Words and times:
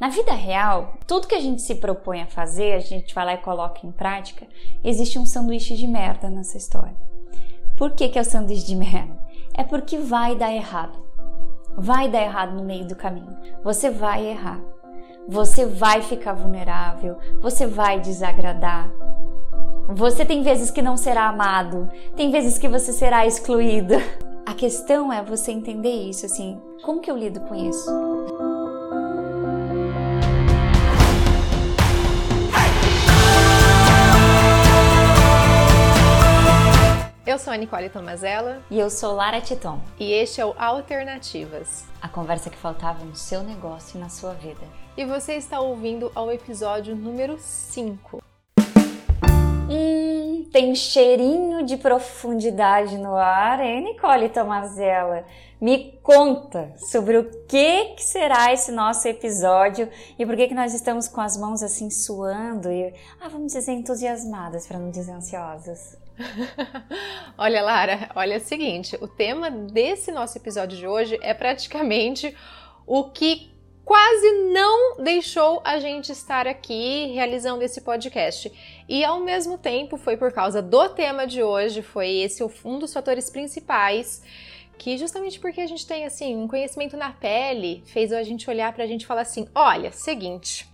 Na 0.00 0.08
vida 0.08 0.32
real, 0.32 0.94
tudo 1.08 1.26
que 1.26 1.34
a 1.34 1.40
gente 1.40 1.60
se 1.60 1.74
propõe 1.74 2.22
a 2.22 2.26
fazer, 2.26 2.74
a 2.74 2.78
gente 2.78 3.12
vai 3.12 3.24
lá 3.24 3.34
e 3.34 3.38
coloca 3.38 3.84
em 3.84 3.90
prática, 3.90 4.46
existe 4.84 5.18
um 5.18 5.26
sanduíche 5.26 5.74
de 5.76 5.88
merda 5.88 6.30
nessa 6.30 6.56
história. 6.56 6.96
Por 7.76 7.92
que, 7.92 8.08
que 8.08 8.18
é 8.18 8.22
o 8.22 8.24
sanduíche 8.24 8.66
de 8.66 8.76
merda? 8.76 9.18
É 9.54 9.64
porque 9.64 9.98
vai 9.98 10.36
dar 10.36 10.52
errado. 10.52 10.98
Vai 11.76 12.08
dar 12.08 12.22
errado 12.22 12.54
no 12.54 12.64
meio 12.64 12.86
do 12.86 12.94
caminho. 12.94 13.36
Você 13.64 13.90
vai 13.90 14.24
errar. 14.26 14.60
Você 15.28 15.66
vai 15.66 16.00
ficar 16.00 16.32
vulnerável. 16.32 17.16
Você 17.40 17.66
vai 17.66 18.00
desagradar. 18.00 18.90
Você 19.88 20.24
tem 20.24 20.42
vezes 20.42 20.70
que 20.70 20.82
não 20.82 20.96
será 20.96 21.28
amado. 21.28 21.90
Tem 22.14 22.30
vezes 22.30 22.56
que 22.56 22.68
você 22.68 22.92
será 22.92 23.26
excluído. 23.26 23.94
A 24.46 24.54
questão 24.54 25.12
é 25.12 25.22
você 25.22 25.52
entender 25.52 26.08
isso, 26.08 26.24
assim, 26.24 26.60
como 26.82 27.00
que 27.00 27.10
eu 27.10 27.16
lido 27.16 27.40
com 27.40 27.54
isso? 27.54 27.90
Eu 37.38 37.44
sou 37.44 37.52
a 37.52 37.56
Nicole 37.56 37.88
Tomazella. 37.88 38.60
E 38.68 38.80
eu 38.80 38.90
sou 38.90 39.14
Lara 39.14 39.40
Titon. 39.40 39.80
E 39.96 40.10
este 40.10 40.40
é 40.40 40.44
o 40.44 40.56
Alternativas 40.58 41.84
a 42.02 42.08
conversa 42.08 42.50
que 42.50 42.56
faltava 42.56 43.04
no 43.04 43.14
seu 43.14 43.44
negócio 43.44 43.96
e 43.96 44.00
na 44.00 44.08
sua 44.08 44.34
vida. 44.34 44.66
E 44.96 45.04
você 45.04 45.34
está 45.34 45.60
ouvindo 45.60 46.10
ao 46.16 46.32
episódio 46.32 46.96
número 46.96 47.38
5. 47.38 48.20
Hum, 49.70 50.48
tem 50.52 50.74
cheirinho 50.74 51.64
de 51.64 51.76
profundidade 51.76 52.98
no 52.98 53.14
ar, 53.14 53.60
hein, 53.60 53.84
Nicole 53.84 54.28
Tomazella? 54.30 55.24
Me 55.60 55.92
conta 56.02 56.72
sobre 56.90 57.18
o 57.18 57.30
que, 57.46 57.94
que 57.94 58.02
será 58.02 58.52
esse 58.52 58.72
nosso 58.72 59.06
episódio 59.06 59.88
e 60.18 60.26
por 60.26 60.34
que, 60.34 60.48
que 60.48 60.54
nós 60.54 60.74
estamos 60.74 61.06
com 61.06 61.20
as 61.20 61.36
mãos 61.36 61.62
assim 61.62 61.88
suando 61.88 62.68
e, 62.68 62.92
ah, 63.20 63.28
vamos 63.28 63.52
dizer, 63.52 63.70
entusiasmadas, 63.70 64.66
para 64.66 64.80
não 64.80 64.90
dizer 64.90 65.12
ansiosas. 65.12 66.07
olha, 67.38 67.62
Lara, 67.62 68.10
olha 68.14 68.38
o 68.38 68.40
seguinte: 68.40 68.96
o 69.00 69.08
tema 69.08 69.50
desse 69.50 70.10
nosso 70.10 70.36
episódio 70.38 70.76
de 70.76 70.86
hoje 70.86 71.18
é 71.22 71.32
praticamente 71.32 72.34
o 72.86 73.04
que 73.04 73.50
quase 73.84 74.32
não 74.52 75.02
deixou 75.02 75.62
a 75.64 75.78
gente 75.78 76.12
estar 76.12 76.46
aqui 76.46 77.06
realizando 77.14 77.62
esse 77.62 77.80
podcast. 77.80 78.52
E 78.88 79.02
ao 79.02 79.20
mesmo 79.20 79.56
tempo, 79.56 79.96
foi 79.96 80.16
por 80.16 80.32
causa 80.32 80.60
do 80.60 80.88
tema 80.90 81.26
de 81.26 81.42
hoje, 81.42 81.80
foi 81.80 82.08
esse 82.16 82.44
um 82.64 82.78
dos 82.78 82.92
fatores 82.92 83.30
principais 83.30 84.22
que 84.76 84.96
justamente 84.96 85.40
porque 85.40 85.60
a 85.60 85.66
gente 85.66 85.84
tem 85.86 86.04
assim 86.04 86.36
um 86.36 86.46
conhecimento 86.46 86.96
na 86.96 87.10
pele, 87.10 87.82
fez 87.86 88.12
a 88.12 88.22
gente 88.22 88.48
olhar 88.48 88.72
para 88.72 88.84
a 88.84 88.86
gente 88.86 89.06
falar 89.06 89.22
assim: 89.22 89.48
"Olha, 89.54 89.90
seguinte, 89.90 90.68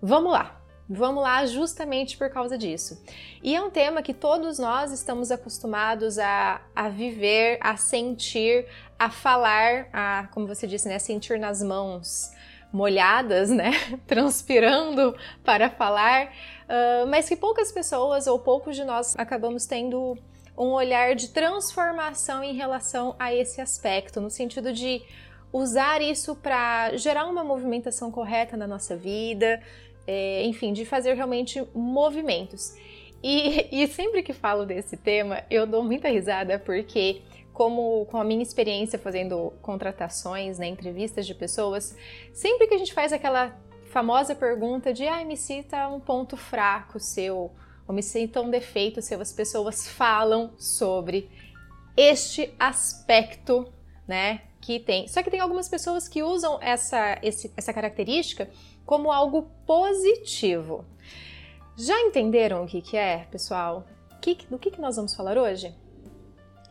vamos 0.00 0.32
lá. 0.32 0.61
Vamos 0.94 1.22
lá, 1.22 1.46
justamente 1.46 2.18
por 2.18 2.28
causa 2.28 2.58
disso. 2.58 3.02
E 3.42 3.56
é 3.56 3.62
um 3.62 3.70
tema 3.70 4.02
que 4.02 4.12
todos 4.12 4.58
nós 4.58 4.92
estamos 4.92 5.30
acostumados 5.30 6.18
a, 6.18 6.60
a 6.76 6.90
viver, 6.90 7.58
a 7.62 7.76
sentir, 7.78 8.66
a 8.98 9.08
falar, 9.08 9.88
a, 9.90 10.28
como 10.32 10.46
você 10.46 10.66
disse, 10.66 10.88
né, 10.88 10.98
sentir 10.98 11.38
nas 11.38 11.62
mãos 11.62 12.30
molhadas, 12.70 13.48
né, 13.48 13.70
transpirando 14.06 15.16
para 15.42 15.70
falar, 15.70 16.26
uh, 16.26 17.06
mas 17.08 17.26
que 17.26 17.36
poucas 17.36 17.72
pessoas 17.72 18.26
ou 18.26 18.38
poucos 18.38 18.76
de 18.76 18.84
nós 18.84 19.14
acabamos 19.16 19.64
tendo 19.64 20.18
um 20.56 20.72
olhar 20.72 21.14
de 21.14 21.28
transformação 21.28 22.44
em 22.44 22.54
relação 22.54 23.16
a 23.18 23.34
esse 23.34 23.62
aspecto, 23.62 24.20
no 24.20 24.28
sentido 24.28 24.72
de 24.72 25.02
usar 25.50 26.02
isso 26.02 26.34
para 26.34 26.96
gerar 26.96 27.26
uma 27.26 27.42
movimentação 27.42 28.10
correta 28.10 28.56
na 28.56 28.66
nossa 28.66 28.94
vida, 28.96 29.60
é, 30.06 30.44
enfim, 30.44 30.72
de 30.72 30.84
fazer 30.84 31.14
realmente 31.14 31.62
movimentos. 31.74 32.74
E, 33.22 33.68
e, 33.82 33.86
sempre 33.86 34.22
que 34.22 34.32
falo 34.32 34.66
desse 34.66 34.96
tema, 34.96 35.44
eu 35.50 35.66
dou 35.66 35.82
muita 35.82 36.08
risada 36.08 36.58
porque, 36.58 37.22
como 37.52 38.04
com 38.06 38.18
a 38.18 38.24
minha 38.24 38.42
experiência 38.42 38.98
fazendo 38.98 39.52
contratações, 39.62 40.58
né, 40.58 40.66
entrevistas 40.66 41.26
de 41.26 41.34
pessoas, 41.34 41.96
sempre 42.32 42.66
que 42.66 42.74
a 42.74 42.78
gente 42.78 42.92
faz 42.92 43.12
aquela 43.12 43.56
famosa 43.90 44.34
pergunta 44.34 44.92
de 44.92 45.06
ah, 45.06 45.22
me 45.24 45.36
cita 45.36 45.86
um 45.88 46.00
ponto 46.00 46.36
fraco 46.36 46.98
seu, 46.98 47.52
ou 47.86 47.94
me 47.94 48.02
cita 48.02 48.40
um 48.40 48.50
defeito 48.50 49.02
seu, 49.02 49.20
as 49.20 49.32
pessoas 49.32 49.86
falam 49.86 50.50
sobre 50.56 51.28
este 51.96 52.52
aspecto, 52.58 53.70
né, 54.08 54.40
que 54.60 54.80
tem. 54.80 55.06
Só 55.08 55.22
que 55.22 55.30
tem 55.30 55.40
algumas 55.40 55.68
pessoas 55.68 56.08
que 56.08 56.22
usam 56.22 56.58
essa, 56.62 57.18
esse, 57.22 57.52
essa 57.56 57.72
característica 57.72 58.48
como 58.84 59.10
algo 59.10 59.50
positivo. 59.66 60.84
Já 61.76 61.98
entenderam 62.00 62.64
o 62.64 62.66
que, 62.66 62.82
que 62.82 62.96
é, 62.96 63.26
pessoal? 63.30 63.84
Que, 64.20 64.38
do 64.48 64.58
que, 64.58 64.70
que 64.70 64.80
nós 64.80 64.96
vamos 64.96 65.14
falar 65.14 65.36
hoje? 65.38 65.74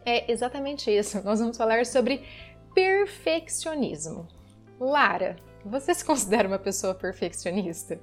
É 0.05 0.31
exatamente 0.31 0.89
isso. 0.89 1.21
Nós 1.23 1.39
vamos 1.39 1.57
falar 1.57 1.85
sobre 1.85 2.23
perfeccionismo. 2.73 4.27
Lara, 4.79 5.35
você 5.65 5.93
se 5.93 6.03
considera 6.03 6.47
uma 6.47 6.59
pessoa 6.59 6.93
perfeccionista? 6.93 7.99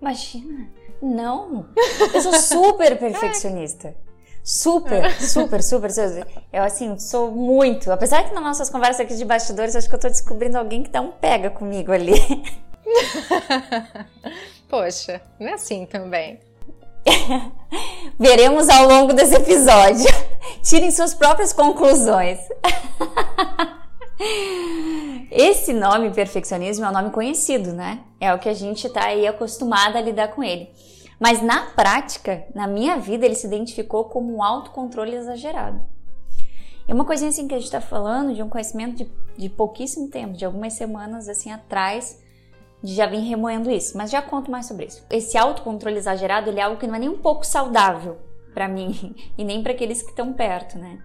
Imagina, 0.00 0.70
não. 1.02 1.68
Eu 2.14 2.20
sou 2.20 2.32
super 2.34 2.98
perfeccionista. 2.98 3.94
Super, 4.42 5.12
super, 5.20 5.62
super, 5.62 5.90
super. 5.90 6.26
Eu, 6.50 6.62
assim, 6.62 6.98
sou 6.98 7.30
muito. 7.30 7.90
Apesar 7.92 8.26
que 8.26 8.34
nas 8.34 8.42
nossas 8.42 8.70
conversas 8.70 9.00
aqui 9.00 9.14
de 9.14 9.24
bastidores, 9.24 9.76
acho 9.76 9.88
que 9.88 9.94
eu 9.94 10.00
tô 10.00 10.08
descobrindo 10.08 10.56
alguém 10.56 10.82
que 10.82 10.90
dá 10.90 11.02
um 11.02 11.10
pega 11.10 11.50
comigo 11.50 11.92
ali. 11.92 12.14
Poxa, 14.68 15.20
não 15.38 15.48
é 15.48 15.54
assim 15.54 15.86
também. 15.86 16.40
Veremos 18.18 18.68
ao 18.68 18.86
longo 18.86 19.12
desse 19.12 19.34
episódio. 19.34 20.06
Tirem 20.62 20.90
suas 20.90 21.14
próprias 21.14 21.52
conclusões. 21.52 22.38
Esse 25.30 25.72
nome 25.72 26.10
perfeccionismo 26.10 26.84
é 26.84 26.88
um 26.88 26.92
nome 26.92 27.10
conhecido, 27.10 27.72
né? 27.72 28.00
É 28.20 28.34
o 28.34 28.38
que 28.38 28.48
a 28.48 28.54
gente 28.54 28.86
está 28.86 29.06
aí 29.06 29.26
acostumada 29.26 29.98
a 29.98 30.02
lidar 30.02 30.28
com 30.28 30.42
ele. 30.42 30.70
Mas 31.20 31.42
na 31.42 31.66
prática, 31.66 32.44
na 32.54 32.66
minha 32.66 32.96
vida, 32.98 33.26
ele 33.26 33.34
se 33.34 33.46
identificou 33.46 34.04
como 34.04 34.36
um 34.36 34.42
autocontrole 34.42 35.14
exagerado. 35.14 35.80
E 36.88 36.92
uma 36.92 37.04
coisinha 37.04 37.28
assim 37.28 37.46
que 37.46 37.54
a 37.54 37.58
gente 37.58 37.66
está 37.66 37.80
falando 37.80 38.34
de 38.34 38.42
um 38.42 38.48
conhecimento 38.48 38.96
de, 38.96 39.10
de 39.36 39.48
pouquíssimo 39.48 40.08
tempo, 40.08 40.34
de 40.34 40.44
algumas 40.44 40.72
semanas 40.72 41.28
assim 41.28 41.50
atrás, 41.50 42.18
já 42.82 43.06
vim 43.06 43.28
remoendo 43.28 43.70
isso, 43.70 43.96
mas 43.96 44.10
já 44.10 44.22
conto 44.22 44.50
mais 44.50 44.66
sobre 44.66 44.86
isso. 44.86 45.04
Esse 45.10 45.36
autocontrole 45.36 45.96
exagerado, 45.96 46.48
ele 46.48 46.60
é 46.60 46.62
algo 46.62 46.78
que 46.78 46.86
não 46.86 46.94
é 46.94 46.98
nem 46.98 47.08
um 47.08 47.18
pouco 47.18 47.44
saudável 47.44 48.18
para 48.54 48.68
mim 48.68 49.14
e 49.36 49.44
nem 49.44 49.62
para 49.62 49.72
aqueles 49.72 50.02
que 50.02 50.10
estão 50.10 50.32
perto, 50.32 50.78
né? 50.78 51.02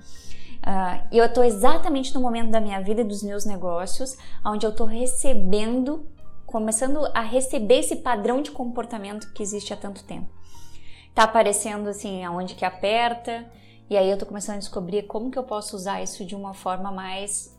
Uh, 0.65 1.07
eu 1.11 1.25
estou 1.25 1.43
exatamente 1.43 2.13
no 2.13 2.21
momento 2.21 2.51
da 2.51 2.61
minha 2.61 2.79
vida 2.79 3.01
e 3.01 3.03
dos 3.03 3.21
meus 3.21 3.43
negócios, 3.43 4.17
onde 4.45 4.65
eu 4.65 4.69
estou 4.69 4.87
recebendo, 4.87 6.07
começando 6.45 7.05
a 7.13 7.21
receber 7.21 7.79
esse 7.79 7.97
padrão 7.97 8.41
de 8.41 8.49
comportamento 8.49 9.33
que 9.33 9.43
existe 9.43 9.73
há 9.73 9.77
tanto 9.77 10.03
tempo. 10.05 10.29
Tá 11.13 11.23
aparecendo 11.23 11.89
assim, 11.89 12.23
aonde 12.23 12.55
que 12.55 12.63
aperta, 12.63 13.45
e 13.89 13.97
aí 13.97 14.07
eu 14.07 14.13
estou 14.13 14.27
começando 14.27 14.55
a 14.55 14.59
descobrir 14.59 15.03
como 15.03 15.29
que 15.29 15.37
eu 15.37 15.43
posso 15.43 15.75
usar 15.75 16.01
isso 16.01 16.25
de 16.25 16.33
uma 16.33 16.53
forma 16.53 16.91
mais 16.91 17.53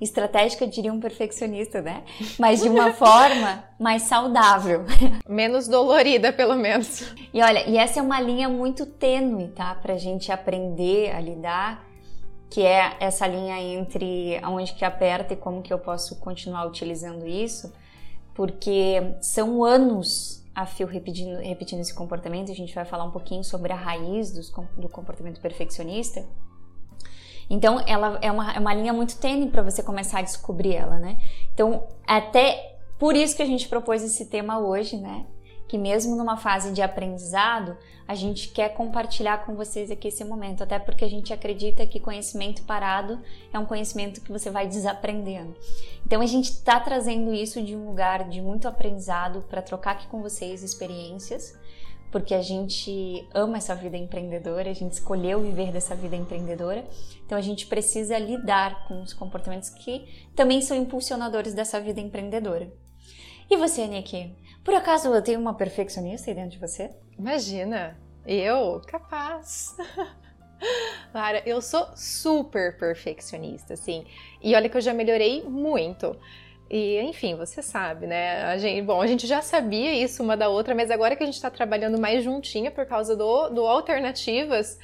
estratégica, 0.00 0.66
diria 0.66 0.92
um 0.92 0.98
perfeccionista, 0.98 1.82
né? 1.82 2.04
Mas 2.38 2.62
de 2.62 2.68
uma 2.68 2.92
forma 2.92 3.64
mais 3.78 4.02
saudável. 4.02 4.84
Menos 5.28 5.68
dolorida, 5.68 6.32
pelo 6.32 6.56
menos. 6.56 7.12
E 7.32 7.42
olha, 7.42 7.68
e 7.68 7.76
essa 7.76 8.00
é 8.00 8.02
uma 8.02 8.20
linha 8.20 8.48
muito 8.48 8.86
tênue, 8.86 9.48
tá? 9.48 9.74
Pra 9.74 9.96
gente 9.96 10.32
aprender 10.32 11.14
a 11.14 11.20
lidar, 11.20 11.84
que 12.48 12.62
é 12.62 12.96
essa 12.98 13.26
linha 13.26 13.60
entre 13.60 14.38
aonde 14.42 14.72
que 14.74 14.84
aperta 14.84 15.34
e 15.34 15.36
como 15.36 15.62
que 15.62 15.72
eu 15.72 15.78
posso 15.78 16.18
continuar 16.18 16.66
utilizando 16.66 17.26
isso, 17.26 17.72
porque 18.34 19.14
são 19.20 19.62
anos 19.62 20.40
a 20.54 20.66
fio 20.66 20.86
repetindo, 20.86 21.38
repetindo 21.38 21.80
esse 21.80 21.94
comportamento, 21.94 22.50
a 22.50 22.54
gente 22.54 22.74
vai 22.74 22.84
falar 22.84 23.04
um 23.04 23.10
pouquinho 23.10 23.44
sobre 23.44 23.72
a 23.72 23.76
raiz 23.76 24.32
dos, 24.32 24.50
do 24.76 24.88
comportamento 24.88 25.40
perfeccionista. 25.40 26.26
Então, 27.50 27.82
ela 27.84 28.18
é 28.22 28.30
uma, 28.30 28.52
é 28.52 28.60
uma 28.60 28.72
linha 28.72 28.92
muito 28.92 29.18
tênue 29.18 29.50
para 29.50 29.60
você 29.60 29.82
começar 29.82 30.20
a 30.20 30.22
descobrir 30.22 30.76
ela, 30.76 31.00
né? 31.00 31.18
Então, 31.52 31.84
até 32.06 32.78
por 32.96 33.16
isso 33.16 33.34
que 33.34 33.42
a 33.42 33.46
gente 33.46 33.68
propôs 33.68 34.04
esse 34.04 34.26
tema 34.26 34.60
hoje, 34.60 34.96
né? 34.96 35.26
Que 35.66 35.76
mesmo 35.76 36.14
numa 36.14 36.36
fase 36.36 36.72
de 36.72 36.80
aprendizado, 36.80 37.76
a 38.10 38.14
gente 38.14 38.48
quer 38.48 38.70
compartilhar 38.74 39.46
com 39.46 39.54
vocês 39.54 39.88
aqui 39.88 40.08
esse 40.08 40.24
momento, 40.24 40.64
até 40.64 40.80
porque 40.80 41.04
a 41.04 41.08
gente 41.08 41.32
acredita 41.32 41.86
que 41.86 42.00
conhecimento 42.00 42.62
parado 42.62 43.20
é 43.52 43.58
um 43.58 43.64
conhecimento 43.64 44.20
que 44.20 44.32
você 44.32 44.50
vai 44.50 44.66
desaprendendo. 44.66 45.54
Então 46.04 46.20
a 46.20 46.26
gente 46.26 46.50
está 46.50 46.80
trazendo 46.80 47.32
isso 47.32 47.62
de 47.62 47.76
um 47.76 47.86
lugar 47.86 48.28
de 48.28 48.40
muito 48.40 48.66
aprendizado 48.66 49.44
para 49.48 49.62
trocar 49.62 49.92
aqui 49.92 50.08
com 50.08 50.20
vocês 50.20 50.64
experiências, 50.64 51.56
porque 52.10 52.34
a 52.34 52.42
gente 52.42 53.26
ama 53.32 53.58
essa 53.58 53.74
vida 53.74 53.96
empreendedora, 53.96 54.70
a 54.70 54.74
gente 54.74 54.92
escolheu 54.92 55.40
viver 55.40 55.72
dessa 55.72 55.94
vida 55.94 56.16
empreendedora, 56.16 56.84
então 57.24 57.38
a 57.38 57.40
gente 57.40 57.66
precisa 57.66 58.18
lidar 58.18 58.86
com 58.86 59.02
os 59.02 59.12
comportamentos 59.12 59.70
que 59.70 60.28
também 60.34 60.60
são 60.60 60.76
impulsionadores 60.76 61.54
dessa 61.54 61.80
vida 61.80 62.00
empreendedora. 62.00 62.72
E 63.48 63.56
você, 63.56 63.86
Nick? 63.86 64.36
Por 64.64 64.74
acaso 64.74 65.22
tem 65.22 65.36
uma 65.36 65.54
perfeccionista 65.54 66.30
aí 66.30 66.34
dentro 66.34 66.50
de 66.50 66.58
você? 66.58 66.90
Imagina, 67.18 67.98
eu? 68.26 68.80
Capaz. 68.86 69.76
Lara, 71.12 71.42
eu 71.46 71.60
sou 71.60 71.86
super 71.96 72.78
perfeccionista, 72.78 73.74
assim. 73.74 74.04
E 74.42 74.54
olha 74.54 74.68
que 74.68 74.76
eu 74.76 74.80
já 74.80 74.92
melhorei 74.92 75.42
muito. 75.42 76.16
E, 76.70 77.00
enfim, 77.00 77.34
você 77.34 77.60
sabe, 77.60 78.06
né? 78.06 78.44
A 78.44 78.56
gente, 78.56 78.80
bom, 78.82 79.02
a 79.02 79.06
gente 79.06 79.26
já 79.26 79.42
sabia 79.42 79.92
isso 79.92 80.22
uma 80.22 80.36
da 80.36 80.48
outra, 80.48 80.72
mas 80.72 80.88
agora 80.88 81.16
que 81.16 81.22
a 81.24 81.26
gente 81.26 81.34
está 81.34 81.50
trabalhando 81.50 81.98
mais 81.98 82.22
juntinha 82.22 82.70
por 82.70 82.86
causa 82.86 83.16
do, 83.16 83.48
do 83.48 83.66
Alternativas, 83.66 84.78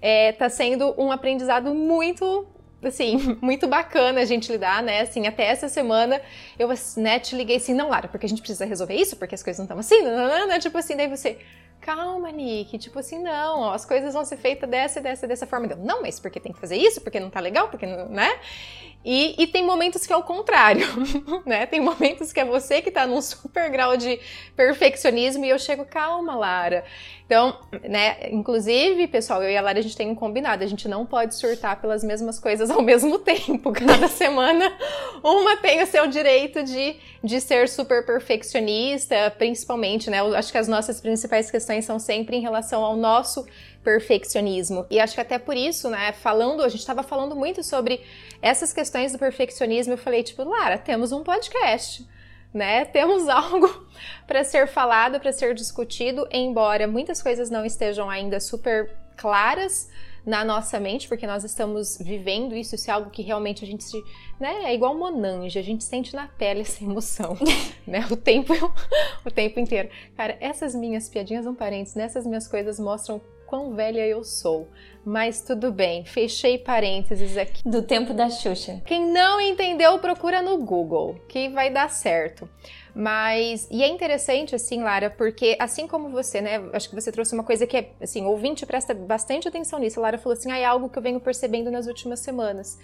é, 0.00 0.32
tá 0.32 0.48
sendo 0.48 0.94
um 0.96 1.12
aprendizado 1.12 1.74
muito 1.74 2.46
assim, 2.82 3.36
muito 3.42 3.66
bacana 3.66 4.20
a 4.20 4.24
gente 4.24 4.50
lidar, 4.50 4.82
né? 4.82 5.02
Assim, 5.02 5.26
até 5.26 5.44
essa 5.44 5.68
semana 5.68 6.22
eu, 6.58 6.68
né, 6.96 7.18
te 7.18 7.36
liguei 7.36 7.56
assim, 7.56 7.74
não, 7.74 7.90
Lara, 7.90 8.08
porque 8.08 8.24
a 8.24 8.28
gente 8.28 8.40
precisa 8.40 8.64
resolver 8.64 8.94
isso, 8.94 9.16
porque 9.16 9.34
as 9.34 9.42
coisas 9.42 9.58
não 9.58 9.64
estão 9.64 9.78
assim, 9.78 10.00
não, 10.02 10.48
não, 10.48 10.58
tipo 10.58 10.78
assim, 10.78 10.96
daí 10.96 11.08
você, 11.08 11.38
calma, 11.80 12.30
Nick, 12.30 12.78
tipo 12.78 12.98
assim, 12.98 13.22
não, 13.22 13.60
ó, 13.60 13.72
as 13.72 13.84
coisas 13.84 14.14
vão 14.14 14.24
ser 14.24 14.36
feitas 14.36 14.68
dessa, 14.68 15.00
dessa, 15.00 15.26
dessa 15.26 15.46
forma. 15.46 15.68
Deu, 15.68 15.76
não, 15.76 16.02
mas 16.02 16.18
porque 16.18 16.40
tem 16.40 16.52
que 16.52 16.58
fazer 16.58 16.76
isso, 16.76 17.00
porque 17.00 17.20
não 17.20 17.30
tá 17.30 17.40
legal, 17.40 17.68
porque 17.68 17.86
não, 17.86 18.08
né? 18.08 18.30
E, 19.08 19.40
e 19.40 19.46
tem 19.46 19.64
momentos 19.64 20.04
que 20.04 20.12
é 20.12 20.16
o 20.16 20.22
contrário, 20.24 20.84
né? 21.46 21.64
Tem 21.64 21.80
momentos 21.80 22.32
que 22.32 22.40
é 22.40 22.44
você 22.44 22.82
que 22.82 22.90
tá 22.90 23.06
num 23.06 23.22
super 23.22 23.70
grau 23.70 23.96
de 23.96 24.18
perfeccionismo 24.56 25.44
e 25.44 25.48
eu 25.48 25.60
chego, 25.60 25.84
calma, 25.84 26.34
Lara. 26.34 26.84
Então, 27.24 27.56
né, 27.88 28.30
inclusive, 28.32 29.06
pessoal, 29.06 29.44
eu 29.44 29.50
e 29.50 29.56
a 29.56 29.60
Lara, 29.60 29.78
a 29.78 29.82
gente 29.82 29.96
tem 29.96 30.10
um 30.10 30.14
combinado, 30.14 30.64
a 30.64 30.66
gente 30.66 30.88
não 30.88 31.06
pode 31.06 31.36
surtar 31.36 31.80
pelas 31.80 32.02
mesmas 32.02 32.40
coisas 32.40 32.68
ao 32.68 32.82
mesmo 32.82 33.16
tempo. 33.20 33.70
Cada 33.72 34.08
semana, 34.08 34.76
uma 35.22 35.56
tem 35.56 35.80
o 35.80 35.86
seu 35.86 36.08
direito 36.08 36.64
de, 36.64 36.96
de 37.22 37.40
ser 37.40 37.68
super 37.68 38.04
perfeccionista, 38.04 39.32
principalmente, 39.38 40.10
né? 40.10 40.18
Eu 40.18 40.34
acho 40.34 40.50
que 40.50 40.58
as 40.58 40.66
nossas 40.66 41.00
principais 41.00 41.48
questões 41.48 41.84
são 41.84 42.00
sempre 42.00 42.38
em 42.38 42.40
relação 42.40 42.84
ao 42.84 42.96
nosso 42.96 43.46
perfeccionismo. 43.86 44.84
E 44.90 44.98
acho 44.98 45.14
que 45.14 45.20
até 45.20 45.38
por 45.38 45.56
isso, 45.56 45.88
né, 45.88 46.10
falando, 46.10 46.64
a 46.64 46.68
gente 46.68 46.80
estava 46.80 47.04
falando 47.04 47.36
muito 47.36 47.62
sobre 47.62 48.00
essas 48.42 48.72
questões 48.72 49.12
do 49.12 49.18
perfeccionismo, 49.18 49.92
eu 49.92 49.98
falei, 49.98 50.24
tipo, 50.24 50.42
Lara, 50.42 50.76
temos 50.76 51.12
um 51.12 51.22
podcast. 51.22 52.04
Né? 52.52 52.84
Temos 52.90 53.28
algo 53.28 53.86
para 54.26 54.42
ser 54.42 54.66
falado, 54.66 55.20
para 55.20 55.30
ser 55.30 55.54
discutido, 55.54 56.26
embora 56.32 56.88
muitas 56.88 57.22
coisas 57.22 57.50
não 57.50 57.64
estejam 57.64 58.08
ainda 58.10 58.40
super 58.40 58.90
claras 59.16 59.88
na 60.24 60.44
nossa 60.44 60.80
mente, 60.80 61.06
porque 61.06 61.26
nós 61.26 61.44
estamos 61.44 61.98
vivendo 62.00 62.56
isso, 62.56 62.74
isso 62.74 62.90
é 62.90 62.94
algo 62.94 63.10
que 63.10 63.22
realmente 63.22 63.62
a 63.62 63.66
gente 63.66 63.84
se, 63.84 64.02
né, 64.40 64.64
é 64.64 64.74
igual 64.74 64.96
monange, 64.96 65.58
a 65.58 65.62
gente 65.62 65.84
sente 65.84 66.16
na 66.16 66.26
pele 66.26 66.62
essa 66.62 66.82
emoção, 66.82 67.36
né, 67.86 68.04
o 68.10 68.16
tempo, 68.16 68.52
o 69.24 69.30
tempo 69.30 69.60
inteiro. 69.60 69.88
Cara, 70.16 70.36
essas 70.40 70.74
minhas 70.74 71.08
piadinhas, 71.08 71.46
um 71.46 71.54
parênteses, 71.54 71.94
nessas 71.94 72.26
minhas 72.26 72.48
coisas 72.48 72.80
mostram 72.80 73.20
quão 73.46 73.74
velha 73.74 74.06
eu 74.06 74.22
sou. 74.24 74.68
Mas 75.04 75.40
tudo 75.40 75.70
bem, 75.70 76.04
fechei 76.04 76.58
parênteses 76.58 77.36
aqui. 77.36 77.62
Do 77.64 77.80
tempo 77.80 78.12
da 78.12 78.28
Xuxa. 78.28 78.82
Quem 78.84 79.06
não 79.08 79.40
entendeu, 79.40 79.98
procura 80.00 80.42
no 80.42 80.58
Google, 80.58 81.14
que 81.28 81.48
vai 81.48 81.70
dar 81.70 81.88
certo. 81.90 82.48
Mas, 82.92 83.68
e 83.70 83.84
é 83.84 83.88
interessante, 83.88 84.54
assim, 84.54 84.82
Lara, 84.82 85.08
porque 85.10 85.56
assim 85.60 85.86
como 85.86 86.08
você, 86.08 86.40
né, 86.40 86.60
acho 86.72 86.88
que 86.88 86.94
você 86.94 87.12
trouxe 87.12 87.34
uma 87.34 87.44
coisa 87.44 87.66
que 87.66 87.76
é, 87.76 87.90
assim, 88.00 88.24
ouvinte 88.24 88.66
presta 88.66 88.94
bastante 88.94 89.46
atenção 89.46 89.78
nisso. 89.78 90.00
A 90.00 90.02
Lara 90.02 90.18
falou 90.18 90.36
assim, 90.36 90.50
ah, 90.50 90.58
é 90.58 90.64
algo 90.64 90.88
que 90.88 90.98
eu 90.98 91.02
venho 91.02 91.20
percebendo 91.20 91.70
nas 91.70 91.86
últimas 91.86 92.20
semanas. 92.20 92.78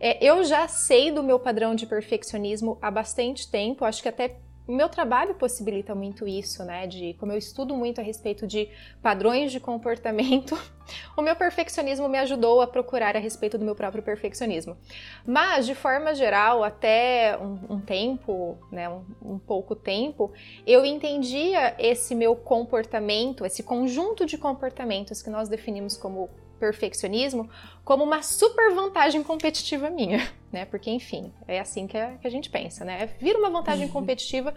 É, 0.00 0.24
eu 0.24 0.44
já 0.44 0.68
sei 0.68 1.10
do 1.10 1.22
meu 1.22 1.38
padrão 1.38 1.74
de 1.74 1.84
perfeccionismo 1.84 2.78
há 2.80 2.90
bastante 2.90 3.50
tempo, 3.50 3.84
acho 3.84 4.02
que 4.02 4.08
até 4.08 4.36
o 4.66 4.72
meu 4.72 4.88
trabalho 4.88 5.34
possibilita 5.34 5.94
muito 5.94 6.26
isso, 6.26 6.64
né? 6.64 6.86
De 6.86 7.14
como 7.14 7.32
eu 7.32 7.38
estudo 7.38 7.76
muito 7.76 8.00
a 8.00 8.04
respeito 8.04 8.46
de 8.46 8.68
padrões 9.00 9.52
de 9.52 9.60
comportamento, 9.60 10.58
o 11.16 11.22
meu 11.22 11.36
perfeccionismo 11.36 12.08
me 12.08 12.18
ajudou 12.18 12.60
a 12.60 12.66
procurar 12.66 13.16
a 13.16 13.20
respeito 13.20 13.56
do 13.56 13.64
meu 13.64 13.74
próprio 13.74 14.02
perfeccionismo. 14.02 14.76
Mas, 15.24 15.66
de 15.66 15.74
forma 15.74 16.14
geral, 16.14 16.64
até 16.64 17.38
um, 17.38 17.74
um 17.74 17.80
tempo, 17.80 18.58
né, 18.72 18.88
um, 18.88 19.04
um 19.22 19.38
pouco 19.38 19.76
tempo, 19.76 20.32
eu 20.66 20.84
entendia 20.84 21.74
esse 21.78 22.14
meu 22.14 22.34
comportamento, 22.34 23.46
esse 23.46 23.62
conjunto 23.62 24.26
de 24.26 24.36
comportamentos 24.36 25.22
que 25.22 25.30
nós 25.30 25.48
definimos 25.48 25.96
como 25.96 26.28
perfeccionismo 26.58 27.48
como 27.84 28.04
uma 28.04 28.22
super 28.22 28.74
vantagem 28.74 29.22
competitiva 29.22 29.90
minha, 29.90 30.32
né? 30.52 30.64
Porque, 30.64 30.90
enfim, 30.90 31.32
é 31.46 31.60
assim 31.60 31.86
que 31.86 31.96
a, 31.96 32.12
que 32.16 32.26
a 32.26 32.30
gente 32.30 32.50
pensa, 32.50 32.84
né? 32.84 33.10
Vira 33.20 33.38
uma 33.38 33.50
vantagem 33.50 33.88
competitiva. 33.88 34.54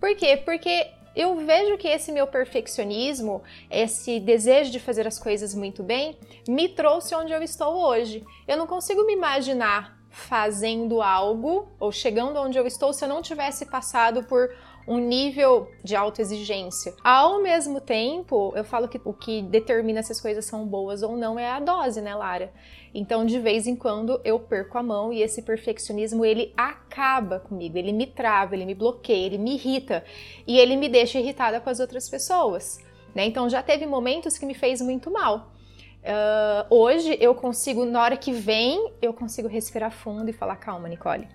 Por 0.00 0.14
quê? 0.16 0.36
Porque 0.36 0.86
eu 1.16 1.36
vejo 1.36 1.76
que 1.76 1.88
esse 1.88 2.12
meu 2.12 2.26
perfeccionismo, 2.26 3.42
esse 3.70 4.20
desejo 4.20 4.70
de 4.70 4.78
fazer 4.78 5.06
as 5.06 5.18
coisas 5.18 5.54
muito 5.54 5.82
bem, 5.82 6.16
me 6.48 6.68
trouxe 6.68 7.14
onde 7.14 7.32
eu 7.32 7.42
estou 7.42 7.74
hoje. 7.74 8.24
Eu 8.46 8.56
não 8.56 8.66
consigo 8.66 9.04
me 9.04 9.14
imaginar 9.14 9.98
fazendo 10.10 11.02
algo 11.02 11.68
ou 11.78 11.92
chegando 11.92 12.38
onde 12.38 12.58
eu 12.58 12.66
estou 12.66 12.92
se 12.92 13.04
eu 13.04 13.08
não 13.08 13.22
tivesse 13.22 13.66
passado 13.66 14.24
por 14.24 14.54
um 14.88 14.98
nível 14.98 15.70
de 15.84 15.94
autoexigência. 15.94 16.94
Ao 17.04 17.42
mesmo 17.42 17.78
tempo, 17.78 18.54
eu 18.56 18.64
falo 18.64 18.88
que 18.88 18.98
o 19.04 19.12
que 19.12 19.42
determina 19.42 20.02
se 20.02 20.10
as 20.10 20.20
coisas 20.20 20.46
são 20.46 20.66
boas 20.66 21.02
ou 21.02 21.14
não 21.14 21.38
é 21.38 21.50
a 21.50 21.60
dose, 21.60 22.00
né, 22.00 22.14
Lara? 22.14 22.50
Então, 22.94 23.26
de 23.26 23.38
vez 23.38 23.66
em 23.66 23.76
quando, 23.76 24.18
eu 24.24 24.40
perco 24.40 24.78
a 24.78 24.82
mão 24.82 25.12
e 25.12 25.20
esse 25.20 25.42
perfeccionismo, 25.42 26.24
ele 26.24 26.54
acaba 26.56 27.38
comigo, 27.38 27.76
ele 27.76 27.92
me 27.92 28.06
trava, 28.06 28.54
ele 28.54 28.64
me 28.64 28.74
bloqueia, 28.74 29.26
ele 29.26 29.36
me 29.36 29.54
irrita 29.54 30.02
e 30.46 30.58
ele 30.58 30.74
me 30.74 30.88
deixa 30.88 31.18
irritada 31.18 31.60
com 31.60 31.68
as 31.68 31.80
outras 31.80 32.08
pessoas. 32.08 32.82
Né? 33.14 33.26
Então, 33.26 33.46
já 33.48 33.62
teve 33.62 33.84
momentos 33.84 34.38
que 34.38 34.46
me 34.46 34.54
fez 34.54 34.80
muito 34.80 35.10
mal. 35.10 35.52
Uh, 35.98 36.74
hoje 36.74 37.18
eu 37.20 37.34
consigo, 37.34 37.84
na 37.84 38.02
hora 38.02 38.16
que 38.16 38.32
vem, 38.32 38.92
eu 39.02 39.12
consigo 39.12 39.48
respirar 39.48 39.90
fundo 39.90 40.30
e 40.30 40.32
falar: 40.32 40.56
calma, 40.56 40.88
Nicole 40.88 41.28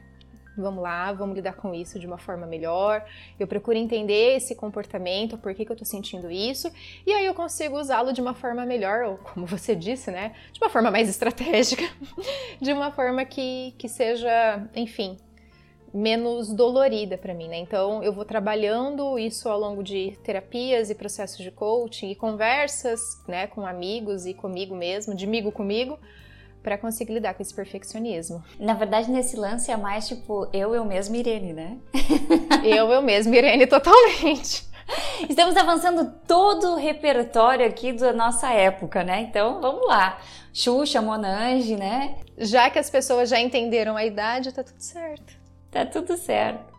Vamos 0.57 0.83
lá, 0.83 1.11
vamos 1.11 1.35
lidar 1.35 1.53
com 1.53 1.73
isso 1.73 2.00
de 2.00 2.05
uma 2.05 2.17
forma 2.17 2.45
melhor. 2.45 3.03
Eu 3.39 3.47
procuro 3.47 3.77
entender 3.77 4.35
esse 4.35 4.55
comportamento, 4.55 5.38
por 5.38 5.53
que, 5.53 5.65
que 5.65 5.71
eu 5.71 5.75
tô 5.75 5.85
sentindo 5.85 6.29
isso, 6.29 6.71
e 7.05 7.11
aí 7.11 7.25
eu 7.25 7.33
consigo 7.33 7.79
usá-lo 7.79 8.13
de 8.13 8.21
uma 8.21 8.33
forma 8.33 8.65
melhor, 8.65 9.03
ou 9.03 9.17
como 9.17 9.45
você 9.45 9.75
disse, 9.75 10.11
né? 10.11 10.33
De 10.51 10.59
uma 10.61 10.69
forma 10.69 10.91
mais 10.91 11.09
estratégica, 11.09 11.83
de 12.61 12.71
uma 12.71 12.91
forma 12.91 13.25
que, 13.25 13.73
que 13.77 13.88
seja, 13.88 14.67
enfim, 14.75 15.17
menos 15.94 16.51
dolorida 16.51 17.17
para 17.17 17.33
mim, 17.33 17.47
né? 17.47 17.57
Então 17.57 18.03
eu 18.03 18.11
vou 18.11 18.25
trabalhando 18.25 19.19
isso 19.19 19.48
ao 19.48 19.60
longo 19.60 19.83
de 19.83 20.17
terapias 20.24 20.89
e 20.89 20.95
processos 20.95 21.38
de 21.38 21.51
coaching 21.51 22.10
e 22.10 22.15
conversas, 22.15 23.00
né, 23.27 23.45
com 23.45 23.65
amigos 23.65 24.25
e 24.25 24.33
comigo 24.33 24.75
mesmo, 24.75 25.13
de 25.13 25.27
migo 25.27 25.51
comigo, 25.51 26.00
para 26.63 26.77
conseguir 26.77 27.13
lidar 27.13 27.34
com 27.34 27.43
esse 27.43 27.53
perfeccionismo. 27.53 28.43
Na 28.58 28.74
verdade, 28.74 29.12
nesse 29.12 29.36
lance 29.36 29.70
é 29.70 29.77
mais 29.77 30.08
tipo 30.08 30.48
eu, 30.53 30.74
eu 30.74 30.86
mesmo, 30.86 31.15
Irene, 31.15 31.53
né? 31.53 31.77
eu, 32.63 32.89
eu 32.89 33.01
mesmo, 33.01 33.36
Irene, 33.36 33.67
totalmente. 33.67 34.65
Estamos 35.29 35.55
avançando 35.55 36.12
todo 36.27 36.72
o 36.72 36.75
repertório 36.75 37.65
aqui 37.65 37.93
da 37.93 38.13
nossa 38.13 38.51
época, 38.51 39.03
né? 39.03 39.22
Então 39.22 39.62
vamos 39.62 39.88
lá. 39.88 40.20
Xuxa, 40.53 41.01
Monange, 41.01 41.75
né? 41.75 42.15
Já 42.38 42.70
que 42.70 42.79
as 42.79 42.89
pessoas 42.89 43.29
já 43.29 43.39
entenderam 43.39 43.98
a 43.98 44.05
idade, 44.05 44.51
tá 44.51 44.63
tudo 44.63 44.79
certo. 44.79 45.34
Tá 45.72 45.86
tudo 45.86 46.15
certo. 46.15 46.73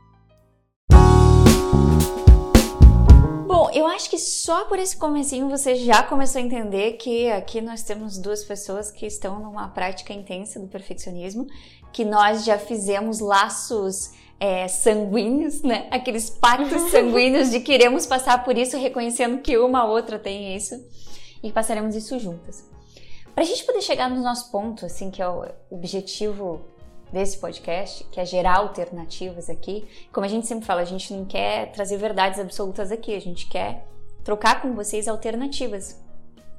Bom, 3.57 3.71
eu 3.73 3.87
acho 3.87 4.11
que 4.11 4.19
só 4.19 4.65
por 4.65 4.81
esse 4.81 4.97
comecinho 4.97 5.49
você 5.49 5.77
já 5.77 6.03
começou 6.03 6.41
a 6.41 6.45
entender 6.45 6.95
que 6.95 7.31
aqui 7.31 7.61
nós 7.61 7.85
temos 7.85 8.19
duas 8.19 8.43
pessoas 8.43 8.91
que 8.91 9.07
estão 9.07 9.39
numa 9.39 9.69
prática 9.69 10.13
intensa 10.13 10.59
do 10.59 10.67
perfeccionismo, 10.67 11.47
que 11.93 12.05
nós 12.05 12.45
já 12.45 12.59
fizemos 12.59 13.21
laços 13.21 14.11
é, 14.41 14.67
sanguíneos, 14.67 15.63
né? 15.63 15.87
Aqueles 15.93 16.29
pactos 16.29 16.83
sanguíneos 16.91 17.53
de 17.53 17.61
queremos 17.61 18.07
passar 18.07 18.43
por 18.43 18.59
isso, 18.59 18.77
reconhecendo 18.77 19.39
que 19.39 19.57
uma 19.57 19.85
outra 19.85 20.19
tem 20.19 20.57
isso 20.57 20.75
e 21.41 21.53
passaremos 21.53 21.95
isso 21.95 22.19
juntas. 22.19 22.69
Para 23.37 23.45
a 23.45 23.47
gente 23.47 23.63
poder 23.63 23.83
chegar 23.83 24.11
no 24.11 24.21
nosso 24.21 24.51
ponto, 24.51 24.85
assim, 24.85 25.13
que 25.13 25.23
é 25.23 25.29
o 25.29 25.47
objetivo 25.71 26.61
desse 27.14 27.38
podcast, 27.38 28.04
que 28.11 28.21
é 28.21 28.26
gerar 28.26 28.59
alternativas 28.59 29.49
aqui. 29.49 29.88
Como 30.12 30.26
a 30.26 30.28
gente 30.28 30.47
sempre 30.47 30.66
fala, 30.66 30.83
a 30.83 30.85
gente 30.85 31.12
não 31.14 31.25
quer 31.25 31.73
trazer 31.73 31.97
verdades 31.97 32.38
absolutas 32.38 32.92
aqui, 32.92 33.14
a 33.14 33.21
gente 33.21 33.49
quer 33.49 33.87
trocar 34.23 34.61
com 34.61 34.75
vocês 34.75 35.09
alternativas 35.09 36.02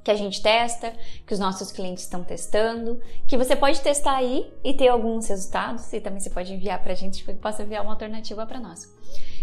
que 0.03 0.11
a 0.11 0.15
gente 0.15 0.41
testa, 0.41 0.93
que 1.25 1.33
os 1.33 1.39
nossos 1.39 1.71
clientes 1.71 2.03
estão 2.03 2.23
testando, 2.23 3.01
que 3.27 3.37
você 3.37 3.55
pode 3.55 3.81
testar 3.81 4.17
aí 4.17 4.51
e 4.63 4.73
ter 4.73 4.87
alguns 4.87 5.27
resultados 5.27 5.91
e 5.93 5.99
também 5.99 6.19
você 6.19 6.29
pode 6.29 6.53
enviar 6.53 6.81
para 6.81 6.93
a 6.93 6.95
gente 6.95 7.23
que 7.23 7.33
possa 7.33 7.63
enviar 7.63 7.83
uma 7.83 7.93
alternativa 7.93 8.45
para 8.45 8.59
nós. 8.59 8.87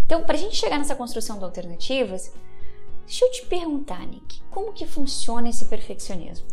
Então, 0.05 0.23
para 0.25 0.37
a 0.37 0.39
gente 0.39 0.57
chegar 0.57 0.79
nessa 0.79 0.95
construção 0.95 1.39
de 1.39 1.45
alternativas, 1.45 2.33
Deixa 3.07 3.25
eu 3.25 3.31
te 3.31 3.47
perguntar, 3.47 4.07
Nick, 4.07 4.41
como 4.51 4.73
que 4.73 4.87
funciona 4.87 5.49
esse 5.49 5.67
perfeccionismo? 5.67 6.47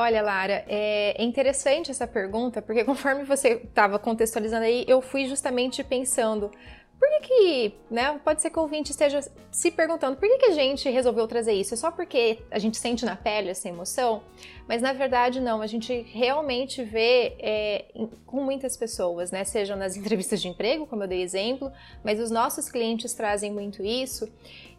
Olha, 0.00 0.22
Lara, 0.22 0.64
é 0.68 1.20
interessante 1.20 1.90
essa 1.90 2.06
pergunta, 2.06 2.62
porque 2.62 2.84
conforme 2.84 3.24
você 3.24 3.60
estava 3.64 3.98
contextualizando 3.98 4.64
aí, 4.64 4.84
eu 4.86 5.02
fui 5.02 5.26
justamente 5.26 5.82
pensando 5.82 6.52
por 6.96 7.08
que, 7.08 7.20
que, 7.20 7.74
né, 7.90 8.20
pode 8.24 8.40
ser 8.40 8.50
que 8.50 8.58
o 8.60 8.62
ouvinte 8.62 8.92
esteja 8.92 9.20
se 9.50 9.70
perguntando 9.72 10.16
por 10.16 10.28
que, 10.28 10.38
que 10.38 10.46
a 10.46 10.52
gente 10.52 10.88
resolveu 10.88 11.26
trazer 11.26 11.52
isso? 11.52 11.74
É 11.74 11.76
só 11.76 11.90
porque 11.90 12.38
a 12.48 12.60
gente 12.60 12.76
sente 12.76 13.04
na 13.04 13.16
pele 13.16 13.50
essa 13.50 13.68
emoção? 13.68 14.22
Mas 14.68 14.80
na 14.80 14.92
verdade 14.92 15.40
não, 15.40 15.60
a 15.60 15.66
gente 15.66 16.02
realmente 16.12 16.84
vê 16.84 17.36
é, 17.40 17.86
com 18.24 18.40
muitas 18.42 18.76
pessoas, 18.76 19.32
né? 19.32 19.42
Sejam 19.42 19.76
nas 19.76 19.96
entrevistas 19.96 20.40
de 20.40 20.46
emprego, 20.46 20.86
como 20.86 21.02
eu 21.02 21.08
dei 21.08 21.22
exemplo, 21.22 21.72
mas 22.04 22.20
os 22.20 22.30
nossos 22.30 22.70
clientes 22.70 23.14
trazem 23.14 23.52
muito 23.52 23.84
isso. 23.84 24.28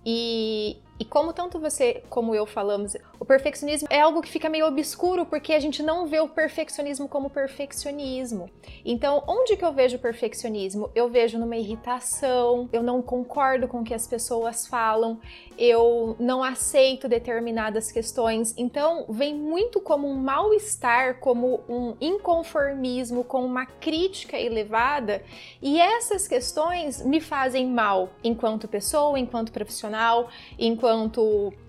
E, 0.06 0.78
e 1.00 1.06
como 1.06 1.32
tanto 1.32 1.58
você 1.60 2.04
como 2.10 2.36
eu 2.36 2.46
falamos, 2.46 2.94
o 3.18 3.24
perfeccionismo 3.24 3.88
é 3.90 4.02
algo 4.02 4.22
que 4.22 4.30
fica 4.30 4.50
meio 4.50 4.68
obscuro 4.68 5.26
porque 5.26 5.54
a 5.54 5.60
gente 5.60 5.82
não 5.82 6.06
vê 6.06 6.20
o 6.20 6.28
perfeccionismo 6.28 7.08
como 7.08 7.30
perfeccionismo. 7.30 8.50
Então, 8.84 9.24
onde 9.26 9.56
que 9.56 9.64
eu 9.64 9.72
vejo 9.72 9.96
o 9.96 10.00
perfeccionismo? 10.00 10.92
Eu 10.94 11.08
vejo 11.08 11.40
numa 11.40 11.56
irritação, 11.56 12.68
eu 12.74 12.84
não 12.84 13.02
concordo 13.02 13.66
com 13.66 13.80
o 13.80 13.84
que 13.84 13.94
as 13.94 14.06
pessoas 14.06 14.68
falam, 14.68 15.22
eu 15.58 16.18
não 16.20 16.44
aceito 16.44 17.08
determinadas 17.08 17.94
questões. 17.94 18.54
Então, 18.58 19.06
vem 19.08 19.34
muito 19.34 19.80
como 19.80 20.06
um 20.06 20.16
mal-estar, 20.16 21.20
como 21.20 21.62
um 21.70 21.96
inconformismo, 22.02 23.24
com 23.24 23.46
uma 23.46 23.66
crítica 23.66 24.38
elevada, 24.38 25.24
e 25.62 25.80
essas 25.80 26.28
questões 26.28 27.02
me 27.06 27.22
fazem 27.22 27.68
mal 27.68 28.10
enquanto 28.22 28.68
pessoa, 28.68 29.18
enquanto 29.18 29.54
profissional, 29.54 30.30
enquanto 30.58 30.89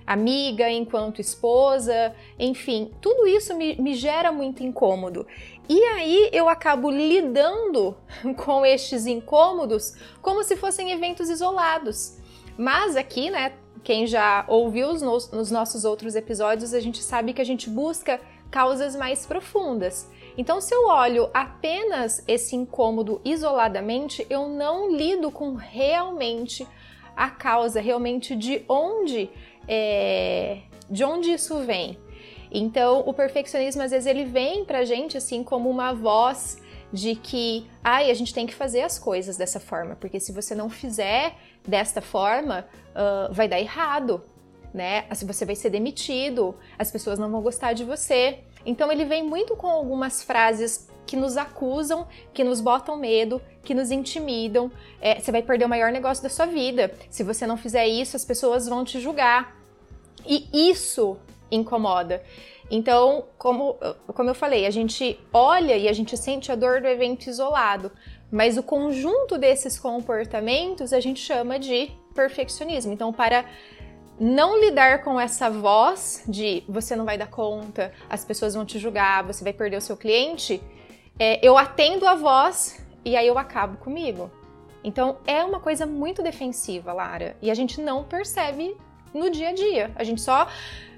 amiga, 0.07 0.71
enquanto 0.71 1.21
esposa, 1.21 2.15
enfim, 2.39 2.91
tudo 3.00 3.27
isso 3.27 3.55
me, 3.55 3.77
me 3.77 3.95
gera 3.95 4.33
muito 4.33 4.62
incômodo. 4.62 5.27
E 5.69 5.81
aí 5.85 6.31
eu 6.33 6.49
acabo 6.49 6.91
lidando 6.91 7.97
com 8.45 8.67
estes 8.67 9.07
incômodos 9.07 9.95
como 10.21 10.43
se 10.43 10.57
fossem 10.57 10.91
eventos 10.91 11.31
isolados. 11.31 12.19
Mas 12.59 12.97
aqui, 12.97 13.31
né, 13.31 13.53
quem 13.85 14.07
já 14.07 14.45
ouviu 14.49 14.89
os 14.91 15.00
nos, 15.00 15.31
nos 15.31 15.50
nossos 15.50 15.85
outros 15.85 16.15
episódios, 16.15 16.75
a 16.75 16.81
gente 16.81 17.03
sabe 17.03 17.33
que 17.33 17.41
a 17.41 17.45
gente 17.45 17.71
busca 17.71 18.21
causas 18.50 18.97
mais 18.97 19.25
profundas. 19.25 20.11
Então, 20.37 20.61
se 20.61 20.75
eu 20.75 20.87
olho 20.87 21.31
apenas 21.33 22.23
esse 22.27 22.57
incômodo 22.57 23.21
isoladamente, 23.25 24.27
eu 24.29 24.49
não 24.49 24.91
lido 24.91 25.31
com 25.31 25.55
realmente 25.55 26.67
a 27.21 27.29
causa, 27.29 27.83
realmente 27.83 28.35
de 28.35 28.65
onde 28.67 29.29
é, 29.69 30.61
de 30.89 31.05
onde 31.05 31.31
isso 31.31 31.59
vem. 31.59 31.99
Então, 32.50 33.00
o 33.07 33.12
perfeccionismo 33.12 33.83
às 33.83 33.91
vezes 33.91 34.07
ele 34.07 34.25
vem 34.25 34.65
pra 34.65 34.87
gente 34.87 35.19
assim 35.19 35.45
como 35.45 35.69
uma 35.69 35.93
voz 35.93 36.59
de 36.91 37.15
que, 37.15 37.69
ai, 37.85 38.11
a 38.11 38.15
gente 38.15 38.33
tem 38.33 38.47
que 38.47 38.55
fazer 38.55 38.81
as 38.81 38.99
coisas 38.99 39.37
dessa 39.37 39.61
forma, 39.61 39.95
porque 39.97 40.19
se 40.19 40.33
você 40.33 40.55
não 40.55 40.71
fizer 40.71 41.37
desta 41.69 42.00
forma, 42.00 42.67
uh, 42.91 43.33
vai 43.33 43.47
dar 43.47 43.61
errado, 43.61 44.25
né? 44.73 45.05
Assim, 45.11 45.27
você 45.27 45.45
vai 45.45 45.55
ser 45.55 45.69
demitido, 45.69 46.57
as 46.79 46.91
pessoas 46.91 47.19
não 47.19 47.31
vão 47.31 47.43
gostar 47.43 47.75
de 47.75 47.85
você. 47.85 48.39
Então 48.65 48.91
ele 48.91 49.05
vem 49.05 49.23
muito 49.23 49.55
com 49.57 49.67
algumas 49.69 50.23
frases 50.23 50.89
que 51.11 51.17
nos 51.17 51.37
acusam, 51.37 52.07
que 52.33 52.45
nos 52.45 52.61
botam 52.61 52.97
medo, 52.97 53.43
que 53.64 53.75
nos 53.75 53.90
intimidam. 53.90 54.71
É, 55.00 55.19
você 55.19 55.33
vai 55.33 55.43
perder 55.43 55.64
o 55.64 55.69
maior 55.69 55.90
negócio 55.90 56.23
da 56.23 56.29
sua 56.29 56.47
vida. 56.47 56.95
Se 57.11 57.25
você 57.25 57.49
não 57.49 57.57
fizer 57.57 57.85
isso, 57.88 58.14
as 58.14 58.25
pessoas 58.25 58.69
vão 58.69 58.85
te 58.85 59.00
julgar. 59.00 59.57
E 60.25 60.47
isso 60.71 61.17
incomoda. 61.50 62.23
Então, 62.71 63.25
como, 63.37 63.76
como 64.14 64.31
eu 64.31 64.37
falei, 64.37 64.67
a 64.67 64.71
gente 64.71 65.19
olha 65.33 65.76
e 65.76 65.88
a 65.88 65.93
gente 65.93 66.17
sente 66.17 66.52
a 66.52 66.55
dor 66.55 66.81
do 66.81 66.87
evento 66.87 67.29
isolado, 67.29 67.90
mas 68.31 68.57
o 68.57 68.62
conjunto 68.62 69.37
desses 69.37 69.81
comportamentos 69.81 70.93
a 70.93 71.00
gente 71.00 71.19
chama 71.19 71.59
de 71.59 71.90
perfeccionismo. 72.14 72.93
Então, 72.93 73.12
para 73.12 73.45
não 74.21 74.61
lidar 74.61 75.02
com 75.02 75.19
essa 75.19 75.50
voz 75.50 76.23
de 76.29 76.62
você 76.69 76.95
não 76.95 77.05
vai 77.05 77.19
dar 77.19 77.26
conta, 77.26 77.93
as 78.09 78.25
pessoas 78.25 78.55
vão 78.55 78.64
te 78.64 78.79
julgar, 78.79 79.25
você 79.25 79.43
vai 79.43 79.52
perder 79.52 79.79
o 79.79 79.81
seu 79.81 79.97
cliente, 79.97 80.62
é, 81.21 81.39
eu 81.47 81.59
atendo 81.59 82.07
a 82.09 82.15
voz 82.15 82.83
e 83.05 83.15
aí 83.15 83.27
eu 83.27 83.37
acabo 83.37 83.77
comigo. 83.77 84.31
Então 84.83 85.19
é 85.27 85.45
uma 85.45 85.61
coisa 85.61 85.85
muito 85.85 86.23
defensiva, 86.23 86.95
Lara, 86.95 87.37
e 87.43 87.50
a 87.50 87.55
gente 87.55 87.79
não 87.79 88.03
percebe 88.03 88.75
no 89.12 89.29
dia 89.29 89.50
a 89.50 89.53
dia. 89.53 89.91
A 89.95 90.03
gente 90.03 90.23
só 90.23 90.49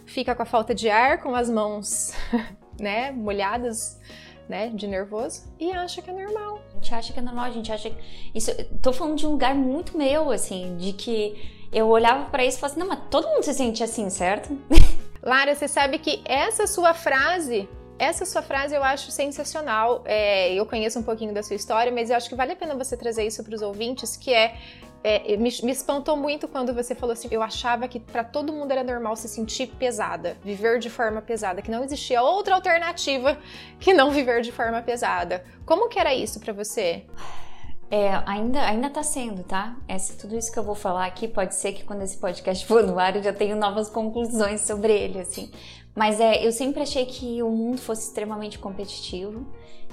fica 0.07 0.33
com 0.33 0.43
a 0.43 0.47
falta 0.47 0.73
de 0.73 0.88
ar, 0.88 1.21
com 1.21 1.35
as 1.35 1.50
mãos, 1.50 2.12
né, 2.79 3.11
molhadas, 3.11 4.00
né, 4.49 4.69
de 4.69 4.87
nervoso 4.87 5.52
e 5.59 5.73
acha 5.73 6.00
que 6.00 6.09
é 6.09 6.12
normal. 6.12 6.61
A 6.71 6.75
gente 6.75 6.95
acha 6.95 7.12
que 7.12 7.19
é 7.19 7.23
normal, 7.23 7.47
a 7.47 7.50
gente 7.50 7.73
acha 7.73 7.91
que 7.91 7.97
isso, 8.33 8.52
tô 8.81 8.93
falando 8.93 9.17
de 9.17 9.26
um 9.26 9.31
lugar 9.31 9.57
muito 9.57 9.99
meu 9.99 10.31
assim, 10.31 10.76
de 10.76 10.93
que 10.93 11.67
eu 11.73 11.88
olhava 11.88 12.31
para 12.31 12.45
isso 12.45 12.59
e 12.59 12.61
falava 12.61 12.79
assim, 12.79 12.88
não, 12.88 12.97
mas 12.97 13.11
todo 13.11 13.26
mundo 13.26 13.43
se 13.43 13.55
sente 13.55 13.83
assim, 13.83 14.09
certo? 14.09 14.57
Lara, 15.21 15.52
você 15.55 15.67
sabe 15.67 15.99
que 15.99 16.23
essa 16.25 16.69
sua 16.69 16.95
frase 16.95 17.69
essa 17.99 18.25
sua 18.25 18.43
frase 18.43 18.75
eu 18.75 18.83
acho 18.83 19.11
sensacional. 19.11 20.03
É, 20.05 20.53
eu 20.55 20.67
conheço 20.67 20.99
um 20.99 21.03
pouquinho 21.03 21.33
da 21.33 21.43
sua 21.43 21.57
história, 21.57 21.93
mas 21.93 22.11
eu 22.11 22.17
acho 22.17 22.29
que 22.29 22.35
vale 22.35 22.53
a 22.53 22.57
pena 22.57 22.75
você 22.75 22.97
trazer 22.97 23.27
isso 23.27 23.43
para 23.45 23.55
os 23.55 23.63
ouvintes, 23.63 24.17
que 24.17 24.33
é 24.33 24.57
é, 25.05 25.37
me, 25.37 25.51
me, 25.63 25.73
espantou 25.73 26.17
muito 26.17 26.47
quando 26.47 26.73
você 26.73 26.95
falou 26.95 27.13
assim. 27.13 27.29
Eu 27.31 27.43
achava 27.43 27.89
que 27.89 27.99
para 27.99 28.23
todo 28.23 28.53
mundo 28.53 28.71
era 28.71 28.85
normal 28.85 29.17
se 29.17 29.29
sentir 29.29 29.67
pesada, 29.67 30.37
viver 30.45 30.79
de 30.79 30.89
forma 30.89 31.21
pesada, 31.21 31.61
que 31.61 31.71
não 31.71 31.83
existia 31.83 32.23
outra 32.23 32.55
alternativa 32.55 33.37
que 33.81 33.93
não 33.93 34.11
viver 34.11 34.43
de 34.43 34.53
forma 34.53 34.81
pesada. 34.81 35.45
Como 35.67 35.89
que 35.89 35.99
era 35.99 36.15
isso 36.15 36.39
para 36.39 36.53
você? 36.53 37.05
É, 37.91 38.23
ainda, 38.25 38.63
ainda 38.63 38.89
tá 38.89 39.03
sendo, 39.03 39.43
tá? 39.43 39.77
Essa, 39.87 40.15
tudo 40.17 40.35
isso 40.35 40.51
que 40.51 40.59
eu 40.59 40.63
vou 40.63 40.75
falar 40.75 41.05
aqui 41.05 41.29
pode 41.29 41.55
ser 41.55 41.73
que 41.73 41.85
quando 41.85 42.01
esse 42.01 42.17
podcast 42.17 42.65
for 42.65 42.83
no 42.83 42.99
ar 42.99 43.17
eu 43.17 43.23
já 43.23 43.35
tenha 43.35 43.55
novas 43.55 43.91
conclusões 43.91 44.63
sobre 44.63 44.95
ele, 44.95 45.21
assim. 45.21 45.51
Mas 45.95 46.21
é, 46.21 46.47
eu 46.47 46.53
sempre 46.53 46.83
achei 46.83 47.05
que 47.05 47.43
o 47.43 47.51
mundo 47.51 47.79
fosse 47.79 48.09
extremamente 48.09 48.59
competitivo, 48.59 49.47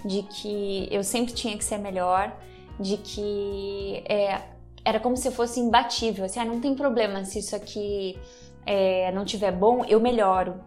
de 0.06 0.24
que 0.24 0.88
eu 0.90 1.04
sempre 1.04 1.34
tinha 1.34 1.58
que 1.58 1.64
ser 1.64 1.78
melhor, 1.78 2.38
de 2.80 2.98
que 2.98 4.02
é, 4.08 4.42
era 4.86 5.00
como 5.00 5.18
se 5.18 5.30
fosse 5.32 5.60
imbatível. 5.60 6.26
Assim, 6.26 6.40
ah, 6.40 6.46
não 6.46 6.62
tem 6.62 6.74
problema 6.74 7.26
se 7.26 7.40
isso 7.40 7.56
aqui 7.56 8.18
é, 8.66 9.12
não 9.12 9.26
tiver 9.26 9.52
bom, 9.52 9.84
eu 9.86 10.00
melhoro, 10.00 10.62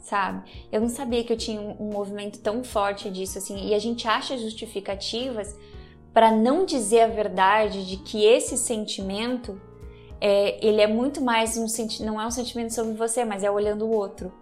sabe? 0.00 0.42
Eu 0.70 0.82
não 0.82 0.88
sabia 0.88 1.24
que 1.24 1.32
eu 1.32 1.36
tinha 1.36 1.60
um, 1.60 1.90
movimento 1.90 2.38
tão 2.40 2.62
forte 2.62 3.10
disso, 3.10 3.38
assim. 3.38 3.68
E 3.68 3.74
a 3.74 3.78
gente 3.78 4.06
acha 4.06 4.36
justificativas 4.36 5.56
para 6.12 6.30
não 6.30 6.64
dizer 6.66 7.00
a 7.00 7.08
verdade 7.08 7.86
de 7.86 7.96
que 7.96 8.22
esse 8.24 8.56
sentimento 8.58 9.60
é, 10.20 10.64
ele 10.64 10.80
é 10.80 10.86
muito 10.86 11.20
mais 11.20 11.56
um 11.56 11.66
não 12.04 12.20
é 12.20 12.26
um 12.26 12.30
sentimento 12.30 12.72
sobre 12.72 12.94
você, 12.94 13.24
mas 13.24 13.42
é 13.42 13.50
olhando 13.50 13.86
o 13.86 13.90
outro. 13.90 14.32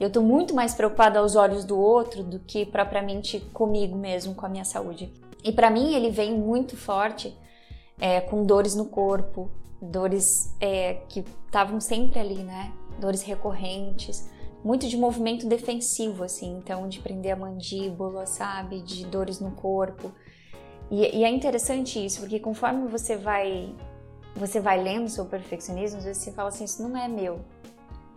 Eu 0.00 0.08
estou 0.08 0.22
muito 0.22 0.54
mais 0.54 0.74
preocupada 0.74 1.18
aos 1.18 1.36
olhos 1.36 1.62
do 1.62 1.78
outro 1.78 2.24
do 2.24 2.38
que 2.38 2.64
propriamente 2.64 3.38
comigo 3.52 3.94
mesmo, 3.94 4.34
com 4.34 4.46
a 4.46 4.48
minha 4.48 4.64
saúde. 4.64 5.12
E 5.44 5.52
para 5.52 5.70
mim 5.70 5.94
ele 5.94 6.10
vem 6.10 6.32
muito 6.32 6.74
forte 6.74 7.36
é, 8.00 8.18
com 8.18 8.44
dores 8.44 8.74
no 8.74 8.86
corpo, 8.86 9.50
dores 9.80 10.56
é, 10.58 10.94
que 11.06 11.22
estavam 11.46 11.78
sempre 11.80 12.18
ali, 12.18 12.42
né? 12.42 12.72
Dores 12.98 13.20
recorrentes, 13.20 14.26
muito 14.64 14.88
de 14.88 14.96
movimento 14.96 15.46
defensivo, 15.46 16.24
assim, 16.24 16.56
então 16.56 16.88
de 16.88 17.00
prender 17.00 17.32
a 17.32 17.36
mandíbula, 17.36 18.24
sabe? 18.24 18.80
De 18.80 19.04
dores 19.04 19.38
no 19.38 19.50
corpo. 19.50 20.12
E, 20.90 21.18
e 21.18 21.24
é 21.24 21.28
interessante 21.28 22.02
isso, 22.02 22.20
porque 22.20 22.40
conforme 22.40 22.88
você 22.88 23.16
vai 23.16 23.74
você 24.34 24.60
vai 24.60 24.82
lendo 24.82 25.08
sobre 25.08 25.38
perfeccionismo, 25.38 25.98
às 25.98 26.04
vezes 26.04 26.22
você 26.22 26.32
fala 26.32 26.48
assim, 26.48 26.64
isso 26.64 26.82
não 26.82 26.96
é 26.96 27.08
meu. 27.08 27.40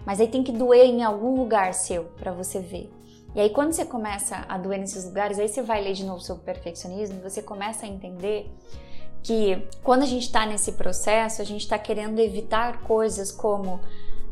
Mas 0.05 0.19
aí 0.19 0.27
tem 0.27 0.43
que 0.43 0.51
doer 0.51 0.85
em 0.85 1.03
algum 1.03 1.35
lugar 1.35 1.73
seu 1.73 2.05
para 2.17 2.31
você 2.31 2.59
ver. 2.59 2.91
E 3.35 3.39
aí 3.39 3.49
quando 3.49 3.73
você 3.73 3.85
começa 3.85 4.45
a 4.47 4.57
doer 4.57 4.79
nesses 4.79 5.05
lugares, 5.05 5.39
aí 5.39 5.47
você 5.47 5.61
vai 5.61 5.81
ler 5.81 5.93
de 5.93 6.05
novo 6.05 6.21
sobre 6.21 6.43
perfeccionismo, 6.43 7.21
você 7.21 7.41
começa 7.41 7.85
a 7.85 7.89
entender 7.89 8.51
que 9.23 9.65
quando 9.81 10.03
a 10.03 10.05
gente 10.05 10.23
está 10.23 10.45
nesse 10.45 10.73
processo, 10.73 11.41
a 11.41 11.45
gente 11.45 11.61
está 11.61 11.79
querendo 11.79 12.19
evitar 12.19 12.83
coisas 12.83 13.31
como 13.31 13.79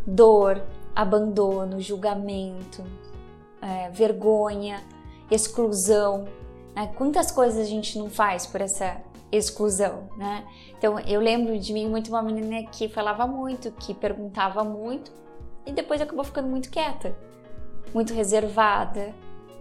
dor, 0.06 0.62
abandono, 0.94 1.80
julgamento, 1.80 2.84
é, 3.62 3.90
vergonha, 3.90 4.84
exclusão. 5.32 6.26
Né? 6.76 6.92
Quantas 6.98 7.32
coisas 7.32 7.60
a 7.60 7.70
gente 7.70 7.98
não 7.98 8.10
faz 8.10 8.46
por 8.46 8.62
essa 8.62 9.02
exclusão, 9.32 10.10
né? 10.18 10.46
Então 10.78 11.00
eu 11.00 11.22
lembro 11.22 11.58
de 11.58 11.72
mim 11.72 11.88
muito 11.88 12.10
uma 12.10 12.22
menina 12.22 12.70
que 12.70 12.90
falava 12.90 13.26
muito, 13.26 13.72
que 13.72 13.94
perguntava 13.94 14.62
muito 14.62 15.10
e 15.66 15.72
depois 15.72 16.02
acabou 16.02 16.24
ficando 16.24 16.48
muito 16.48 16.70
quieta, 16.70 17.16
muito 17.94 18.14
reservada, 18.14 19.14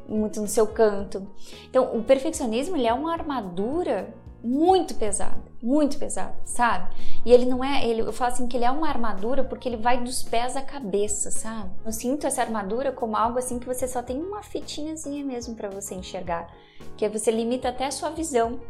muito 0.08 0.40
no 0.40 0.48
seu 0.48 0.66
canto. 0.66 1.26
Então 1.68 1.96
o 1.96 2.02
perfeccionismo 2.02 2.76
ele 2.76 2.86
é 2.86 2.92
uma 2.92 3.12
armadura 3.12 4.14
muito 4.42 4.94
pesada, 4.94 5.42
muito 5.62 5.98
pesada, 5.98 6.34
sabe? 6.44 6.94
E 7.24 7.32
ele 7.32 7.44
não 7.44 7.62
é, 7.62 7.86
ele, 7.86 8.00
eu 8.00 8.12
falo 8.12 8.32
assim 8.32 8.46
que 8.46 8.56
ele 8.56 8.64
é 8.64 8.70
uma 8.70 8.88
armadura 8.88 9.44
porque 9.44 9.68
ele 9.68 9.76
vai 9.76 10.02
dos 10.02 10.22
pés 10.22 10.56
à 10.56 10.62
cabeça, 10.62 11.30
sabe? 11.30 11.70
Eu 11.84 11.92
sinto 11.92 12.26
essa 12.26 12.40
armadura 12.42 12.90
como 12.90 13.16
algo 13.16 13.38
assim 13.38 13.58
que 13.58 13.66
você 13.66 13.86
só 13.86 14.02
tem 14.02 14.18
uma 14.20 14.42
fitinhazinha 14.42 15.24
mesmo 15.24 15.54
para 15.54 15.68
você 15.68 15.94
enxergar, 15.94 16.50
que 16.96 17.08
você 17.08 17.30
limita 17.30 17.68
até 17.68 17.86
a 17.86 17.90
sua 17.90 18.10
visão. 18.10 18.60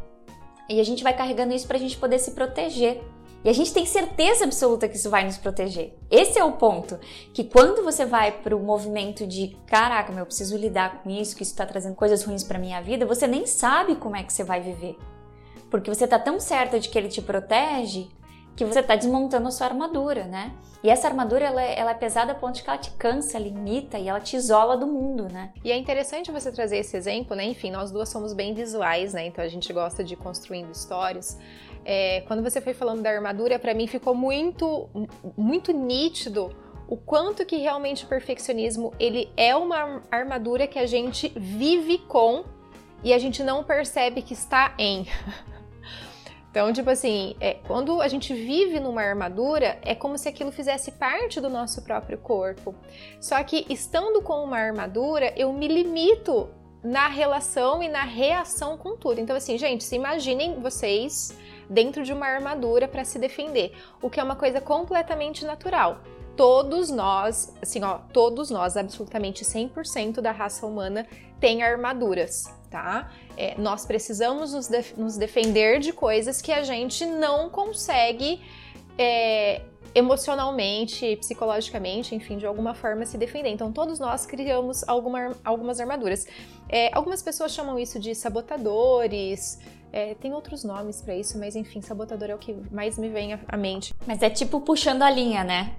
E 0.69 0.81
a 0.81 0.85
gente 0.85 1.03
vai 1.03 1.17
carregando 1.17 1.55
isso 1.55 1.67
pra 1.67 1.79
gente 1.79 1.97
poder 1.97 2.19
se 2.19 2.33
proteger. 2.33 3.03
E 3.43 3.49
a 3.49 3.53
gente 3.53 3.73
tem 3.73 3.87
certeza 3.87 4.45
absoluta 4.45 4.89
que 4.89 4.97
isso 4.97 5.09
vai 5.09 5.25
nos 5.25 5.39
proteger. 5.39 5.97
Esse 6.11 6.39
é 6.39 6.45
o 6.45 6.53
ponto. 6.53 6.99
Que 7.33 7.45
quando 7.45 7.83
você 7.83 8.05
vai 8.05 8.33
para 8.33 8.55
o 8.55 8.61
movimento 8.61 9.27
de 9.27 9.57
caraca, 9.67 10.13
meu, 10.13 10.23
eu 10.23 10.27
preciso 10.27 10.57
lidar 10.57 11.03
com 11.03 11.11
isso, 11.11 11.35
que 11.35 11.43
isso 11.43 11.53
está 11.53 11.65
trazendo 11.65 11.95
coisas 11.95 12.23
ruins 12.23 12.45
para 12.45 12.59
minha 12.59 12.81
vida, 12.83 13.07
você 13.07 13.27
nem 13.27 13.47
sabe 13.47 13.97
como 13.97 14.17
é 14.17 14.23
que 14.23 14.33
você 14.33 14.45
vai 14.45 14.61
viver. 14.61 14.97
Porque 15.71 15.89
você 15.89 16.07
tá 16.07 16.19
tão 16.19 16.39
certa 16.39 16.79
de 16.79 16.89
que 16.89 16.99
ele 16.99 17.09
te 17.09 17.23
protege 17.23 18.09
que 18.57 18.65
você 18.65 18.83
tá 18.83 18.95
desmontando 18.95 19.49
a 19.49 19.51
sua 19.51 19.69
armadura, 19.69 20.25
né? 20.25 20.53
E 20.83 20.91
essa 20.91 21.09
armadura 21.09 21.47
ela, 21.47 21.63
é, 21.63 21.79
ela 21.79 21.91
é 21.93 21.95
pesada 21.95 22.33
a 22.33 22.35
ponto 22.35 22.57
de 22.57 22.63
que 22.63 22.69
ela 22.69 22.79
te 22.79 22.91
cansa, 22.93 23.39
limita 23.39 23.99
e 23.99 24.09
ela 24.09 24.21
te 24.21 24.37
isola 24.37 24.77
do 24.77 24.87
mundo, 24.87 25.29
né? 25.31 25.53
E 25.65 25.73
é 25.73 25.79
interessante 25.79 26.31
você 26.31 26.53
trazer 26.53 26.79
esse 26.79 26.95
exemplo, 26.97 27.35
né? 27.35 27.45
Enfim, 27.45 27.71
nós 27.71 27.91
duas 27.91 28.11
somos 28.11 28.35
bem 28.35 28.53
visuais, 28.53 29.15
né? 29.15 29.27
Então 29.27 29.43
a 29.43 29.49
gente 29.49 29.73
gosta 29.73 30.05
de 30.05 30.15
construindo 30.17 30.71
histórias. 30.71 31.39
É, 31.93 32.21
quando 32.29 32.41
você 32.41 32.61
foi 32.61 32.73
falando 32.73 33.03
da 33.03 33.11
armadura, 33.11 33.59
para 33.59 33.75
mim 33.75 33.89
ficou 33.89 34.15
muito, 34.15 34.89
muito 35.37 35.73
nítido 35.73 36.55
o 36.87 36.97
quanto 36.97 37.45
que 37.45 37.57
realmente 37.57 38.05
o 38.05 38.07
perfeccionismo 38.07 38.95
ele 38.97 39.29
é 39.37 39.57
uma 39.57 40.01
armadura 40.09 40.69
que 40.69 40.79
a 40.79 40.87
gente 40.87 41.33
vive 41.35 41.99
com 41.99 42.45
e 43.03 43.13
a 43.13 43.19
gente 43.19 43.43
não 43.43 43.65
percebe 43.65 44.23
que 44.23 44.35
está 44.35 44.73
em. 44.79 45.05
Então, 46.49 46.73
tipo 46.73 46.91
assim, 46.91 47.37
é, 47.41 47.55
quando 47.55 48.01
a 48.01 48.09
gente 48.09 48.35
vive 48.35 48.81
numa 48.81 49.01
armadura, 49.03 49.79
é 49.83 49.95
como 49.95 50.19
se 50.19 50.29
aquilo 50.29 50.51
fizesse 50.51 50.91
parte 50.91 51.41
do 51.41 51.49
nosso 51.49 51.81
próprio 51.83 52.19
corpo. 52.19 52.75
Só 53.21 53.41
que 53.45 53.65
estando 53.71 54.21
com 54.21 54.43
uma 54.43 54.59
armadura, 54.59 55.33
eu 55.37 55.53
me 55.53 55.69
limito 55.69 56.49
na 56.83 57.07
relação 57.07 57.81
e 57.81 57.89
na 57.89 58.03
reação 58.03 58.77
com 58.77 58.97
tudo. 58.97 59.21
Então, 59.21 59.37
assim, 59.37 59.57
gente, 59.57 59.85
se 59.85 59.95
imaginem 59.95 60.59
vocês 60.59 61.39
dentro 61.71 62.03
de 62.03 62.13
uma 62.13 62.27
armadura 62.27 62.89
para 62.89 63.05
se 63.05 63.17
defender, 63.17 63.73
o 64.03 64.11
que 64.11 64.19
é 64.19 64.23
uma 64.23 64.35
coisa 64.35 64.61
completamente 64.61 65.45
natural. 65.45 66.01
Todos 66.37 66.91
nós, 66.91 67.55
assim, 67.63 67.83
ó, 67.85 67.99
todos 68.13 68.51
nós, 68.51 68.77
absolutamente 68.77 69.45
100% 69.45 70.21
da 70.21 70.33
raça 70.33 70.67
humana 70.67 71.07
tem 71.39 71.63
armaduras, 71.63 72.53
tá? 72.71 73.11
É, 73.37 73.55
nós 73.57 73.87
precisamos 73.87 74.53
nos, 74.53 74.67
def 74.67 74.97
nos, 74.97 75.17
defender 75.17 75.79
de 75.79 75.93
coisas 75.93 76.43
que 76.43 76.53
a 76.53 76.63
gente 76.63 77.07
não 77.07 77.49
consegue 77.49 78.41
é, 78.99 79.63
emocionalmente, 79.95 81.17
psicologicamente, 81.17 82.15
enfim, 82.15 82.37
de 82.37 82.47
alguma 82.47 82.75
forma 82.75 83.05
se 83.07 83.17
defender. 83.17 83.51
Então, 83.51 83.73
todos 83.73 83.99
nós 83.99 84.27
criamos 84.27 84.87
alguma, 84.89 85.33
algumas 85.45 85.81
armaduras. 85.81 86.27
É, 86.69 86.91
algumas 86.95 87.23
pessoas 87.23 87.53
chamam 87.53 87.79
isso 87.79 87.99
de 87.99 88.15
sabotadores, 88.15 89.59
é, 89.93 90.15
tem 90.15 90.33
outros 90.33 90.63
nomes 90.63 91.03
para 91.03 91.17
isso, 91.17 91.39
mas 91.39 91.57
enfim, 91.57 91.81
sabotador 91.81 92.31
é 92.31 92.35
o 92.35 92.39
que 92.39 92.57
mais 92.71 92.97
me 92.97 93.09
vem 93.09 93.39
à 93.49 93.57
mente. 93.57 93.93
Mas 94.07 94.23
é 94.23 94.31
tipo 94.31 94.61
puxando 94.61 95.03
a 95.03 95.11
linha, 95.11 95.43
né? 95.43 95.75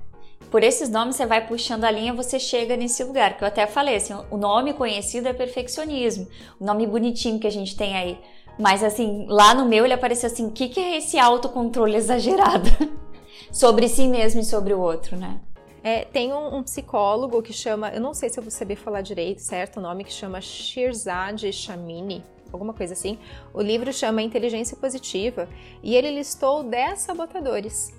Por 0.50 0.63
esses 0.63 0.89
nomes 0.89 1.15
você 1.15 1.25
vai 1.25 1.48
puxando 1.48 1.86
a 1.86 1.91
linha, 1.91 2.13
você 2.13 2.38
chega 2.38 2.75
nesse 2.75 3.03
lugar. 3.03 3.38
Que 3.38 3.44
eu 3.44 3.48
até 3.48 3.65
falei 3.65 3.96
assim, 3.96 4.13
o 4.30 4.38
nome 4.38 4.74
conhecido 4.74 5.27
é 5.27 5.34
perfeccionismo, 5.34 6.27
o 6.60 6.65
nome 6.65 6.86
bonitinho 6.86 7.39
que 7.39 7.48
a 7.48 7.51
gente 7.51 7.75
tem 7.75 7.96
aí. 7.96 8.20
Mas 8.60 8.84
assim, 8.84 9.25
lá 9.30 9.53
no 9.53 9.65
meu 9.65 9.86
ele 9.86 9.94
apareceu 9.94 10.27
assim, 10.27 10.48
o 10.48 10.51
que, 10.51 10.68
que 10.68 10.80
é 10.80 10.98
esse 10.98 11.18
autocontrole 11.18 11.96
exagerado 11.96 12.70
sobre 13.51 13.88
si 13.88 14.08
mesmo 14.08 14.41
e 14.41 14.44
sobre 14.44 14.74
o 14.74 14.80
outro, 14.80 15.15
né? 15.15 15.39
É, 15.84 16.06
tem 16.06 16.32
um, 16.32 16.58
um, 16.58 16.63
psicólogo 16.63 17.41
que 17.41 17.53
chama, 17.53 17.89
eu 17.89 18.01
não 18.01 18.13
sei 18.13 18.30
se 18.30 18.38
eu 18.38 18.44
vou 18.44 18.51
saber 18.51 18.75
falar 18.75 19.01
direito, 19.01 19.41
certo 19.41 19.77
o 19.77 19.82
nome, 19.82 20.03
que 20.03 20.13
chama 20.13 20.39
Shirzad 20.39 21.51
Shamini 21.51 22.24
alguma 22.55 22.74
coisa 22.74 22.93
assim. 22.93 23.17
O 23.53 23.62
livro 23.62 23.91
chama 23.91 24.22
Inteligência 24.22 24.77
Positiva 24.77 25.48
e 25.81 25.96
ele 25.96 26.12
listou 26.12 26.63
10 26.63 27.00
sabotadores. 27.00 27.93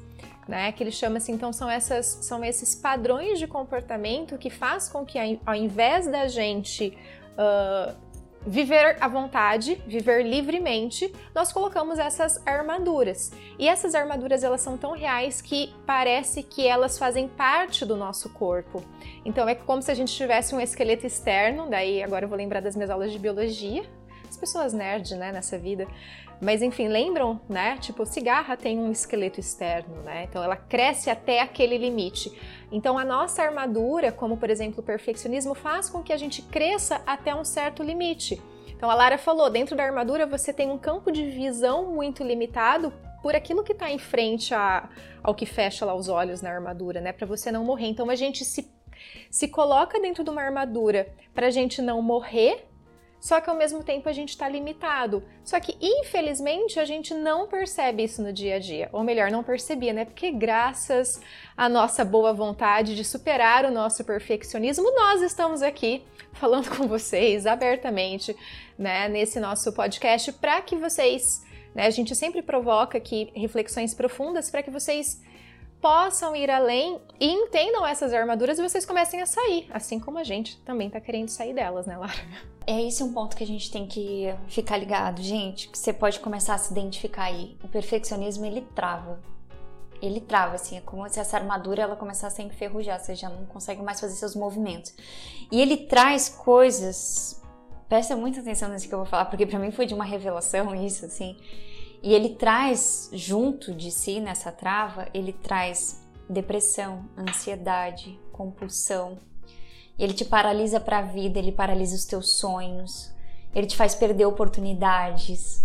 Né, 0.49 0.73
que 0.73 0.83
ele 0.83 0.91
chama 0.91 1.19
assim, 1.19 1.35
então 1.35 1.53
são, 1.53 1.71
essas, 1.71 2.05
são 2.05 2.45
esses 2.45 2.75
padrões 2.75 3.39
de 3.39 3.47
comportamento 3.47 4.37
que 4.37 4.51
faz 4.51 4.89
com 4.89 5.07
que 5.07 5.17
ao 5.47 5.55
invés 5.55 6.09
da 6.09 6.27
gente 6.27 6.99
uh, 7.39 7.95
viver 8.47 8.97
à 9.01 9.09
vontade, 9.09 9.81
viver 9.87 10.27
livremente, 10.27 11.13
nós 11.35 11.53
colocamos 11.53 11.99
essas 11.99 12.45
armaduras. 12.47 13.33
E 13.59 13.69
essas 13.69 13.95
armaduras 13.95 14.43
elas 14.43 14.61
são 14.61 14.77
tão 14.77 14.93
reais 14.93 15.41
que 15.41 15.73
parece 15.87 16.43
que 16.43 16.67
elas 16.67 16.99
fazem 16.99 17.29
parte 17.29 17.85
do 17.85 17.97
nosso 17.97 18.31
corpo. 18.31 18.83
Então 19.25 19.49
é 19.49 19.55
como 19.55 19.81
se 19.81 19.91
a 19.91 19.95
gente 19.95 20.13
tivesse 20.13 20.55
um 20.55 20.61
esqueleto 20.61 21.07
externo, 21.07 21.69
daí 21.69 22.03
agora 22.03 22.25
eu 22.25 22.29
vou 22.29 22.37
lembrar 22.37 22.61
das 22.61 22.75
minhas 22.75 22.91
aulas 22.91 23.13
de 23.13 23.19
biologia, 23.19 23.85
as 24.33 24.37
pessoas 24.37 24.73
nerd, 24.73 25.15
né, 25.15 25.31
nessa 25.31 25.59
vida. 25.59 25.87
Mas 26.41 26.63
enfim, 26.63 26.89
lembram, 26.89 27.41
né? 27.49 27.77
Tipo, 27.79 28.05
cigarra 28.05 28.57
tem 28.57 28.79
um 28.79 28.91
esqueleto 28.91 29.39
externo, 29.39 30.03
né? 30.03 30.25
Então 30.25 30.43
ela 30.43 30.57
cresce 30.57 31.09
até 31.09 31.41
aquele 31.41 31.79
limite. 31.79 32.33
Então 32.73 32.99
a 32.99 33.05
nossa 33.05 33.43
armadura, 33.43 34.11
como 34.11 34.37
por 34.37 34.51
exemplo 34.51 34.81
o 34.81 34.83
perfeccionismo, 34.83 35.55
faz 35.55 35.89
com 35.89 36.03
que 36.03 36.13
a 36.13 36.17
gente 36.17 36.43
cresça 36.43 37.01
até 37.07 37.35
um 37.35 37.45
certo 37.45 37.83
limite. 37.83 38.43
Então 38.69 38.91
a 38.91 38.95
Lara 38.95 39.19
falou, 39.19 39.49
dentro 39.51 39.77
da 39.77 39.85
armadura 39.85 40.27
você 40.27 40.53
tem 40.53 40.71
um 40.71 40.79
campo 40.79 41.13
de 41.13 41.31
visão 41.31 41.93
muito 41.93 42.25
limitado 42.25 42.93
por 43.23 43.37
aquilo 43.37 43.63
que 43.63 43.73
está 43.73 43.89
em 43.91 43.99
frente 43.99 44.53
a, 44.53 44.89
ao 45.23 45.35
que 45.35 45.47
fecha 45.47 45.85
lá 45.85 45.95
os 45.95 46.09
olhos 46.09 46.43
na 46.43 46.51
armadura, 46.51 47.01
né? 47.01 47.13
Para 47.13 47.27
você 47.27 47.53
não 47.53 47.65
morrer. 47.65 47.87
Então 47.87 48.11
a 48.11 48.17
gente 48.17 48.45
se, 48.45 48.69
se 49.31 49.47
coloca 49.47 50.01
dentro 50.01 50.25
de 50.25 50.31
uma 50.31 50.43
armadura 50.43 51.07
para 51.33 51.47
a 51.49 51.51
gente 51.51 51.81
não 51.83 52.03
morrer 52.03 52.67
só 53.23 53.41
que 53.41 53.49
ao 53.49 53.55
mesmo 53.55 53.85
tempo 53.85 54.09
a 54.09 54.13
gente 54.13 54.31
está 54.31 54.49
limitado. 54.49 55.23
Só 55.45 55.61
que 55.61 55.77
infelizmente 55.81 56.81
a 56.81 56.85
gente 56.85 57.15
não 57.15 57.47
percebe 57.47 58.03
isso 58.03 58.21
no 58.21 58.33
dia 58.33 58.57
a 58.57 58.59
dia, 58.59 58.89
ou 58.93 59.05
melhor, 59.05 59.31
não 59.31 59.45
percebia, 59.45 59.93
né? 59.93 60.05
Porque 60.05 60.33
graças 60.33 61.21
à 61.57 61.69
nossa 61.69 62.05
boa 62.05 62.33
vontade 62.33 62.97
de 62.97 63.05
superar 63.05 63.65
o 63.65 63.71
nosso 63.71 64.05
perfeccionismo, 64.05 64.93
nós 64.93 65.23
estamos 65.23 65.63
aqui 65.63 66.05
falando 66.33 66.69
com 66.77 66.89
vocês 66.89 67.47
abertamente, 67.47 68.37
né, 68.77 69.09
nesse 69.09 69.39
nosso 69.39 69.73
podcast 69.73 70.33
para 70.33 70.61
que 70.61 70.75
vocês, 70.75 71.45
né, 71.77 71.87
a 71.87 71.91
gente 71.91 72.17
sempre 72.17 72.43
provoca 72.43 72.99
aqui 72.99 73.31
reflexões 73.37 73.95
profundas 73.95 74.51
para 74.51 74.65
que 74.65 74.71
vocês 74.71 75.23
possam 75.83 76.35
ir 76.37 76.49
além 76.49 77.01
e 77.19 77.27
entendam 77.27 77.85
essas 77.85 78.15
armaduras 78.15 78.57
e 78.57 78.63
vocês 78.63 78.87
comecem 78.87 79.21
a 79.21 79.27
sair, 79.27 79.67
assim 79.75 79.99
como 79.99 80.17
a 80.17 80.25
gente 80.25 80.57
também 80.61 80.89
tá 80.89 81.01
querendo 81.01 81.29
sair 81.29 81.53
delas, 81.53 81.87
né, 81.87 81.97
Lara? 81.99 82.15
É 82.65 82.81
esse 82.81 83.03
um 83.03 83.13
ponto 83.13 83.37
que 83.37 83.43
a 83.43 83.47
gente 83.47 83.69
tem 83.73 83.89
que 83.89 84.33
ficar 84.47 84.77
ligado, 84.77 85.21
gente, 85.21 85.69
que 85.69 85.77
você 85.77 85.93
pode 85.93 86.21
começar 86.21 86.55
a 86.55 86.59
se 86.59 86.71
identificar 86.71 87.25
aí. 87.25 87.59
O 87.65 87.67
perfeccionismo 87.67 88.47
ele 88.47 88.61
trava. 88.73 89.21
Ele 90.01 90.21
trava, 90.21 90.55
assim, 90.55 90.77
é 90.77 90.81
como 90.81 91.09
se 91.09 91.19
essa 91.19 91.37
armadura 91.37 91.83
ela 91.83 91.97
começasse 91.97 92.41
a 92.41 92.45
enferrujar, 92.45 93.01
você 93.01 93.17
já 93.17 93.29
não 93.29 93.45
consegue 93.47 93.83
mais 93.83 93.99
fazer 93.99 94.15
seus 94.15 94.37
movimentos. 94.37 94.95
E 95.51 95.61
ele 95.61 95.77
traz 95.77 96.29
coisas. 96.29 97.43
Presta 97.89 98.15
muita 98.15 98.39
atenção 98.39 98.69
nisso 98.69 98.89
que 98.89 98.95
eu 98.95 98.99
vou 99.01 99.07
falar, 99.07 99.25
porque 99.25 99.45
para 99.45 99.59
mim 99.59 99.73
foi 99.73 99.85
de 99.85 99.95
uma 99.95 100.05
revelação 100.05 100.73
isso, 100.73 101.05
assim 101.05 101.37
e 102.03 102.13
ele 102.13 102.31
traz 102.31 103.09
junto 103.13 103.73
de 103.73 103.91
si 103.93 104.19
nessa 104.19 104.51
trava, 104.51 105.07
ele 105.15 105.33
traz 105.33 106.03
depressão, 106.29 107.05
ansiedade, 107.17 108.19
compulsão. 108.33 109.19
Ele 109.97 110.13
te 110.13 110.25
paralisa 110.25 110.81
para 110.81 110.99
a 110.99 111.03
vida, 111.03 111.39
ele 111.39 111.53
paralisa 111.53 111.95
os 111.95 112.05
teus 112.05 112.33
sonhos, 112.33 113.13
ele 113.55 113.69
te 113.69 113.77
faz 113.77 113.95
perder 113.95 114.25
oportunidades, 114.25 115.65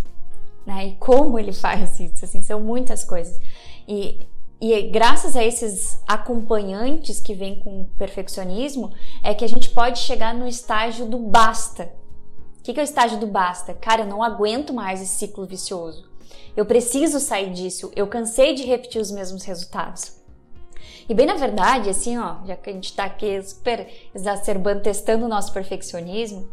né? 0.63 0.87
E 0.87 0.95
como 0.97 1.39
ele 1.39 1.53
faz 1.53 1.99
isso? 1.99 2.23
Assim, 2.23 2.43
são 2.43 2.59
muitas 2.59 3.03
coisas. 3.03 3.39
E, 3.87 4.27
e 4.61 4.81
graças 4.89 5.35
a 5.35 5.43
esses 5.43 5.99
acompanhantes 6.05 7.19
que 7.19 7.33
vêm 7.33 7.59
com 7.59 7.81
o 7.81 7.85
perfeccionismo, 7.97 8.93
é 9.23 9.33
que 9.33 9.45
a 9.45 9.49
gente 9.49 9.71
pode 9.71 9.99
chegar 9.99 10.35
no 10.35 10.47
estágio 10.47 11.07
do 11.07 11.17
basta. 11.17 11.91
O 12.59 12.63
que, 12.63 12.73
que 12.73 12.79
é 12.79 12.83
o 12.83 12.85
estágio 12.85 13.17
do 13.17 13.25
basta? 13.25 13.73
Cara, 13.73 14.01
eu 14.01 14.07
não 14.07 14.21
aguento 14.21 14.71
mais 14.71 15.01
esse 15.01 15.15
ciclo 15.17 15.47
vicioso. 15.47 16.16
Eu 16.55 16.65
preciso 16.65 17.19
sair 17.19 17.51
disso. 17.51 17.91
Eu 17.95 18.07
cansei 18.07 18.53
de 18.53 18.63
repetir 18.63 19.01
os 19.01 19.11
mesmos 19.11 19.43
resultados. 19.43 20.17
E 21.09 21.13
bem 21.13 21.25
na 21.25 21.35
verdade, 21.35 21.89
assim, 21.89 22.17
ó, 22.17 22.37
já 22.45 22.55
que 22.55 22.69
a 22.69 22.73
gente 22.73 22.93
tá 22.93 23.05
aqui 23.05 23.41
super 23.41 23.87
exacerbando, 24.13 24.81
testando 24.81 25.25
o 25.25 25.29
nosso 25.29 25.53
perfeccionismo, 25.53 26.49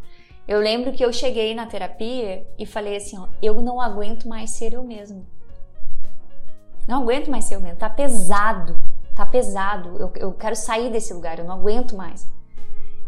eu 0.46 0.60
lembro 0.60 0.92
que 0.92 1.04
eu 1.04 1.12
cheguei 1.12 1.54
na 1.54 1.66
terapia 1.66 2.46
e 2.58 2.66
falei 2.66 2.96
assim, 2.96 3.18
ó, 3.18 3.26
eu 3.42 3.60
não 3.60 3.80
aguento 3.80 4.28
mais 4.28 4.50
ser 4.50 4.74
eu 4.74 4.84
mesmo. 4.84 5.26
Não 6.87 7.02
aguento 7.02 7.30
mais 7.30 7.46
ser 7.46 7.56
eu 7.56 7.60
mesmo, 7.60 7.78
tá 7.78 7.88
pesado, 7.88 8.76
tá 9.16 9.24
pesado, 9.24 9.96
eu, 9.98 10.12
eu 10.16 10.32
quero 10.32 10.54
sair 10.54 10.90
desse 10.90 11.14
lugar, 11.14 11.38
eu 11.38 11.46
não 11.46 11.54
aguento 11.54 11.96
mais. 11.96 12.28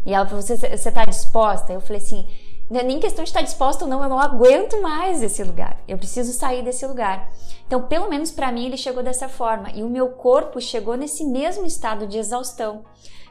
E 0.05 0.13
ela 0.13 0.25
falou, 0.25 0.41
você, 0.41 0.55
você 0.55 0.91
tá 0.91 1.05
disposta? 1.05 1.71
Eu 1.71 1.81
falei 1.81 2.01
assim, 2.01 2.27
Não 2.69 2.79
é 2.79 2.83
nem 2.83 2.99
questão 2.99 3.23
de 3.23 3.29
estar 3.29 3.41
disposta 3.41 3.85
ou 3.85 3.89
não, 3.89 4.03
eu 4.03 4.09
não 4.09 4.19
aguento 4.19 4.81
mais 4.81 5.23
esse 5.23 5.43
lugar. 5.43 5.77
Eu 5.87 5.97
preciso 5.97 6.33
sair 6.33 6.63
desse 6.63 6.85
lugar. 6.85 7.29
Então, 7.65 7.83
pelo 7.83 8.09
menos 8.09 8.31
para 8.31 8.51
mim, 8.51 8.65
ele 8.65 8.77
chegou 8.77 9.01
dessa 9.01 9.29
forma. 9.29 9.71
E 9.71 9.83
o 9.83 9.89
meu 9.89 10.09
corpo 10.09 10.59
chegou 10.59 10.95
nesse 10.95 11.23
mesmo 11.23 11.65
estado 11.65 12.05
de 12.05 12.17
exaustão. 12.17 12.83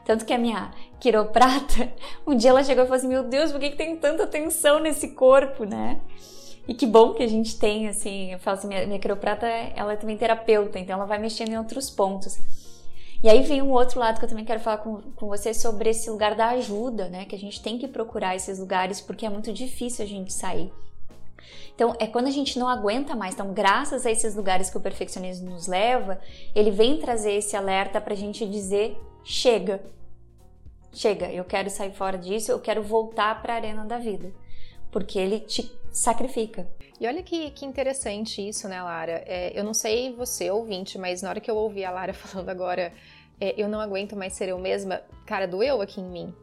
Tanto 0.04 0.24
que 0.24 0.32
a 0.32 0.38
minha 0.38 0.70
quiroprata, 0.98 1.92
um 2.26 2.34
dia 2.34 2.50
ela 2.50 2.64
chegou 2.64 2.84
e 2.84 2.86
falou 2.86 2.98
assim: 2.98 3.08
Meu 3.08 3.24
Deus, 3.24 3.50
por 3.50 3.60
que, 3.60 3.70
que 3.70 3.76
tem 3.76 3.96
tanta 3.96 4.26
tensão 4.26 4.78
nesse 4.78 5.08
corpo, 5.08 5.64
né? 5.64 6.00
E 6.68 6.74
que 6.74 6.86
bom 6.86 7.14
que 7.14 7.22
a 7.22 7.28
gente 7.28 7.58
tem, 7.58 7.86
assim, 7.86 8.32
eu 8.32 8.40
falo 8.40 8.58
assim, 8.58 8.66
minha, 8.66 8.84
minha 8.86 8.98
quiroprata, 8.98 9.46
ela 9.46 9.92
é 9.92 9.96
também 9.96 10.16
terapeuta, 10.16 10.80
então 10.80 10.96
ela 10.96 11.06
vai 11.06 11.18
mexendo 11.18 11.50
em 11.50 11.58
outros 11.58 11.88
pontos. 11.88 12.38
E 13.22 13.28
aí 13.28 13.42
vem 13.42 13.62
um 13.62 13.72
outro 13.72 13.98
lado 13.98 14.18
que 14.18 14.24
eu 14.24 14.28
também 14.28 14.44
quero 14.44 14.60
falar 14.60 14.78
com, 14.78 15.00
com 15.12 15.26
você 15.26 15.54
sobre 15.54 15.90
esse 15.90 16.08
lugar 16.10 16.34
da 16.34 16.48
ajuda, 16.50 17.08
né? 17.08 17.24
Que 17.24 17.34
a 17.34 17.38
gente 17.38 17.62
tem 17.62 17.78
que 17.78 17.88
procurar 17.88 18.36
esses 18.36 18.58
lugares 18.58 19.00
porque 19.00 19.24
é 19.24 19.30
muito 19.30 19.52
difícil 19.52 20.04
a 20.04 20.08
gente 20.08 20.32
sair. 20.32 20.70
Então, 21.74 21.94
é 21.98 22.06
quando 22.06 22.26
a 22.26 22.30
gente 22.30 22.58
não 22.58 22.68
aguenta 22.68 23.14
mais. 23.14 23.34
Então, 23.34 23.52
graças 23.52 24.06
a 24.06 24.10
esses 24.10 24.34
lugares 24.34 24.70
que 24.70 24.78
o 24.78 24.80
perfeccionismo 24.80 25.50
nos 25.50 25.66
leva, 25.66 26.18
ele 26.54 26.70
vem 26.70 26.98
trazer 26.98 27.32
esse 27.32 27.54
alerta 27.54 28.00
pra 28.00 28.14
gente 28.14 28.46
dizer: 28.46 28.98
chega, 29.22 29.82
chega, 30.92 31.30
eu 31.30 31.44
quero 31.44 31.68
sair 31.68 31.92
fora 31.92 32.16
disso, 32.16 32.50
eu 32.50 32.58
quero 32.58 32.82
voltar 32.82 33.42
para 33.42 33.52
a 33.52 33.56
arena 33.56 33.84
da 33.84 33.98
vida, 33.98 34.32
porque 34.90 35.18
ele 35.18 35.40
te 35.40 35.70
sacrifica. 35.90 36.66
E 37.00 37.06
olha 37.06 37.22
que, 37.22 37.50
que 37.50 37.66
interessante 37.66 38.46
isso, 38.46 38.68
né, 38.68 38.82
Lara? 38.82 39.22
É, 39.26 39.52
eu 39.58 39.62
não 39.62 39.74
sei 39.74 40.12
você, 40.14 40.50
ouvinte, 40.50 40.98
mas 40.98 41.22
na 41.22 41.28
hora 41.28 41.40
que 41.40 41.50
eu 41.50 41.56
ouvi 41.56 41.84
a 41.84 41.90
Lara 41.90 42.12
falando 42.14 42.48
agora, 42.48 42.92
é, 43.40 43.54
eu 43.56 43.68
não 43.68 43.80
aguento 43.80 44.16
mais 44.16 44.32
ser 44.32 44.48
eu 44.48 44.58
mesma, 44.58 45.02
cara, 45.26 45.46
doeu 45.46 45.82
aqui 45.82 46.00
em 46.00 46.08
mim. 46.08 46.34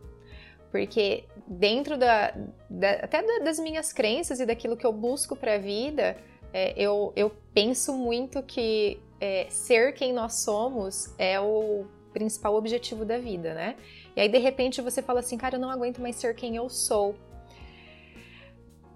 Porque 0.71 1.25
dentro 1.47 1.97
da, 1.97 2.33
da 2.69 2.91
até 2.91 3.21
das 3.41 3.59
minhas 3.59 3.93
crenças 3.93 4.39
e 4.39 4.45
daquilo 4.45 4.75
que 4.75 4.85
eu 4.85 4.91
busco 4.91 5.35
para 5.35 5.55
a 5.55 5.57
vida, 5.57 6.17
é, 6.51 6.73
eu, 6.75 7.13
eu 7.15 7.31
penso 7.53 7.93
muito 7.93 8.41
que 8.41 8.99
é, 9.19 9.47
ser 9.49 9.93
quem 9.93 10.13
nós 10.13 10.35
somos 10.35 11.13
é 11.17 11.39
o 11.39 11.85
principal 12.11 12.55
objetivo 12.55 13.05
da 13.05 13.17
vida, 13.17 13.53
né? 13.53 13.75
E 14.15 14.21
aí 14.21 14.29
de 14.29 14.37
repente 14.37 14.81
você 14.81 15.01
fala 15.01 15.19
assim, 15.19 15.37
cara, 15.37 15.55
eu 15.55 15.59
não 15.59 15.69
aguento 15.69 15.99
mais 15.99 16.15
ser 16.15 16.35
quem 16.35 16.55
eu 16.55 16.69
sou. 16.69 17.15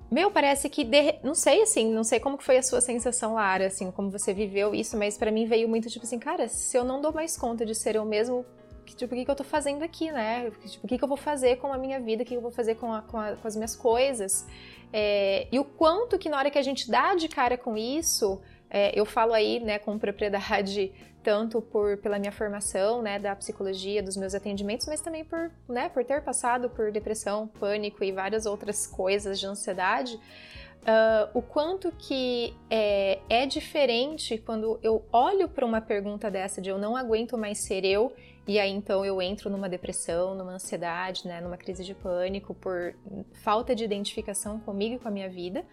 Meu, 0.09 0.31
parece 0.31 0.69
que 0.69 0.83
de... 0.83 1.15
não 1.21 1.35
sei 1.35 1.61
assim, 1.61 1.91
não 1.91 2.03
sei 2.03 2.19
como 2.19 2.37
foi 2.41 2.57
a 2.57 2.63
sua 2.63 2.79
sensação, 2.79 3.33
Lara, 3.33 3.67
assim, 3.67 3.91
como 3.91 4.09
você 4.09 4.33
viveu 4.33 4.73
isso, 4.73 4.97
mas 4.97 5.17
para 5.17 5.31
mim 5.31 5.45
veio 5.45 5.67
muito 5.67 5.89
tipo 5.89 6.05
assim, 6.05 6.17
cara, 6.17 6.47
se 6.47 6.77
eu 6.77 6.85
não 6.85 7.01
dou 7.01 7.11
mais 7.11 7.37
conta 7.37 7.65
de 7.65 7.75
ser 7.75 7.95
eu 7.95 8.05
mesmo, 8.05 8.45
que, 8.85 8.95
tipo, 8.95 9.13
o 9.13 9.17
que, 9.17 9.25
que 9.25 9.31
eu 9.31 9.35
tô 9.35 9.43
fazendo 9.43 9.83
aqui, 9.83 10.09
né? 10.11 10.49
Tipo, 10.65 10.85
o 10.85 10.87
que, 10.87 10.97
que 10.97 11.03
eu 11.03 11.07
vou 11.09 11.17
fazer 11.17 11.57
com 11.57 11.73
a 11.73 11.77
minha 11.77 11.99
vida, 11.99 12.23
o 12.23 12.25
que, 12.25 12.31
que 12.31 12.37
eu 12.37 12.41
vou 12.41 12.51
fazer 12.51 12.75
com, 12.75 12.93
a, 12.93 13.01
com, 13.01 13.17
a, 13.17 13.35
com 13.35 13.47
as 13.47 13.55
minhas 13.55 13.75
coisas? 13.75 14.47
É... 14.93 15.47
e 15.51 15.59
o 15.59 15.65
quanto 15.65 16.17
que 16.17 16.29
na 16.29 16.37
hora 16.37 16.49
que 16.49 16.57
a 16.57 16.61
gente 16.61 16.89
dá 16.89 17.13
de 17.13 17.27
cara 17.27 17.57
com 17.57 17.75
isso, 17.75 18.41
é, 18.69 18.97
eu 18.97 19.05
falo 19.05 19.33
aí, 19.33 19.59
né, 19.59 19.77
com 19.79 19.97
propriedade 19.99 20.93
tanto 21.27 21.61
por 21.61 21.97
pela 21.97 22.17
minha 22.17 22.31
formação, 22.31 23.01
né, 23.01 23.19
da 23.19 23.35
psicologia, 23.35 24.01
dos 24.01 24.15
meus 24.15 24.33
atendimentos, 24.33 24.87
mas 24.87 25.01
também 25.01 25.25
por, 25.25 25.51
né, 25.67 25.89
por 25.89 26.05
ter 26.05 26.21
passado 26.21 26.69
por 26.69 26.89
depressão, 26.89 27.49
pânico 27.59 28.01
e 28.01 28.13
várias 28.13 28.45
outras 28.45 28.87
coisas 28.87 29.37
de 29.37 29.45
ansiedade, 29.45 30.15
uh, 30.15 31.29
o 31.33 31.41
quanto 31.41 31.91
que 31.91 32.55
é, 32.69 33.19
é 33.27 33.45
diferente 33.45 34.37
quando 34.37 34.79
eu 34.81 35.03
olho 35.11 35.49
para 35.49 35.65
uma 35.65 35.81
pergunta 35.81 36.31
dessa 36.31 36.61
de 36.61 36.69
eu 36.69 36.77
não 36.77 36.95
aguento 36.95 37.37
mais 37.37 37.57
ser 37.57 37.83
eu 37.83 38.13
e 38.47 38.57
aí 38.57 38.71
então 38.71 39.03
eu 39.03 39.21
entro 39.21 39.49
numa 39.49 39.67
depressão, 39.67 40.33
numa 40.33 40.53
ansiedade, 40.53 41.27
né, 41.27 41.41
numa 41.41 41.57
crise 41.57 41.83
de 41.83 41.93
pânico 41.93 42.53
por 42.53 42.95
falta 43.33 43.75
de 43.75 43.83
identificação 43.83 44.61
comigo 44.61 44.95
e 44.95 44.99
com 44.99 45.09
a 45.09 45.11
minha 45.11 45.27
vida. 45.27 45.65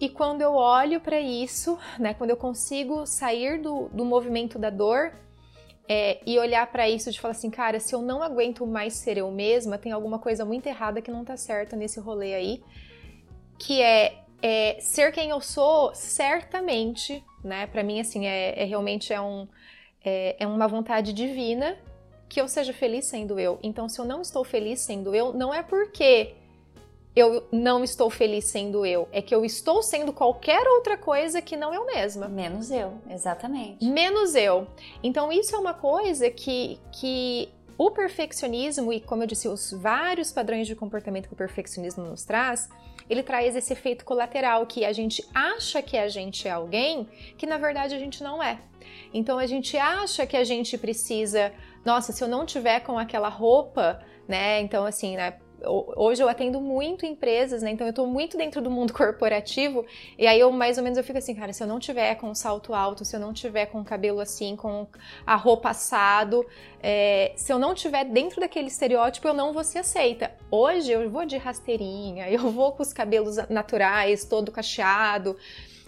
E 0.00 0.08
quando 0.08 0.42
eu 0.42 0.54
olho 0.54 1.00
para 1.00 1.20
isso, 1.20 1.78
né, 1.98 2.14
quando 2.14 2.30
eu 2.30 2.36
consigo 2.36 3.06
sair 3.06 3.60
do, 3.60 3.88
do 3.92 4.04
movimento 4.04 4.58
da 4.58 4.70
dor 4.70 5.12
é, 5.88 6.20
e 6.26 6.38
olhar 6.38 6.66
para 6.70 6.88
isso 6.88 7.10
de 7.10 7.20
falar 7.20 7.32
assim, 7.32 7.50
cara, 7.50 7.78
se 7.78 7.94
eu 7.94 8.02
não 8.02 8.22
aguento 8.22 8.66
mais 8.66 8.94
ser 8.94 9.18
eu 9.18 9.30
mesma, 9.30 9.78
tem 9.78 9.92
alguma 9.92 10.18
coisa 10.18 10.44
muito 10.44 10.66
errada 10.66 11.00
que 11.00 11.10
não 11.10 11.24
tá 11.24 11.36
certa 11.36 11.76
nesse 11.76 12.00
rolê 12.00 12.34
aí, 12.34 12.62
que 13.58 13.80
é, 13.80 14.18
é 14.42 14.78
ser 14.80 15.12
quem 15.12 15.30
eu 15.30 15.40
sou, 15.40 15.94
certamente, 15.94 17.22
né? 17.42 17.66
Para 17.66 17.82
mim, 17.82 18.00
assim, 18.00 18.26
é, 18.26 18.62
é 18.62 18.64
realmente 18.64 19.12
é, 19.12 19.20
um, 19.20 19.46
é, 20.04 20.36
é 20.40 20.46
uma 20.46 20.66
vontade 20.66 21.12
divina 21.12 21.76
que 22.28 22.40
eu 22.40 22.48
seja 22.48 22.72
feliz 22.72 23.04
sendo 23.04 23.38
eu. 23.38 23.58
Então, 23.62 23.88
se 23.88 24.00
eu 24.00 24.04
não 24.04 24.22
estou 24.22 24.42
feliz 24.42 24.80
sendo 24.80 25.14
eu, 25.14 25.32
não 25.32 25.52
é 25.52 25.62
porque 25.62 26.34
eu 27.16 27.46
não 27.52 27.84
estou 27.84 28.10
feliz 28.10 28.46
sendo 28.46 28.84
eu, 28.84 29.08
é 29.12 29.22
que 29.22 29.34
eu 29.34 29.44
estou 29.44 29.82
sendo 29.82 30.12
qualquer 30.12 30.66
outra 30.66 30.96
coisa 30.96 31.40
que 31.40 31.56
não 31.56 31.72
eu 31.72 31.86
mesma. 31.86 32.28
Menos 32.28 32.70
eu, 32.70 32.94
exatamente. 33.08 33.84
Menos 33.84 34.34
eu. 34.34 34.66
Então 35.02 35.30
isso 35.30 35.54
é 35.54 35.58
uma 35.58 35.74
coisa 35.74 36.28
que, 36.28 36.80
que 36.90 37.48
o 37.78 37.90
perfeccionismo 37.90 38.92
e 38.92 39.00
como 39.00 39.22
eu 39.22 39.26
disse, 39.28 39.46
os 39.46 39.70
vários 39.72 40.32
padrões 40.32 40.66
de 40.66 40.74
comportamento 40.74 41.28
que 41.28 41.34
o 41.34 41.36
perfeccionismo 41.36 42.04
nos 42.04 42.24
traz, 42.24 42.68
ele 43.08 43.22
traz 43.22 43.54
esse 43.54 43.72
efeito 43.72 44.04
colateral 44.04 44.66
que 44.66 44.84
a 44.84 44.92
gente 44.92 45.24
acha 45.32 45.80
que 45.82 45.96
a 45.96 46.08
gente 46.08 46.48
é 46.48 46.50
alguém 46.50 47.08
que 47.38 47.46
na 47.46 47.58
verdade 47.58 47.94
a 47.94 47.98
gente 47.98 48.24
não 48.24 48.42
é. 48.42 48.58
Então 49.12 49.38
a 49.38 49.46
gente 49.46 49.76
acha 49.76 50.26
que 50.26 50.36
a 50.36 50.42
gente 50.42 50.76
precisa, 50.76 51.52
nossa, 51.84 52.12
se 52.12 52.24
eu 52.24 52.28
não 52.28 52.44
tiver 52.44 52.80
com 52.80 52.98
aquela 52.98 53.28
roupa, 53.28 54.02
né? 54.26 54.60
Então 54.60 54.84
assim, 54.84 55.16
né, 55.16 55.34
hoje 55.66 56.22
eu 56.22 56.28
atendo 56.28 56.60
muito 56.60 57.06
empresas, 57.06 57.62
né? 57.62 57.70
Então 57.70 57.86
eu 57.86 57.92
tô 57.92 58.06
muito 58.06 58.36
dentro 58.36 58.60
do 58.60 58.70
mundo 58.70 58.92
corporativo 58.94 59.84
e 60.18 60.26
aí 60.26 60.38
eu 60.38 60.50
mais 60.52 60.78
ou 60.78 60.84
menos 60.84 60.96
eu 60.98 61.04
fico 61.04 61.18
assim, 61.18 61.34
cara, 61.34 61.52
se 61.52 61.62
eu 61.62 61.66
não 61.66 61.78
tiver 61.78 62.14
com 62.16 62.34
salto 62.34 62.74
alto, 62.74 63.04
se 63.04 63.14
eu 63.14 63.20
não 63.20 63.32
tiver 63.32 63.66
com 63.66 63.80
o 63.80 63.84
cabelo 63.84 64.20
assim, 64.20 64.56
com 64.56 64.86
a 65.26 65.36
roupa 65.36 65.70
assado, 65.70 66.46
é, 66.82 67.32
se 67.36 67.52
eu 67.52 67.58
não 67.58 67.74
tiver 67.74 68.04
dentro 68.04 68.40
daquele 68.40 68.68
estereótipo, 68.68 69.26
eu 69.26 69.34
não 69.34 69.52
vou 69.52 69.64
ser 69.64 69.78
aceita. 69.78 70.32
Hoje 70.50 70.92
eu 70.92 71.08
vou 71.08 71.24
de 71.24 71.36
rasteirinha, 71.36 72.28
eu 72.32 72.50
vou 72.50 72.72
com 72.72 72.82
os 72.82 72.92
cabelos 72.92 73.36
naturais, 73.48 74.24
todo 74.24 74.52
cacheado. 74.52 75.36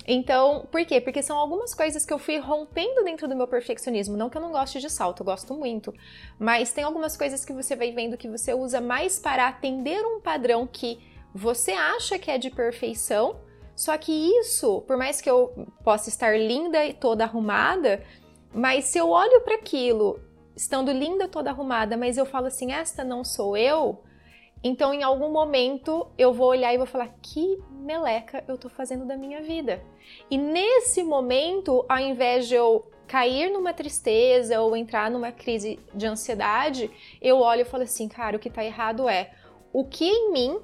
Então, 0.06 0.68
por 0.70 0.84
quê? 0.86 1.00
Porque 1.00 1.20
são 1.20 1.36
algumas 1.36 1.74
coisas 1.74 2.06
que 2.06 2.12
eu 2.12 2.18
fui 2.18 2.38
rompendo 2.38 3.02
dentro 3.02 3.26
do 3.26 3.34
meu 3.34 3.48
perfeccionismo. 3.48 4.16
Não 4.16 4.30
que 4.30 4.38
eu 4.38 4.42
não 4.42 4.52
goste 4.52 4.78
de 4.78 4.88
salto, 4.88 5.20
eu 5.20 5.26
gosto 5.26 5.52
muito. 5.52 5.92
Mas 6.38 6.72
tem 6.72 6.84
algumas 6.84 7.16
coisas 7.16 7.44
que 7.44 7.52
você 7.52 7.74
vai 7.74 7.90
vendo 7.90 8.16
que 8.16 8.28
você 8.28 8.54
usa 8.54 8.80
mais 8.80 9.18
para 9.18 9.48
atender 9.48 10.00
um 10.06 10.20
padrão 10.20 10.66
que 10.66 11.00
você 11.34 11.72
acha 11.72 12.18
que 12.18 12.30
é 12.30 12.38
de 12.38 12.50
perfeição. 12.50 13.40
Só 13.74 13.98
que 13.98 14.12
isso, 14.12 14.82
por 14.82 14.96
mais 14.96 15.20
que 15.20 15.28
eu 15.28 15.66
possa 15.82 16.08
estar 16.08 16.38
linda 16.38 16.86
e 16.86 16.94
toda 16.94 17.24
arrumada, 17.24 18.02
mas 18.54 18.86
se 18.86 18.98
eu 18.98 19.10
olho 19.10 19.40
para 19.42 19.56
aquilo, 19.56 20.20
estando 20.54 20.90
linda 20.92 21.28
toda 21.28 21.50
arrumada, 21.50 21.96
mas 21.96 22.16
eu 22.16 22.24
falo 22.24 22.46
assim, 22.46 22.72
esta 22.72 23.04
não 23.04 23.22
sou 23.22 23.56
eu, 23.56 24.02
então, 24.66 24.92
em 24.92 25.02
algum 25.02 25.30
momento, 25.30 26.08
eu 26.18 26.32
vou 26.32 26.48
olhar 26.48 26.74
e 26.74 26.78
vou 26.78 26.86
falar: 26.86 27.14
que 27.22 27.58
meleca 27.70 28.42
eu 28.48 28.58
tô 28.58 28.68
fazendo 28.68 29.04
da 29.04 29.16
minha 29.16 29.42
vida? 29.42 29.82
E 30.30 30.36
nesse 30.36 31.02
momento, 31.02 31.84
ao 31.88 31.98
invés 31.98 32.48
de 32.48 32.54
eu 32.54 32.90
cair 33.06 33.50
numa 33.50 33.72
tristeza 33.72 34.60
ou 34.60 34.76
entrar 34.76 35.10
numa 35.10 35.30
crise 35.30 35.78
de 35.94 36.06
ansiedade, 36.06 36.90
eu 37.22 37.38
olho 37.38 37.62
e 37.62 37.64
falo 37.64 37.84
assim: 37.84 38.08
cara, 38.08 38.36
o 38.36 38.40
que 38.40 38.50
tá 38.50 38.64
errado 38.64 39.08
é 39.08 39.30
o 39.72 39.84
que 39.84 40.04
em 40.04 40.32
mim. 40.32 40.58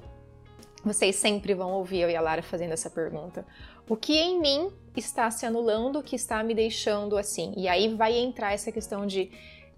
Vocês 0.83 1.15
sempre 1.15 1.53
vão 1.53 1.71
ouvir 1.71 2.01
eu 2.01 2.09
e 2.09 2.15
a 2.15 2.19
Lara 2.19 2.43
fazendo 2.43 2.73
essa 2.73 2.89
pergunta. 2.89 3.45
O 3.87 3.95
que 3.95 4.17
em 4.17 4.37
mim 4.37 4.69
está 4.97 5.31
se 5.31 5.45
anulando, 5.45 6.03
que 6.03 6.17
está 6.17 6.43
me 6.43 6.53
deixando 6.53 7.17
assim? 7.17 7.53
E 7.55 7.69
aí 7.69 7.95
vai 7.95 8.17
entrar 8.17 8.53
essa 8.53 8.69
questão 8.69 9.05
de 9.05 9.31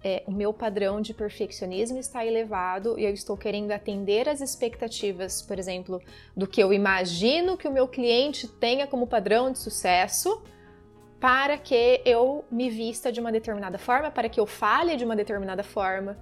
é, 0.05 0.21
o 0.27 0.31
meu 0.31 0.53
padrão 0.53 1.01
de 1.01 1.15
perfeccionismo 1.15 1.97
está 1.97 2.23
elevado 2.23 2.99
e 2.99 3.05
eu 3.05 3.11
estou 3.11 3.35
querendo 3.35 3.71
atender 3.71 4.29
as 4.29 4.39
expectativas, 4.39 5.41
por 5.41 5.57
exemplo, 5.57 5.99
do 6.37 6.45
que 6.45 6.61
eu 6.61 6.71
imagino 6.71 7.57
que 7.57 7.67
o 7.67 7.71
meu 7.71 7.87
cliente 7.87 8.47
tenha 8.47 8.85
como 8.85 9.07
padrão 9.07 9.51
de 9.51 9.57
sucesso, 9.57 10.43
para 11.19 11.57
que 11.57 12.03
eu 12.05 12.45
me 12.51 12.69
vista 12.69 13.11
de 13.11 13.19
uma 13.19 13.31
determinada 13.31 13.79
forma, 13.79 14.11
para 14.11 14.29
que 14.29 14.39
eu 14.39 14.45
fale 14.45 14.95
de 14.95 15.03
uma 15.03 15.15
determinada 15.15 15.63
forma. 15.63 16.15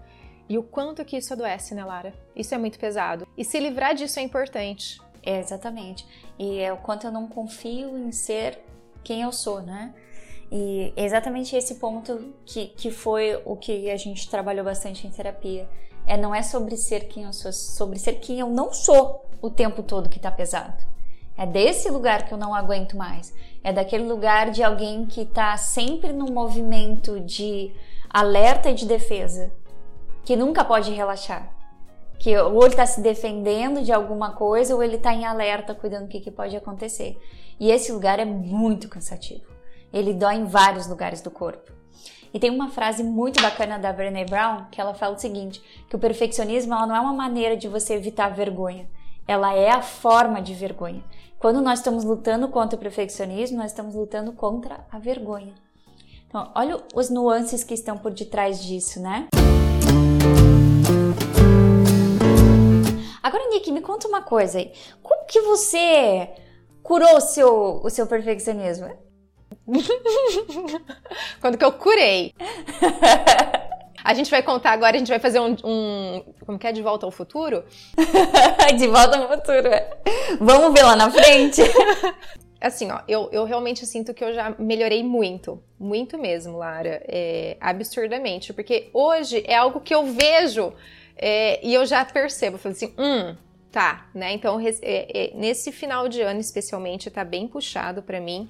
E 0.47 0.57
o 0.57 0.63
quanto 0.63 1.03
que 1.03 1.17
isso 1.17 1.33
adoece, 1.33 1.75
né, 1.75 1.83
Lara? 1.83 2.13
Isso 2.33 2.55
é 2.55 2.57
muito 2.57 2.79
pesado. 2.79 3.27
E 3.37 3.43
se 3.43 3.59
livrar 3.59 3.93
disso 3.93 4.17
é 4.17 4.23
importante. 4.23 4.97
É, 5.21 5.39
exatamente. 5.39 6.07
E 6.39 6.59
é 6.59 6.71
o 6.71 6.77
quanto 6.77 7.05
eu 7.05 7.11
não 7.11 7.27
confio 7.27 7.97
em 7.97 8.13
ser 8.13 8.59
quem 9.03 9.23
eu 9.23 9.31
sou, 9.33 9.61
né? 9.61 9.93
E 10.55 10.93
exatamente 10.95 11.55
esse 11.55 11.75
ponto 11.75 12.31
que, 12.45 12.67
que 12.67 12.91
foi 12.91 13.41
o 13.43 13.55
que 13.55 13.89
a 13.89 13.97
gente 13.97 14.29
trabalhou 14.29 14.63
bastante 14.63 15.07
em 15.07 15.09
terapia. 15.09 15.67
É, 16.05 16.15
não 16.15 16.35
é 16.35 16.43
sobre 16.43 16.77
ser 16.77 17.07
quem 17.07 17.23
eu 17.23 17.33
sou, 17.33 17.51
sobre 17.51 17.97
ser 17.97 18.19
quem 18.19 18.39
eu 18.39 18.47
não 18.49 18.71
sou 18.71 19.25
o 19.41 19.49
tempo 19.49 19.81
todo 19.81 20.07
que 20.09 20.19
tá 20.19 20.29
pesado. 20.29 20.83
É 21.35 21.47
desse 21.47 21.89
lugar 21.89 22.27
que 22.27 22.33
eu 22.35 22.37
não 22.37 22.53
aguento 22.53 22.95
mais. 22.95 23.33
É 23.63 23.73
daquele 23.73 24.03
lugar 24.03 24.51
de 24.51 24.61
alguém 24.61 25.07
que 25.07 25.25
tá 25.25 25.57
sempre 25.57 26.13
num 26.13 26.31
movimento 26.31 27.19
de 27.19 27.73
alerta 28.07 28.69
e 28.69 28.75
de 28.75 28.85
defesa, 28.85 29.51
que 30.23 30.35
nunca 30.35 30.63
pode 30.63 30.91
relaxar 30.91 31.51
que 32.19 32.37
ou 32.37 32.61
ele 32.61 32.69
está 32.69 32.85
se 32.85 33.01
defendendo 33.01 33.81
de 33.81 33.91
alguma 33.91 34.31
coisa 34.31 34.73
ou 34.73 34.81
ele 34.81 34.95
está 34.95 35.13
em 35.13 35.25
alerta 35.25 35.75
cuidando 35.75 36.03
do 36.03 36.07
que, 36.07 36.21
que 36.21 36.31
pode 36.31 36.55
acontecer. 36.55 37.19
E 37.59 37.69
esse 37.69 37.91
lugar 37.91 38.17
é 38.17 38.23
muito 38.23 38.87
cansativo. 38.87 39.52
Ele 39.93 40.11
dói 40.11 40.35
em 40.35 40.45
vários 40.45 40.87
lugares 40.87 41.21
do 41.21 41.29
corpo. 41.29 41.71
E 42.33 42.39
tem 42.39 42.49
uma 42.49 42.69
frase 42.69 43.03
muito 43.03 43.39
bacana 43.39 43.77
da 43.77 43.93
Brené 43.93 44.25
Brown 44.25 44.65
que 44.71 44.81
ela 44.81 44.95
fala 44.95 45.15
o 45.15 45.19
seguinte: 45.19 45.61
que 45.87 45.95
o 45.95 45.99
perfeccionismo 45.99 46.73
ela 46.73 46.87
não 46.87 46.95
é 46.95 46.99
uma 46.99 47.13
maneira 47.13 47.55
de 47.55 47.67
você 47.67 47.93
evitar 47.93 48.29
vergonha, 48.29 48.89
ela 49.27 49.53
é 49.53 49.69
a 49.69 49.83
forma 49.83 50.41
de 50.41 50.55
vergonha. 50.55 51.03
Quando 51.37 51.61
nós 51.61 51.79
estamos 51.79 52.03
lutando 52.03 52.47
contra 52.47 52.75
o 52.75 52.79
perfeccionismo, 52.79 53.57
nós 53.57 53.71
estamos 53.71 53.93
lutando 53.93 54.33
contra 54.33 54.83
a 54.91 54.97
vergonha. 54.97 55.53
Então, 56.27 56.51
olha 56.55 56.81
os 56.95 57.11
nuances 57.11 57.63
que 57.63 57.75
estão 57.75 57.95
por 57.95 58.11
detrás 58.11 58.63
disso, 58.63 58.99
né? 58.99 59.27
Agora, 63.21 63.49
Nick, 63.49 63.71
me 63.71 63.81
conta 63.81 64.07
uma 64.07 64.23
coisa 64.23 64.57
aí. 64.57 64.73
Como 65.03 65.25
que 65.27 65.41
você 65.41 66.29
curou 66.81 67.17
o 67.17 67.21
seu, 67.21 67.81
o 67.83 67.89
seu 67.89 68.07
perfeccionismo? 68.07 68.87
Quando 71.39 71.57
que 71.57 71.65
eu 71.65 71.71
curei. 71.71 72.33
A 74.03 74.13
gente 74.13 74.29
vai 74.29 74.43
contar 74.43 74.71
agora, 74.71 74.97
a 74.97 74.99
gente 74.99 75.07
vai 75.07 75.19
fazer 75.19 75.39
um. 75.39 75.55
um 75.63 76.23
como 76.45 76.59
que 76.59 76.67
é? 76.67 76.73
De 76.73 76.81
volta 76.81 77.05
ao 77.05 77.11
futuro? 77.11 77.63
de 78.77 78.87
volta 78.87 79.17
ao 79.17 79.29
futuro. 79.29 79.69
É. 79.69 79.97
Vamos 80.41 80.73
ver 80.73 80.83
lá 80.83 80.93
na 80.93 81.09
frente? 81.09 81.61
assim, 82.59 82.91
ó, 82.91 82.99
eu, 83.07 83.29
eu 83.31 83.45
realmente 83.45 83.85
sinto 83.85 84.13
que 84.13 84.21
eu 84.21 84.33
já 84.33 84.53
melhorei 84.59 85.01
muito. 85.03 85.63
Muito 85.79 86.17
mesmo, 86.17 86.57
Lara. 86.57 87.01
É, 87.07 87.55
absurdamente. 87.61 88.51
Porque 88.51 88.89
hoje 88.93 89.41
é 89.47 89.55
algo 89.55 89.79
que 89.79 89.95
eu 89.95 90.05
vejo 90.05 90.73
é, 91.15 91.65
e 91.65 91.73
eu 91.73 91.85
já 91.85 92.03
percebo. 92.03 92.55
Eu 92.55 92.59
falo 92.59 92.75
assim, 92.75 92.93
hum, 92.97 93.37
tá, 93.71 94.07
né? 94.13 94.33
Então, 94.33 94.59
é, 94.59 94.71
é, 94.81 95.31
nesse 95.33 95.71
final 95.71 96.07
de 96.07 96.21
ano, 96.21 96.39
especialmente, 96.39 97.09
tá 97.09 97.23
bem 97.23 97.47
puxado 97.47 98.03
para 98.03 98.19
mim. 98.19 98.49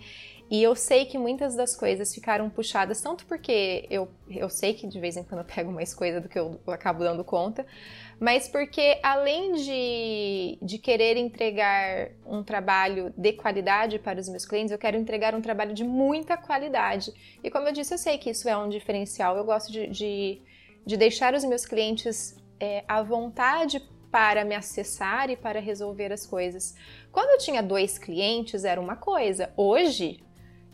E 0.50 0.62
eu 0.62 0.76
sei 0.76 1.06
que 1.06 1.18
muitas 1.18 1.56
das 1.56 1.76
coisas 1.76 2.14
ficaram 2.14 2.50
puxadas, 2.50 3.02
tanto 3.02 3.26
porque 3.26 3.88
eu, 3.90 4.08
eu 4.30 4.50
sei 4.50 4.74
que 4.74 4.86
de 4.86 5.00
vez 5.00 5.18
em 5.18 5.24
quando 5.24 5.40
eu 5.40 5.46
pego 5.46 5.72
mais 5.72 5.94
coisa 5.94 6.22
do 6.22 6.30
que 6.30 6.38
eu, 6.38 6.60
eu 6.66 6.74
acabo 6.74 7.04
dando 7.04 7.24
conta, 7.24 7.66
mas 8.20 8.48
porque 8.48 9.00
além 9.02 9.54
de, 9.54 10.58
de 10.62 10.78
querer 10.78 11.18
entregar 11.18 12.12
um 12.26 12.44
trabalho 12.44 13.14
de 13.18 13.34
qualidade 13.34 14.00
para 14.00 14.20
os 14.20 14.30
meus 14.30 14.46
clientes, 14.46 14.72
eu 14.72 14.78
quero 14.78 14.98
entregar 14.98 15.34
um 15.34 15.42
trabalho 15.42 15.74
de 15.74 15.84
muita 15.84 16.38
qualidade. 16.38 17.12
E 17.44 17.50
como 17.50 17.68
eu 17.68 17.74
disse, 17.74 17.94
eu 17.94 17.98
sei 17.98 18.18
que 18.18 18.30
isso 18.30 18.48
é 18.48 18.56
um 18.56 18.70
diferencial. 18.70 19.36
Eu 19.36 19.44
gosto 19.44 19.72
de, 19.72 19.88
de, 19.88 20.42
de 20.86 20.98
deixar 20.98 21.34
os 21.34 21.44
meus 21.44 21.66
clientes 21.66 22.38
é, 22.60 22.84
à 22.88 23.02
vontade 23.02 23.82
para 24.12 24.46
me 24.46 24.54
acessar 24.54 25.32
e 25.32 25.36
para 25.36 25.60
resolver 25.60 26.14
as 26.14 26.26
coisas. 26.26 26.76
Quando 27.12 27.32
eu 27.32 27.40
tinha 27.40 27.64
dois 27.64 27.98
clientes, 27.98 28.64
era 28.64 28.80
uma 28.80 28.96
coisa. 28.96 29.52
Hoje, 29.58 30.24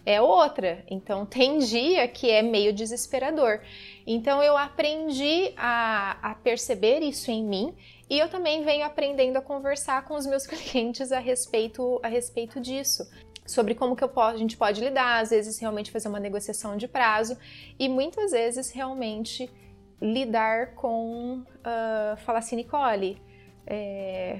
é 0.05 0.21
outra. 0.21 0.83
Então 0.89 1.25
tem 1.25 1.59
dia 1.59 2.07
que 2.07 2.29
é 2.29 2.41
meio 2.41 2.73
desesperador. 2.73 3.61
Então 4.05 4.41
eu 4.41 4.57
aprendi 4.57 5.53
a, 5.55 6.31
a, 6.31 6.35
perceber 6.35 6.99
isso 6.99 7.29
em 7.29 7.43
mim 7.43 7.75
e 8.09 8.17
eu 8.17 8.29
também 8.29 8.63
venho 8.63 8.85
aprendendo 8.85 9.37
a 9.37 9.41
conversar 9.41 10.05
com 10.05 10.15
os 10.15 10.25
meus 10.25 10.45
clientes 10.47 11.11
a 11.11 11.19
respeito, 11.19 11.99
a 12.03 12.07
respeito 12.07 12.59
disso. 12.59 13.03
Sobre 13.45 13.73
como 13.73 13.95
que 13.95 14.07
posso, 14.07 14.35
a 14.35 14.37
gente 14.37 14.55
pode 14.55 14.79
lidar, 14.79 15.21
às 15.21 15.31
vezes 15.31 15.57
realmente 15.57 15.89
fazer 15.89 16.07
uma 16.07 16.19
negociação 16.19 16.77
de 16.77 16.87
prazo 16.87 17.35
e 17.79 17.89
muitas 17.89 18.31
vezes 18.31 18.69
realmente 18.69 19.49
lidar 19.99 20.75
com 20.75 21.39
uh, 21.39 22.17
falar 22.17 22.39
assim, 22.39 22.55
Nicole, 22.55 23.19
é, 23.65 24.39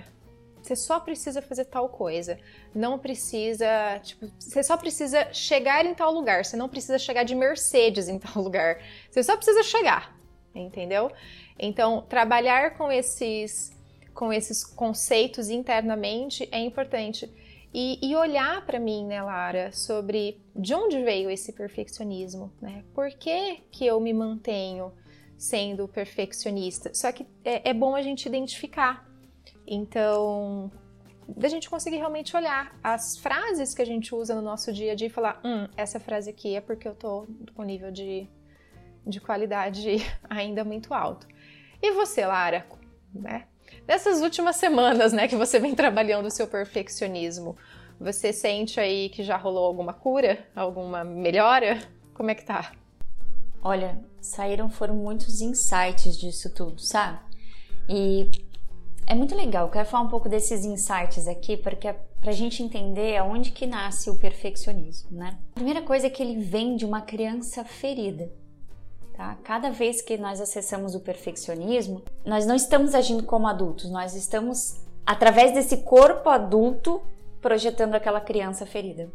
você 0.70 0.76
só 0.76 1.00
precisa 1.00 1.42
fazer 1.42 1.66
tal 1.66 1.90
coisa. 1.90 2.38
Não 2.76 3.00
precisa, 3.00 4.00
tipo, 4.04 4.30
você 4.38 4.62
só 4.62 4.78
precisa 4.78 5.34
chegar 5.34 5.84
em 5.86 5.96
tal 5.96 6.14
lugar. 6.14 6.46
Você 6.46 6.56
não 6.56 6.70
precisa 6.70 7.00
chegar 7.00 7.24
de 7.24 7.34
Mercedes 7.34 8.08
em 8.08 8.20
tal 8.20 8.42
lugar. 8.44 8.80
Você 9.10 9.24
só 9.24 9.36
precisa 9.36 9.64
chegar, 9.64 10.16
entendeu? 10.54 11.12
Então, 11.58 12.04
trabalhar 12.04 12.78
com 12.78 12.92
esses 12.92 13.78
com 14.14 14.34
esses 14.34 14.66
conceitos 14.66 15.50
internamente 15.50 16.48
é 16.52 16.60
importante. 16.60 17.32
E, 17.74 18.00
e 18.02 18.16
olhar 18.16 18.66
para 18.66 18.78
mim, 18.78 19.06
né, 19.06 19.22
Lara, 19.22 19.72
sobre 19.72 20.42
de 20.54 20.74
onde 20.74 21.02
veio 21.02 21.30
esse 21.30 21.54
perfeccionismo, 21.54 22.52
né? 22.62 22.84
Por 22.94 23.10
que, 23.12 23.62
que 23.72 23.86
eu 23.86 24.00
me 24.02 24.12
mantenho 24.12 24.92
sendo 25.38 25.88
perfeccionista? 25.88 26.94
Só 26.94 27.14
que 27.14 27.26
é, 27.46 27.70
é 27.70 27.74
bom 27.74 27.96
a 27.96 28.02
gente 28.02 28.26
identificar 28.26 29.09
então, 29.72 30.72
da 31.28 31.48
gente 31.48 31.70
conseguir 31.70 31.98
realmente 31.98 32.36
olhar 32.36 32.76
as 32.84 33.18
frases 33.18 33.76
que 33.76 33.82
a 33.84 33.86
gente 33.86 34.16
usa 34.16 34.34
no 34.34 34.42
nosso 34.42 34.74
dia 34.74 34.94
a 34.94 34.96
dia 34.96 35.08
e 35.08 35.12
falar: 35.12 35.40
hum, 35.44 35.68
essa 35.78 36.00
frase 36.00 36.32
aqui 36.32 36.56
é 36.56 36.62
porque 36.62 36.88
eu 36.88 36.96
tô 36.96 37.28
com 37.54 37.64
nível 37.64 37.92
de, 37.92 38.28
de 39.06 39.22
qualidade 39.22 39.98
ainda 40.28 40.64
muito 40.64 40.92
alto. 40.92 41.28
E 41.80 41.92
você, 41.92 42.26
Lara, 42.26 42.66
né? 43.14 43.46
Nessas 43.88 44.22
últimas 44.22 44.56
semanas, 44.56 45.14
né, 45.14 45.28
que 45.28 45.36
você 45.36 45.60
vem 45.60 45.76
trabalhando 45.76 46.26
o 46.26 46.32
seu 46.32 46.48
perfeccionismo, 46.48 47.56
você 48.00 48.34
sente 48.34 48.80
aí 48.80 49.10
que 49.10 49.24
já 49.24 49.38
rolou 49.38 49.66
alguma 49.66 49.94
cura, 49.94 50.48
alguma 50.56 51.04
melhora? 51.04 51.80
Como 52.14 52.32
é 52.32 52.36
que 52.36 52.44
tá? 52.44 52.72
Olha, 53.62 54.00
saíram 54.20 54.70
foram 54.70 54.96
muitos 54.96 55.42
insights 55.42 56.18
disso 56.18 56.54
tudo, 56.54 56.82
sabe? 56.82 57.20
E 57.88 58.30
é 59.10 59.16
muito 59.16 59.36
legal, 59.36 59.66
eu 59.66 59.72
quero 59.72 59.90
falar 59.90 60.04
um 60.04 60.08
pouco 60.08 60.30
desses 60.30 60.64
insights 60.64 61.28
aqui, 61.28 61.58
porque 61.58 61.88
é 61.88 61.94
pra 62.22 62.32
gente 62.32 62.62
entender 62.62 63.18
aonde 63.18 63.50
que 63.50 63.66
nasce 63.66 64.08
o 64.08 64.16
perfeccionismo, 64.16 65.18
né? 65.18 65.36
A 65.54 65.56
primeira 65.56 65.82
coisa 65.82 66.06
é 66.06 66.10
que 66.12 66.22
ele 66.22 66.40
vem 66.40 66.76
de 66.76 66.86
uma 66.86 67.02
criança 67.02 67.66
ferida. 67.66 68.32
Tá? 69.16 69.36
Cada 69.44 69.72
vez 69.72 70.00
que 70.00 70.16
nós 70.16 70.40
acessamos 70.40 70.94
o 70.94 71.00
perfeccionismo, 71.00 72.04
nós 72.24 72.46
não 72.46 72.54
estamos 72.56 72.94
agindo 72.94 73.24
como 73.24 73.48
adultos, 73.48 73.90
nós 73.90 74.14
estamos, 74.16 74.80
através 75.04 75.56
desse 75.56 75.78
corpo 75.78 76.30
adulto, 76.30 77.02
projetando 77.42 77.96
aquela 77.96 78.22
criança 78.22 78.64
ferida, 78.64 79.12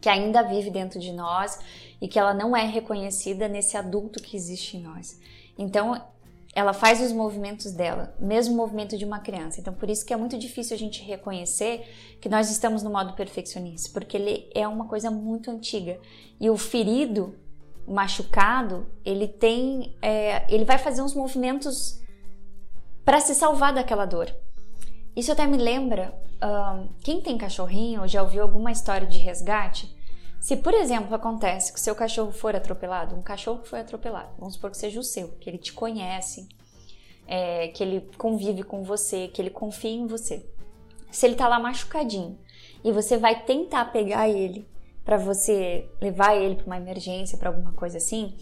que 0.00 0.08
ainda 0.08 0.42
vive 0.42 0.70
dentro 0.70 0.98
de 0.98 1.12
nós 1.12 1.60
e 2.00 2.08
que 2.08 2.18
ela 2.18 2.34
não 2.34 2.56
é 2.56 2.66
reconhecida 2.66 3.46
nesse 3.46 3.76
adulto 3.76 4.20
que 4.20 4.36
existe 4.36 4.76
em 4.76 4.82
nós. 4.82 5.20
Então, 5.56 6.02
ela 6.54 6.72
faz 6.72 7.00
os 7.00 7.10
movimentos 7.12 7.72
dela, 7.72 8.14
mesmo 8.18 8.54
movimento 8.54 8.96
de 8.96 9.04
uma 9.04 9.18
criança. 9.18 9.60
Então, 9.60 9.74
por 9.74 9.90
isso 9.90 10.06
que 10.06 10.12
é 10.12 10.16
muito 10.16 10.38
difícil 10.38 10.76
a 10.76 10.78
gente 10.78 11.02
reconhecer 11.02 12.16
que 12.20 12.28
nós 12.28 12.50
estamos 12.50 12.82
no 12.82 12.90
modo 12.90 13.14
perfeccionista, 13.14 13.90
porque 13.92 14.16
ele 14.16 14.48
é 14.54 14.66
uma 14.68 14.86
coisa 14.86 15.10
muito 15.10 15.50
antiga. 15.50 15.98
E 16.40 16.48
o 16.48 16.56
ferido, 16.56 17.34
o 17.86 17.92
machucado, 17.92 18.86
ele 19.04 19.26
tem, 19.26 19.96
é, 20.00 20.44
ele 20.48 20.64
vai 20.64 20.78
fazer 20.78 21.02
uns 21.02 21.14
movimentos 21.14 22.00
para 23.04 23.20
se 23.20 23.34
salvar 23.34 23.74
daquela 23.74 24.06
dor. 24.06 24.32
Isso 25.16 25.30
até 25.30 25.46
me 25.46 25.56
lembra, 25.56 26.14
quem 27.02 27.20
tem 27.20 27.38
cachorrinho 27.38 28.06
já 28.08 28.22
ouviu 28.22 28.42
alguma 28.42 28.72
história 28.72 29.06
de 29.06 29.18
resgate? 29.18 29.93
Se, 30.44 30.58
por 30.58 30.74
exemplo, 30.74 31.14
acontece 31.14 31.72
que 31.72 31.78
o 31.78 31.82
seu 31.82 31.94
cachorro 31.94 32.30
for 32.30 32.54
atropelado, 32.54 33.16
um 33.16 33.22
cachorro 33.22 33.60
que 33.60 33.68
foi 33.68 33.80
atropelado, 33.80 34.28
vamos 34.38 34.56
supor 34.56 34.70
que 34.70 34.76
seja 34.76 35.00
o 35.00 35.02
seu, 35.02 35.28
que 35.40 35.48
ele 35.48 35.56
te 35.56 35.72
conhece, 35.72 36.46
é, 37.26 37.68
que 37.68 37.82
ele 37.82 38.06
convive 38.18 38.62
com 38.62 38.82
você, 38.82 39.28
que 39.28 39.40
ele 39.40 39.48
confia 39.48 39.92
em 39.92 40.06
você. 40.06 40.44
Se 41.10 41.24
ele 41.24 41.34
tá 41.34 41.48
lá 41.48 41.58
machucadinho 41.58 42.38
e 42.84 42.92
você 42.92 43.16
vai 43.16 43.42
tentar 43.46 43.86
pegar 43.86 44.28
ele 44.28 44.68
para 45.02 45.16
você 45.16 45.88
levar 45.98 46.36
ele 46.36 46.56
para 46.56 46.66
uma 46.66 46.76
emergência, 46.76 47.38
para 47.38 47.48
alguma 47.48 47.72
coisa 47.72 47.96
assim, 47.96 48.36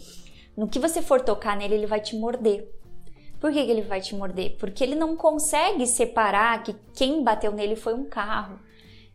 no 0.57 0.67
que 0.67 0.79
você 0.79 1.01
for 1.01 1.21
tocar 1.21 1.55
nele, 1.55 1.75
ele 1.75 1.87
vai 1.87 2.01
te 2.01 2.17
morder. 2.17 2.69
Por 3.39 3.53
que, 3.53 3.63
que 3.63 3.71
ele 3.71 3.81
vai 3.81 4.01
te 4.01 4.13
morder? 4.13 4.57
Porque 4.57 4.83
ele 4.83 4.95
não 4.95 5.15
consegue 5.15 5.87
separar 5.87 6.63
que 6.63 6.75
quem 6.93 7.23
bateu 7.23 7.53
nele 7.53 7.77
foi 7.77 7.93
um 7.93 8.03
carro 8.03 8.59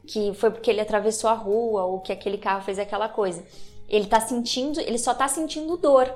que 0.09 0.33
foi 0.33 0.51
porque 0.51 0.71
ele 0.71 0.81
atravessou 0.81 1.29
a 1.29 1.35
rua 1.35 1.85
ou 1.85 2.01
que 2.01 2.11
aquele 2.11 2.39
carro 2.39 2.63
fez 2.63 2.79
aquela 2.79 3.11
coisa. 3.11 3.45
Ele 3.87 4.07
tá 4.07 4.19
sentindo, 4.19 4.81
ele 4.81 4.99
só 4.99 5.13
tá 5.13 5.29
sentindo 5.29 5.77
dor. 5.77 6.11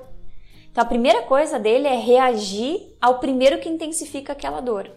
Então 0.70 0.82
a 0.82 0.86
primeira 0.86 1.22
coisa 1.22 1.58
dele 1.58 1.86
é 1.86 1.96
reagir 1.96 2.96
ao 2.98 3.18
primeiro 3.18 3.60
que 3.60 3.68
intensifica 3.68 4.32
aquela 4.32 4.60
dor. 4.60 4.90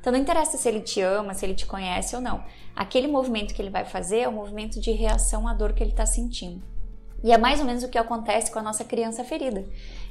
Então 0.00 0.12
não 0.12 0.18
interessa 0.18 0.58
se 0.58 0.68
ele 0.68 0.80
te 0.80 1.00
ama, 1.00 1.32
se 1.32 1.46
ele 1.46 1.54
te 1.54 1.64
conhece 1.64 2.16
ou 2.16 2.20
não. 2.20 2.42
Aquele 2.74 3.06
movimento 3.06 3.54
que 3.54 3.62
ele 3.62 3.70
vai 3.70 3.84
fazer 3.84 4.20
é 4.20 4.28
o 4.28 4.32
um 4.32 4.34
movimento 4.34 4.80
de 4.80 4.90
reação 4.90 5.46
à 5.46 5.54
dor 5.54 5.72
que 5.72 5.82
ele 5.82 5.92
está 5.92 6.04
sentindo. 6.04 6.60
E 7.22 7.30
é 7.30 7.38
mais 7.38 7.60
ou 7.60 7.66
menos 7.66 7.84
o 7.84 7.88
que 7.88 7.98
acontece 7.98 8.50
com 8.50 8.58
a 8.58 8.62
nossa 8.62 8.82
criança 8.82 9.22
ferida. 9.22 9.64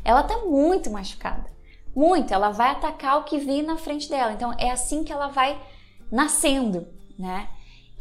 Ela 0.05 0.21
está 0.21 0.37
muito 0.45 0.89
machucada, 0.89 1.45
muito. 1.93 2.33
Ela 2.33 2.51
vai 2.51 2.69
atacar 2.69 3.19
o 3.19 3.23
que 3.23 3.37
vem 3.37 3.63
na 3.63 3.77
frente 3.77 4.09
dela. 4.09 4.31
Então 4.31 4.53
é 4.57 4.71
assim 4.71 5.03
que 5.03 5.11
ela 5.11 5.27
vai 5.27 5.59
nascendo, 6.09 6.87
né? 7.17 7.49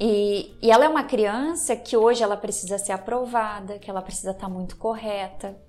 E, 0.01 0.57
e, 0.63 0.71
ela 0.71 0.85
é 0.85 0.89
uma 0.89 1.03
criança 1.03 1.75
que 1.75 1.97
hoje 1.97 2.23
ela 2.23 2.37
precisa 2.37 2.79
ser 2.79 2.93
aprovada, 2.93 3.79
que 3.79 3.91
ela 3.91 4.01
precisa 4.01 4.31
estar 4.31 4.47
tá 4.47 4.49
muito 4.49 4.77
correta. 4.77 5.61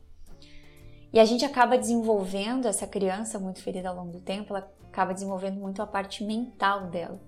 E 1.12 1.20
a 1.20 1.26
gente 1.26 1.44
acaba 1.44 1.78
desenvolvendo 1.78 2.68
essa 2.68 2.86
criança 2.86 3.40
muito 3.40 3.64
ferida 3.64 3.90
ao 3.90 3.96
longo 3.96 4.12
do 4.12 4.22
tempo, 4.22 4.56
ela 4.56 4.72
acaba 4.88 5.14
desenvolvendo 5.14 5.60
muito 5.60 5.82
a 5.82 5.88
parte 5.88 6.24
mental 6.24 6.88
dela. 6.88 7.20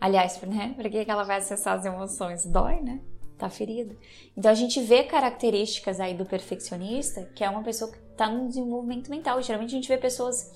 Aliás, 0.00 0.38
né? 0.42 0.74
Por 0.76 0.90
que 0.90 1.04
ela 1.08 1.22
vai 1.22 1.38
acessar 1.38 1.78
as 1.78 1.86
emoções? 1.86 2.44
Dói, 2.44 2.80
né? 2.80 3.00
Tá 3.38 3.48
ferida. 3.48 3.96
Então 4.36 4.50
a 4.50 4.54
gente 4.54 4.80
vê 4.80 5.02
características 5.02 5.98
aí 5.98 6.14
do 6.14 6.26
perfeccionista, 6.26 7.24
que 7.34 7.42
é 7.42 7.48
uma 7.48 7.62
pessoa 7.62 7.90
que 7.90 7.98
tá 8.14 8.28
no 8.28 8.46
desenvolvimento 8.46 9.10
mental. 9.10 9.40
Geralmente 9.40 9.70
a 9.70 9.76
gente 9.76 9.88
vê 9.88 9.96
pessoas. 9.96 10.52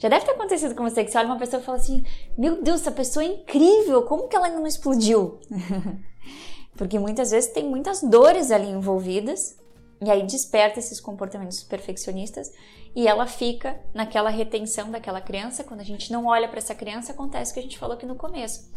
Já 0.00 0.08
deve 0.08 0.24
ter 0.24 0.32
acontecido 0.32 0.74
com 0.74 0.82
você, 0.82 1.04
que 1.04 1.10
você 1.10 1.18
olha 1.18 1.26
uma 1.26 1.38
pessoa 1.38 1.60
e 1.60 1.64
fala 1.64 1.76
assim: 1.76 2.02
Meu 2.36 2.62
Deus, 2.62 2.80
essa 2.80 2.90
pessoa 2.90 3.22
é 3.22 3.28
incrível, 3.28 4.02
como 4.02 4.26
que 4.26 4.34
ela 4.34 4.46
ainda 4.46 4.58
não 4.58 4.66
explodiu? 4.66 5.38
Porque 6.74 6.98
muitas 6.98 7.30
vezes 7.30 7.52
tem 7.52 7.64
muitas 7.64 8.00
dores 8.02 8.50
ali 8.50 8.66
envolvidas, 8.66 9.58
e 10.00 10.10
aí 10.10 10.26
desperta 10.26 10.78
esses 10.78 10.98
comportamentos 10.98 11.62
perfeccionistas 11.62 12.50
e 12.96 13.06
ela 13.06 13.26
fica 13.26 13.78
naquela 13.92 14.30
retenção 14.30 14.90
daquela 14.90 15.20
criança. 15.20 15.62
Quando 15.62 15.80
a 15.80 15.84
gente 15.84 16.10
não 16.10 16.24
olha 16.26 16.48
para 16.48 16.56
essa 16.56 16.74
criança, 16.74 17.12
acontece 17.12 17.50
o 17.50 17.54
que 17.54 17.60
a 17.60 17.62
gente 17.62 17.78
falou 17.78 17.94
aqui 17.94 18.06
no 18.06 18.16
começo. 18.16 18.72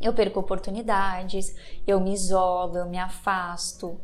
Eu 0.00 0.14
perco 0.14 0.40
oportunidades, 0.40 1.54
eu 1.86 2.00
me 2.00 2.14
isolo, 2.14 2.78
eu 2.78 2.86
me 2.86 2.98
afasto, 2.98 4.00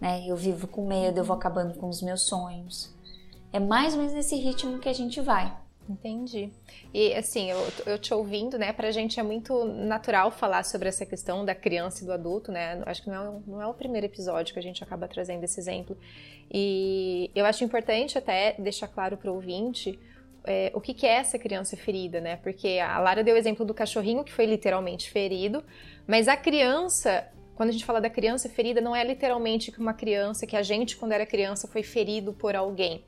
né? 0.00 0.24
Eu 0.26 0.36
vivo 0.36 0.66
com 0.66 0.86
medo, 0.86 1.18
eu 1.18 1.24
vou 1.24 1.36
acabando 1.36 1.78
com 1.78 1.88
os 1.88 2.00
meus 2.00 2.22
sonhos. 2.22 2.96
É 3.52 3.60
mais 3.60 3.92
ou 3.92 3.98
menos 3.98 4.14
nesse 4.14 4.36
ritmo 4.36 4.78
que 4.78 4.88
a 4.88 4.94
gente 4.94 5.20
vai. 5.20 5.54
Entendi. 5.88 6.52
E 6.92 7.14
assim, 7.14 7.50
eu, 7.50 7.66
eu 7.86 7.98
te 7.98 8.12
ouvindo, 8.12 8.58
né, 8.58 8.72
pra 8.72 8.90
gente 8.90 9.18
é 9.18 9.22
muito 9.22 9.64
natural 9.64 10.30
falar 10.30 10.62
sobre 10.64 10.88
essa 10.88 11.06
questão 11.06 11.44
da 11.44 11.54
criança 11.54 12.04
e 12.04 12.06
do 12.06 12.12
adulto, 12.12 12.52
né? 12.52 12.82
Acho 12.84 13.02
que 13.02 13.08
não 13.08 13.14
é, 13.14 13.40
não 13.46 13.62
é 13.62 13.66
o 13.66 13.72
primeiro 13.72 14.06
episódio 14.06 14.52
que 14.52 14.58
a 14.58 14.62
gente 14.62 14.84
acaba 14.84 15.08
trazendo 15.08 15.42
esse 15.44 15.58
exemplo. 15.58 15.96
E 16.52 17.30
eu 17.34 17.46
acho 17.46 17.64
importante 17.64 18.18
até 18.18 18.54
deixar 18.58 18.88
claro 18.88 19.16
pro 19.16 19.32
ouvinte 19.32 19.98
é, 20.44 20.70
o 20.74 20.80
que, 20.80 20.92
que 20.92 21.06
é 21.06 21.14
essa 21.14 21.38
criança 21.38 21.76
ferida, 21.76 22.20
né? 22.20 22.36
Porque 22.36 22.78
a 22.78 22.98
Lara 22.98 23.24
deu 23.24 23.34
o 23.34 23.38
exemplo 23.38 23.64
do 23.64 23.72
cachorrinho 23.72 24.24
que 24.24 24.32
foi 24.32 24.44
literalmente 24.44 25.10
ferido, 25.10 25.64
mas 26.06 26.28
a 26.28 26.36
criança, 26.36 27.26
quando 27.54 27.70
a 27.70 27.72
gente 27.72 27.84
fala 27.84 28.00
da 28.00 28.10
criança 28.10 28.48
ferida, 28.48 28.80
não 28.80 28.94
é 28.94 29.02
literalmente 29.04 29.72
que 29.72 29.80
uma 29.80 29.94
criança 29.94 30.46
que 30.46 30.56
a 30.56 30.62
gente, 30.62 30.96
quando 30.96 31.12
era 31.12 31.24
criança, 31.24 31.66
foi 31.66 31.82
ferido 31.82 32.32
por 32.32 32.54
alguém. 32.54 33.04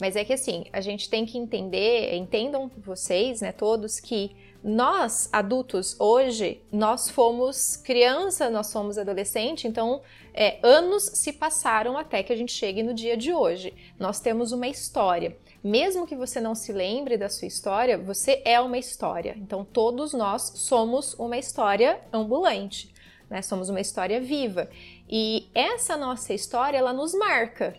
Mas 0.00 0.16
é 0.16 0.24
que 0.24 0.32
assim, 0.32 0.64
a 0.72 0.80
gente 0.80 1.08
tem 1.08 1.24
que 1.24 1.38
entender, 1.38 2.14
entendam 2.14 2.70
vocês, 2.78 3.40
né, 3.40 3.52
todos, 3.52 3.98
que 3.98 4.36
nós, 4.62 5.28
adultos, 5.32 5.94
hoje, 5.98 6.60
nós 6.72 7.08
fomos 7.08 7.76
criança, 7.76 8.50
nós 8.50 8.66
somos 8.66 8.98
adolescente, 8.98 9.68
então 9.68 10.02
é, 10.34 10.58
anos 10.60 11.04
se 11.14 11.32
passaram 11.32 11.96
até 11.96 12.22
que 12.22 12.32
a 12.32 12.36
gente 12.36 12.52
chegue 12.52 12.82
no 12.82 12.92
dia 12.92 13.16
de 13.16 13.32
hoje. 13.32 13.72
Nós 13.96 14.18
temos 14.18 14.50
uma 14.50 14.66
história. 14.66 15.36
Mesmo 15.62 16.06
que 16.06 16.16
você 16.16 16.40
não 16.40 16.54
se 16.54 16.72
lembre 16.72 17.16
da 17.16 17.28
sua 17.28 17.46
história, 17.46 17.96
você 17.96 18.42
é 18.44 18.60
uma 18.60 18.76
história. 18.76 19.36
Então, 19.38 19.64
todos 19.64 20.12
nós 20.12 20.52
somos 20.56 21.14
uma 21.14 21.38
história 21.38 22.00
ambulante, 22.12 22.92
né? 23.30 23.42
Somos 23.42 23.68
uma 23.68 23.80
história 23.80 24.20
viva. 24.20 24.68
E 25.08 25.48
essa 25.54 25.96
nossa 25.96 26.34
história, 26.34 26.76
ela 26.76 26.92
nos 26.92 27.14
marca 27.14 27.76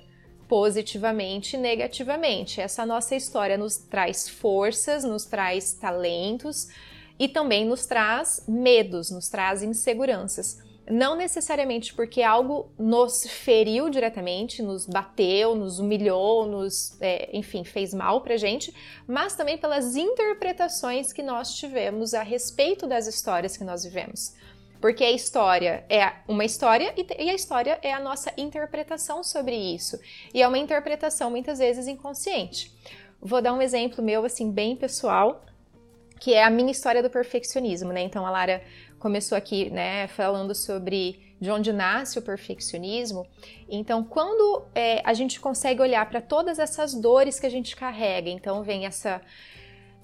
positivamente 0.47 1.55
e 1.55 1.59
negativamente. 1.59 2.61
Essa 2.61 2.85
nossa 2.85 3.15
história 3.15 3.57
nos 3.57 3.77
traz 3.77 4.27
forças, 4.29 5.03
nos 5.03 5.25
traz 5.25 5.73
talentos 5.73 6.67
e 7.19 7.27
também 7.27 7.65
nos 7.65 7.85
traz 7.85 8.43
medos, 8.47 9.11
nos 9.11 9.27
traz 9.29 9.63
inseguranças. 9.63 10.65
Não 10.89 11.17
necessariamente 11.17 11.93
porque 11.93 12.23
algo 12.23 12.71
nos 12.79 13.27
feriu 13.27 13.89
diretamente, 13.89 14.63
nos 14.63 14.85
bateu, 14.85 15.53
nos 15.53 15.79
humilhou, 15.79 16.45
nos, 16.47 16.95
é, 17.01 17.29
enfim, 17.33 17.65
fez 17.65 17.93
mal 17.93 18.21
pra 18.21 18.37
gente, 18.37 18.73
mas 19.05 19.35
também 19.35 19.57
pelas 19.57 19.97
interpretações 19.97 21.11
que 21.11 21.21
nós 21.21 21.55
tivemos 21.55 22.13
a 22.13 22.23
respeito 22.23 22.87
das 22.87 23.05
histórias 23.05 23.57
que 23.57 23.65
nós 23.65 23.83
vivemos. 23.83 24.33
Porque 24.79 25.03
a 25.03 25.11
história 25.11 25.83
é 25.89 26.13
uma 26.27 26.45
história 26.45 26.93
e 26.97 27.29
a 27.29 27.33
história 27.33 27.79
é 27.81 27.91
a 27.91 27.99
nossa 27.99 28.31
interpretação 28.37 29.23
sobre 29.23 29.55
isso. 29.55 29.99
E 30.33 30.41
é 30.41 30.47
uma 30.47 30.57
interpretação 30.57 31.29
muitas 31.29 31.59
vezes 31.59 31.87
inconsciente. 31.87 32.71
Vou 33.21 33.41
dar 33.41 33.53
um 33.53 33.61
exemplo 33.61 34.03
meu, 34.03 34.23
assim, 34.23 34.51
bem 34.51 34.75
pessoal, 34.75 35.43
que 36.19 36.33
é 36.33 36.43
a 36.43 36.49
minha 36.49 36.71
história 36.71 37.01
do 37.01 37.09
perfeccionismo, 37.09 37.91
né? 37.91 38.01
Então 38.01 38.25
a 38.25 38.29
Lara 38.29 38.61
começou 38.99 39.37
aqui, 39.37 39.69
né, 39.69 40.07
falando 40.07 40.53
sobre 40.55 41.27
de 41.39 41.51
onde 41.51 41.71
nasce 41.71 42.17
o 42.17 42.21
perfeccionismo. 42.21 43.27
Então, 43.69 44.03
quando 44.03 44.65
é, 44.73 45.01
a 45.03 45.13
gente 45.13 45.39
consegue 45.39 45.81
olhar 45.81 46.07
para 46.09 46.19
todas 46.19 46.57
essas 46.57 46.93
dores 46.95 47.39
que 47.39 47.45
a 47.45 47.49
gente 47.49 47.75
carrega, 47.75 48.29
então 48.29 48.63
vem 48.63 48.85
essa 48.85 49.21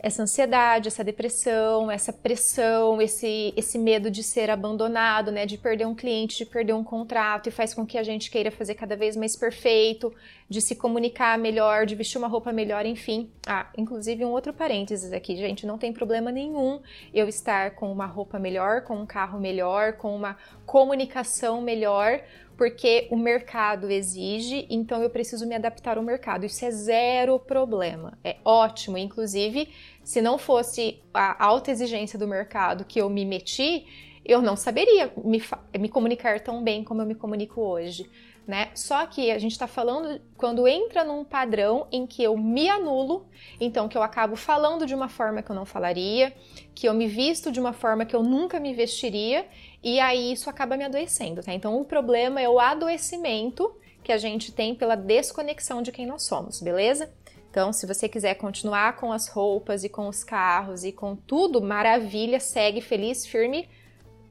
essa 0.03 0.21
ansiedade, 0.21 0.89
essa 0.89 1.01
depressão, 1.01 1.89
essa 1.89 2.11
pressão, 2.11 3.01
esse, 3.01 3.53
esse 3.55 3.79
medo 3.79 4.11
de 4.11 4.21
ser 4.21 4.49
abandonado, 4.49 5.31
né, 5.31 5.45
de 5.45 5.57
perder 5.57 5.87
um 5.87 5.95
cliente, 5.95 6.37
de 6.39 6.45
perder 6.45 6.73
um 6.73 6.83
contrato, 6.83 7.47
e 7.47 7.51
faz 7.51 7.73
com 7.73 7.85
que 7.85 7.97
a 7.97 8.03
gente 8.03 8.29
queira 8.29 8.51
fazer 8.51 8.75
cada 8.75 8.97
vez 8.97 9.15
mais 9.15 9.37
perfeito, 9.37 10.13
de 10.49 10.59
se 10.59 10.75
comunicar 10.75 11.39
melhor, 11.39 11.85
de 11.85 11.95
vestir 11.95 12.17
uma 12.17 12.27
roupa 12.27 12.51
melhor, 12.51 12.85
enfim. 12.85 13.31
Ah, 13.47 13.71
inclusive 13.77 14.25
um 14.25 14.31
outro 14.31 14.51
parênteses 14.51 15.13
aqui, 15.13 15.37
gente, 15.37 15.65
não 15.65 15.77
tem 15.77 15.93
problema 15.93 16.33
nenhum 16.33 16.81
eu 17.13 17.29
estar 17.29 17.71
com 17.71 17.89
uma 17.89 18.05
roupa 18.05 18.37
melhor, 18.37 18.81
com 18.81 18.97
um 18.97 19.05
carro 19.05 19.39
melhor, 19.39 19.93
com 19.93 20.13
uma 20.13 20.35
comunicação 20.65 21.61
melhor, 21.61 22.19
porque 22.57 23.07
o 23.09 23.17
mercado 23.17 23.89
exige, 23.89 24.67
então 24.69 25.01
eu 25.01 25.09
preciso 25.09 25.47
me 25.47 25.55
adaptar 25.55 25.97
ao 25.97 26.03
mercado. 26.03 26.45
Isso 26.45 26.63
é 26.63 26.71
zero 26.71 27.39
problema, 27.39 28.17
é 28.23 28.37
ótimo. 28.45 28.97
Inclusive, 28.97 29.69
se 30.03 30.21
não 30.21 30.37
fosse 30.37 31.01
a 31.13 31.43
alta 31.43 31.71
exigência 31.71 32.19
do 32.19 32.27
mercado 32.27 32.85
que 32.85 32.99
eu 32.99 33.09
me 33.09 33.25
meti, 33.25 33.85
eu 34.25 34.41
não 34.41 34.55
saberia 34.55 35.11
me, 35.23 35.41
me 35.79 35.89
comunicar 35.89 36.39
tão 36.39 36.63
bem 36.63 36.83
como 36.83 37.01
eu 37.01 37.05
me 37.05 37.15
comunico 37.15 37.61
hoje. 37.61 38.09
Né? 38.45 38.71
Só 38.75 39.05
que 39.05 39.31
a 39.31 39.39
gente 39.39 39.53
está 39.53 39.67
falando 39.67 40.19
quando 40.35 40.67
entra 40.67 41.05
num 41.05 41.23
padrão 41.23 41.87
em 41.89 42.05
que 42.05 42.21
eu 42.21 42.35
me 42.35 42.67
anulo, 42.67 43.25
então 43.59 43.87
que 43.87 43.97
eu 43.97 44.03
acabo 44.03 44.35
falando 44.35 44.85
de 44.85 44.93
uma 44.93 45.07
forma 45.07 45.41
que 45.41 45.49
eu 45.49 45.55
não 45.55 45.65
falaria, 45.65 46.33
que 46.75 46.87
eu 46.87 46.93
me 46.93 47.07
visto 47.07 47.49
de 47.49 47.59
uma 47.61 47.71
forma 47.71 48.05
que 48.05 48.13
eu 48.13 48.21
nunca 48.21 48.59
me 48.59 48.73
vestiria, 48.73 49.47
e 49.81 49.97
aí 49.97 50.33
isso 50.33 50.49
acaba 50.49 50.75
me 50.75 50.83
adoecendo, 50.83 51.41
tá? 51.41 51.53
Então 51.53 51.79
o 51.79 51.85
problema 51.85 52.41
é 52.41 52.49
o 52.49 52.59
adoecimento 52.59 53.73
que 54.03 54.11
a 54.11 54.17
gente 54.17 54.51
tem 54.51 54.75
pela 54.75 54.95
desconexão 54.95 55.81
de 55.81 55.93
quem 55.93 56.05
nós 56.05 56.23
somos, 56.23 56.59
beleza? 56.61 57.09
Então, 57.53 57.71
se 57.71 57.85
você 57.85 58.09
quiser 58.09 58.33
continuar 58.33 58.95
com 58.95 59.13
as 59.13 59.27
roupas 59.27 59.83
e 59.83 59.89
com 59.89 60.07
os 60.07 60.23
carros 60.23 60.83
e 60.83 60.91
com 60.91 61.15
tudo, 61.15 61.61
maravilha, 61.61 62.39
segue 62.39 62.81
feliz, 62.81 63.27
firme, 63.27 63.69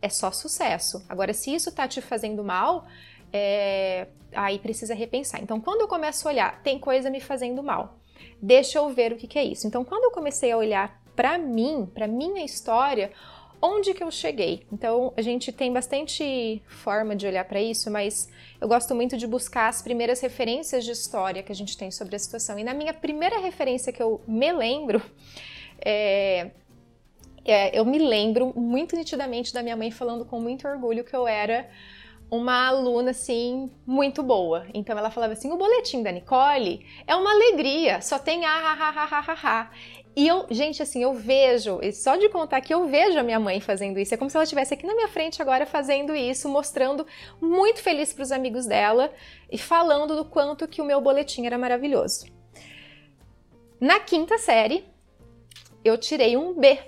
é 0.02 0.08
só 0.08 0.32
sucesso. 0.32 1.06
Agora, 1.08 1.32
se 1.32 1.54
isso 1.54 1.70
tá 1.70 1.86
te 1.86 2.00
fazendo 2.00 2.42
mal, 2.42 2.84
é... 3.32 4.08
aí 4.34 4.58
precisa 4.58 4.92
repensar. 4.92 5.40
Então, 5.40 5.60
quando 5.60 5.82
eu 5.82 5.86
começo 5.86 6.26
a 6.26 6.32
olhar, 6.32 6.62
tem 6.64 6.80
coisa 6.80 7.10
me 7.10 7.20
fazendo 7.20 7.62
mal, 7.62 7.96
deixa 8.42 8.78
eu 8.80 8.88
ver 8.88 9.12
o 9.12 9.16
que, 9.16 9.28
que 9.28 9.38
é 9.38 9.44
isso. 9.44 9.68
Então, 9.68 9.84
quando 9.84 10.02
eu 10.02 10.10
comecei 10.10 10.50
a 10.50 10.56
olhar 10.56 11.00
para 11.14 11.38
mim, 11.38 11.88
para 11.94 12.08
minha 12.08 12.44
história, 12.44 13.12
onde 13.62 13.94
que 13.94 14.02
eu 14.02 14.10
cheguei. 14.10 14.66
Então, 14.72 15.12
a 15.16 15.22
gente 15.22 15.52
tem 15.52 15.72
bastante 15.72 16.60
forma 16.66 17.14
de 17.14 17.26
olhar 17.26 17.44
para 17.44 17.62
isso, 17.62 17.88
mas 17.90 18.28
eu 18.60 18.66
gosto 18.66 18.94
muito 18.94 19.16
de 19.16 19.26
buscar 19.26 19.68
as 19.68 19.80
primeiras 19.80 20.20
referências 20.20 20.84
de 20.84 20.90
história 20.90 21.42
que 21.42 21.52
a 21.52 21.54
gente 21.54 21.78
tem 21.78 21.90
sobre 21.90 22.16
a 22.16 22.18
situação. 22.18 22.58
E 22.58 22.64
na 22.64 22.74
minha 22.74 22.92
primeira 22.92 23.38
referência 23.38 23.92
que 23.92 24.02
eu 24.02 24.20
me 24.26 24.52
lembro, 24.52 25.00
é, 25.84 26.50
é, 27.44 27.78
eu 27.78 27.84
me 27.84 27.98
lembro 27.98 28.52
muito 28.56 28.96
nitidamente 28.96 29.54
da 29.54 29.62
minha 29.62 29.76
mãe 29.76 29.90
falando 29.90 30.24
com 30.24 30.40
muito 30.40 30.66
orgulho 30.66 31.04
que 31.04 31.14
eu 31.14 31.26
era 31.26 31.68
uma 32.30 32.66
aluna 32.66 33.10
assim 33.10 33.70
muito 33.86 34.22
boa. 34.22 34.66
Então 34.72 34.96
ela 34.96 35.10
falava 35.10 35.34
assim: 35.34 35.52
"O 35.52 35.56
boletim 35.56 36.02
da 36.02 36.10
Nicole 36.10 36.86
é 37.06 37.14
uma 37.14 37.30
alegria, 37.30 38.00
só 38.00 38.18
tem 38.18 38.44
a 38.46 38.50
ha 38.50 38.72
ha 38.72 38.90
ha 38.90 39.20
ha 39.20 39.34
ha". 39.34 39.70
E 40.14 40.28
eu, 40.28 40.46
gente, 40.50 40.82
assim, 40.82 41.02
eu 41.02 41.14
vejo, 41.14 41.80
só 41.94 42.16
de 42.16 42.28
contar 42.28 42.60
que 42.60 42.72
eu 42.72 42.86
vejo 42.86 43.18
a 43.18 43.22
minha 43.22 43.40
mãe 43.40 43.60
fazendo 43.60 43.98
isso, 43.98 44.12
é 44.12 44.16
como 44.16 44.28
se 44.28 44.36
ela 44.36 44.44
estivesse 44.44 44.74
aqui 44.74 44.86
na 44.86 44.94
minha 44.94 45.08
frente 45.08 45.40
agora 45.40 45.64
fazendo 45.64 46.14
isso, 46.14 46.50
mostrando 46.50 47.06
muito 47.40 47.80
feliz 47.80 48.12
para 48.12 48.22
os 48.22 48.30
amigos 48.30 48.66
dela 48.66 49.10
e 49.50 49.56
falando 49.56 50.14
do 50.14 50.24
quanto 50.24 50.68
que 50.68 50.82
o 50.82 50.84
meu 50.84 51.00
boletim 51.00 51.46
era 51.46 51.56
maravilhoso. 51.56 52.26
Na 53.80 54.00
quinta 54.00 54.36
série, 54.36 54.84
eu 55.82 55.96
tirei 55.96 56.36
um 56.36 56.54
B 56.54 56.78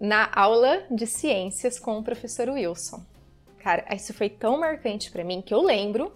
na 0.00 0.30
aula 0.32 0.86
de 0.90 1.06
ciências 1.06 1.78
com 1.78 1.98
o 1.98 2.04
professor 2.04 2.48
Wilson. 2.48 3.04
Cara, 3.58 3.84
isso 3.94 4.14
foi 4.14 4.28
tão 4.28 4.60
marcante 4.60 5.10
para 5.10 5.24
mim 5.24 5.42
que 5.42 5.52
eu 5.52 5.60
lembro 5.60 6.12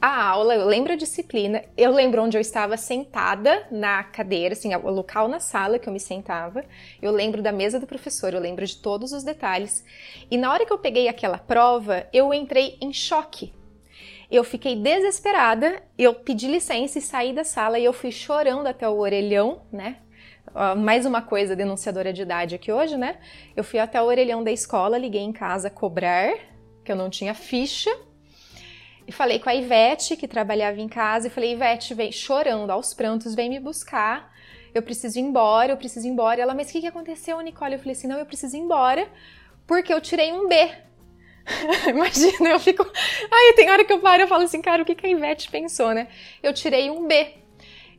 a 0.00 0.22
aula, 0.22 0.54
eu 0.54 0.66
lembro 0.66 0.92
a 0.92 0.96
disciplina, 0.96 1.64
eu 1.76 1.90
lembro 1.90 2.22
onde 2.22 2.36
eu 2.36 2.40
estava 2.40 2.76
sentada 2.76 3.66
na 3.70 4.04
cadeira, 4.04 4.52
assim, 4.52 4.74
o 4.74 4.90
local 4.90 5.26
na 5.26 5.40
sala 5.40 5.78
que 5.78 5.88
eu 5.88 5.92
me 5.92 5.98
sentava, 5.98 6.64
eu 7.00 7.10
lembro 7.10 7.42
da 7.42 7.50
mesa 7.50 7.80
do 7.80 7.86
professor, 7.86 8.34
eu 8.34 8.40
lembro 8.40 8.64
de 8.66 8.76
todos 8.76 9.12
os 9.12 9.24
detalhes. 9.24 9.84
E 10.30 10.36
na 10.36 10.52
hora 10.52 10.66
que 10.66 10.72
eu 10.72 10.78
peguei 10.78 11.08
aquela 11.08 11.38
prova, 11.38 12.06
eu 12.12 12.32
entrei 12.34 12.76
em 12.80 12.92
choque. 12.92 13.52
eu 14.30 14.42
fiquei 14.42 14.74
desesperada, 14.74 15.82
eu 15.96 16.14
pedi 16.14 16.48
licença 16.48 16.98
e 16.98 17.02
saí 17.02 17.32
da 17.32 17.44
sala 17.44 17.78
e 17.78 17.84
eu 17.84 17.92
fui 17.92 18.10
chorando 18.10 18.66
até 18.66 18.88
o 18.88 18.98
orelhão, 18.98 19.62
né? 19.72 19.98
Mais 20.78 21.04
uma 21.04 21.22
coisa 21.22 21.54
denunciadora 21.54 22.12
de 22.12 22.22
idade 22.22 22.54
aqui 22.54 22.72
hoje, 22.72 22.96
né? 22.96 23.18
Eu 23.54 23.62
fui 23.62 23.78
até 23.78 24.00
o 24.00 24.06
orelhão 24.06 24.42
da 24.42 24.50
escola, 24.50 24.98
liguei 24.98 25.22
em 25.22 25.32
casa 25.32 25.70
cobrar, 25.70 26.34
que 26.84 26.90
eu 26.90 26.96
não 26.96 27.10
tinha 27.10 27.34
ficha, 27.34 27.90
e 29.06 29.12
falei 29.12 29.38
com 29.38 29.48
a 29.48 29.54
Ivete, 29.54 30.16
que 30.16 30.26
trabalhava 30.26 30.80
em 30.80 30.88
casa, 30.88 31.28
e 31.28 31.30
falei, 31.30 31.52
Ivete, 31.52 31.94
vem 31.94 32.10
chorando 32.10 32.70
aos 32.70 32.92
prantos, 32.92 33.34
vem 33.34 33.48
me 33.48 33.60
buscar. 33.60 34.34
Eu 34.74 34.82
preciso 34.82 35.18
ir 35.18 35.22
embora, 35.22 35.72
eu 35.72 35.76
preciso 35.76 36.06
ir 36.06 36.10
embora. 36.10 36.40
Ela, 36.40 36.54
mas 36.54 36.68
o 36.68 36.72
que, 36.72 36.80
que 36.80 36.86
aconteceu, 36.86 37.40
Nicole? 37.40 37.74
Eu 37.74 37.78
falei 37.78 37.92
assim, 37.92 38.08
não, 38.08 38.18
eu 38.18 38.26
preciso 38.26 38.56
ir 38.56 38.60
embora, 38.60 39.08
porque 39.66 39.94
eu 39.94 40.00
tirei 40.00 40.32
um 40.32 40.48
B. 40.48 40.70
Imagina, 41.88 42.50
eu 42.50 42.58
fico. 42.58 42.84
Aí 43.32 43.54
tem 43.54 43.70
hora 43.70 43.84
que 43.84 43.92
eu 43.92 44.00
paro 44.00 44.24
e 44.24 44.26
falo 44.26 44.42
assim, 44.42 44.60
cara, 44.60 44.82
o 44.82 44.84
que, 44.84 44.94
que 44.94 45.06
a 45.06 45.08
Ivete 45.08 45.50
pensou, 45.50 45.94
né? 45.94 46.08
Eu 46.42 46.52
tirei 46.52 46.90
um 46.90 47.06
B. 47.06 47.34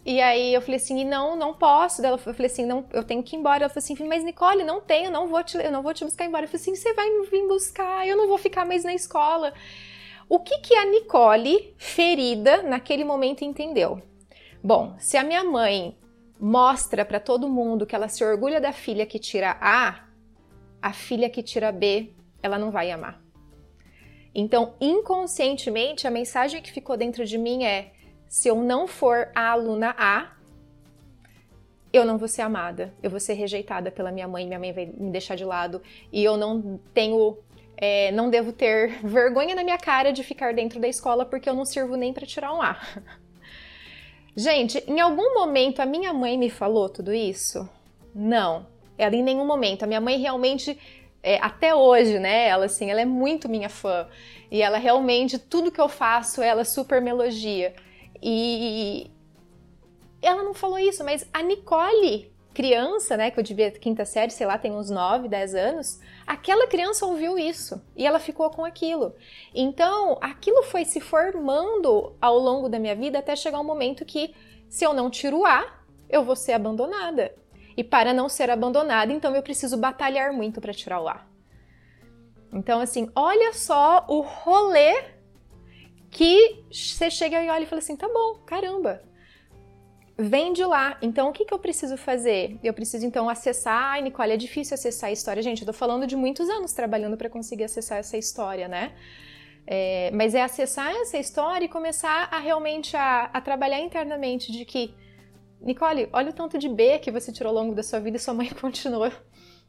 E 0.06 0.22
aí 0.22 0.54
eu 0.54 0.62
falei 0.62 0.78
assim, 0.78 1.04
não, 1.04 1.36
não 1.36 1.54
posso. 1.54 2.06
Ela, 2.06 2.16
eu 2.16 2.34
falei 2.34 2.46
assim, 2.46 2.66
não, 2.66 2.86
eu 2.94 3.04
tenho 3.04 3.24
que 3.24 3.36
ir 3.36 3.40
embora. 3.40 3.64
Ela 3.64 3.70
falou 3.70 3.84
assim, 3.84 4.08
mas 4.08 4.24
Nicole, 4.24 4.64
não 4.64 4.82
tenho, 4.82 5.10
não 5.10 5.28
vou 5.28 5.44
te, 5.44 5.58
eu 5.58 5.72
não 5.72 5.82
vou 5.82 5.94
te 5.94 6.04
buscar 6.04 6.26
embora. 6.26 6.46
Eu 6.46 6.50
falei 6.50 6.62
assim, 6.62 6.76
você 6.76 6.94
vai 6.94 7.10
me 7.10 7.26
vir 7.28 7.48
buscar, 7.48 8.08
eu 8.08 8.16
não 8.18 8.28
vou 8.28 8.38
ficar 8.38 8.66
mais 8.66 8.84
na 8.84 8.94
escola. 8.94 9.54
O 10.30 10.40
que, 10.40 10.60
que 10.60 10.76
a 10.76 10.86
Nicole, 10.86 11.74
ferida, 11.78 12.62
naquele 12.62 13.04
momento 13.04 13.46
entendeu? 13.46 14.02
Bom, 14.62 14.96
se 15.00 15.16
a 15.16 15.24
minha 15.24 15.44
mãe 15.44 15.98
mostra 16.40 17.06
para 17.06 17.20
todo 17.20 17.50
mundo 17.50 17.86
que 17.86 17.96
ela 17.96 18.10
se 18.10 18.24
orgulha 18.24 18.60
da 18.60 18.74
filha 18.74 19.06
que 19.06 19.20
tira 19.20 19.58
A, 19.62 20.04
a 20.82 20.94
filha 20.94 21.30
que 21.30 21.42
tira 21.42 21.72
B, 21.72 22.14
ela 22.44 22.60
não 22.60 22.72
vai 22.72 22.92
amar. 22.92 23.22
Então, 24.36 24.76
inconscientemente, 24.80 26.06
a 26.06 26.12
mensagem 26.12 26.62
que 26.62 26.72
ficou 26.72 26.98
dentro 26.98 27.26
de 27.26 27.38
mim 27.38 27.64
é: 27.64 27.94
se 28.28 28.50
eu 28.50 28.58
não 28.58 28.86
for 28.86 29.32
a 29.34 29.52
aluna 29.52 29.96
A, 29.98 30.34
eu 31.92 32.06
não 32.06 32.18
vou 32.18 32.28
ser 32.28 32.42
amada, 32.42 32.94
eu 33.02 33.10
vou 33.10 33.20
ser 33.20 33.34
rejeitada 33.34 33.90
pela 33.90 34.12
minha 34.12 34.28
mãe, 34.28 34.46
minha 34.46 34.60
mãe 34.60 34.74
vai 34.74 34.86
me 34.86 35.10
deixar 35.10 35.36
de 35.36 35.46
lado 35.46 35.82
e 36.12 36.24
eu 36.24 36.38
não 36.38 36.80
tenho 36.94 37.38
é, 37.78 38.12
não 38.12 38.30
devo 38.30 38.52
ter 38.52 39.00
vergonha 39.06 39.56
na 39.56 39.64
minha 39.64 39.78
cara 39.78 40.12
de 40.12 40.24
ficar 40.24 40.54
dentro 40.54 40.80
da 40.80 40.88
escola 40.88 41.26
porque 41.26 41.50
eu 41.50 41.54
não 41.54 41.64
sirvo 41.64 41.96
nem 41.96 42.12
para 42.12 42.26
tirar 42.26 42.54
um 42.54 42.62
A. 42.62 42.80
Gente, 44.36 44.84
em 44.88 45.00
algum 45.00 45.34
momento 45.34 45.80
a 45.80 45.86
minha 45.86 46.14
mãe 46.14 46.38
me 46.38 46.50
falou 46.50 46.90
tudo 46.90 47.14
isso? 47.14 47.68
Não. 48.14 48.68
Ela 48.98 49.16
em 49.16 49.24
nenhum 49.24 49.46
momento. 49.46 49.84
A 49.84 49.88
minha 49.88 50.02
mãe 50.02 50.20
realmente 50.20 50.78
é, 51.24 51.38
até 51.38 51.74
hoje, 51.74 52.20
né? 52.20 52.48
Ela 52.48 52.66
assim, 52.66 52.90
ela 52.90 53.02
é 53.02 53.06
muito 53.06 53.50
minha 53.50 53.70
fã 53.70 54.08
e 54.50 54.62
ela 54.62 54.78
realmente 54.78 55.38
tudo 55.38 55.72
que 55.72 55.82
eu 55.82 55.90
faço 55.90 56.42
ela 56.42 56.64
super 56.64 57.02
me 57.02 57.10
elogia. 57.10 57.74
E 58.22 59.10
ela 60.22 60.44
não 60.44 60.54
falou 60.54 60.80
isso, 60.80 61.04
mas 61.04 61.28
a 61.34 61.42
Nicole 61.42 62.32
criança, 62.58 63.16
né, 63.16 63.30
que 63.30 63.40
eu 63.40 63.44
devia 63.44 63.70
quinta 63.70 64.04
série, 64.04 64.32
sei 64.32 64.48
lá, 64.48 64.58
tem 64.58 64.72
uns 64.72 64.90
9, 64.90 65.28
10 65.28 65.54
anos, 65.54 66.00
aquela 66.28 66.68
criança 66.68 67.06
ouviu 67.06 67.40
isso 67.40 67.82
e 67.96 68.06
ela 68.06 68.20
ficou 68.20 68.50
com 68.50 68.66
aquilo. 68.66 69.16
Então, 69.56 70.18
aquilo 70.22 70.62
foi 70.64 70.84
se 70.84 71.00
formando 71.00 72.16
ao 72.22 72.38
longo 72.38 72.68
da 72.68 72.78
minha 72.78 72.96
vida 72.96 73.20
até 73.20 73.36
chegar 73.36 73.62
um 73.62 73.64
momento 73.64 74.06
que 74.06 74.36
se 74.68 74.86
eu 74.86 74.94
não 74.94 75.10
tiro 75.10 75.40
o 75.40 75.46
A, 75.46 75.66
eu 76.10 76.24
vou 76.24 76.36
ser 76.36 76.52
abandonada. 76.52 77.34
E 77.78 77.84
para 77.84 78.14
não 78.14 78.28
ser 78.28 78.50
abandonada, 78.50 79.14
então 79.14 79.34
eu 79.34 79.42
preciso 79.42 79.78
batalhar 79.78 80.34
muito 80.34 80.60
para 80.60 80.74
tirar 80.74 81.00
o 81.00 81.08
A. 81.08 81.26
Então, 82.52 82.82
assim, 82.82 83.10
olha 83.16 83.54
só 83.54 84.06
o 84.10 84.22
rolê 84.22 85.04
que 86.10 86.64
você 86.72 87.10
chega 87.10 87.42
e 87.44 87.50
olha 87.50 87.64
e 87.64 87.68
fala 87.68 87.80
assim: 87.80 87.96
tá 87.96 88.08
bom, 88.08 88.40
caramba, 88.46 89.04
vem 90.18 90.52
de 90.52 90.66
lá. 90.66 90.98
Então, 91.02 91.30
o 91.30 91.32
que, 91.32 91.46
que 91.46 91.54
eu 91.54 91.60
preciso 91.60 91.96
fazer? 91.96 92.58
Eu 92.64 92.74
preciso, 92.74 93.06
então, 93.06 93.30
acessar. 93.30 93.94
Ai, 93.94 94.02
Nicole, 94.02 94.32
é 94.32 94.38
difícil 94.38 94.74
acessar 94.74 95.10
a 95.10 95.14
história. 95.14 95.44
Gente, 95.44 95.62
eu 95.62 95.68
tô 95.68 95.74
falando 95.74 96.08
de 96.08 96.16
muitos 96.16 96.50
anos 96.50 96.74
trabalhando 96.74 97.16
para 97.16 97.30
conseguir 97.30 97.66
acessar 97.66 98.00
essa 98.00 98.18
história, 98.18 98.68
né? 98.68 98.94
É, 99.66 100.10
mas 100.14 100.34
é 100.34 100.42
acessar 100.42 100.92
essa 100.96 101.18
história 101.18 101.66
e 101.66 101.70
começar 101.70 102.30
a 102.32 102.40
realmente 102.40 102.96
a, 102.96 103.26
a, 103.26 103.42
trabalhar 103.42 103.82
internamente 103.82 104.50
de 104.52 104.64
que, 104.64 104.94
Nicole, 105.62 106.08
olha 106.14 106.30
o 106.30 106.34
tanto 106.34 106.58
de 106.58 106.70
B 106.70 107.00
que 107.00 107.12
você 107.12 107.32
tirou 107.32 107.50
ao 107.50 107.64
longo 107.64 107.76
da 107.76 107.84
sua 107.84 108.00
vida 108.00 108.16
e 108.16 108.20
sua 108.20 108.34
mãe 108.34 108.50
continuou 108.60 109.12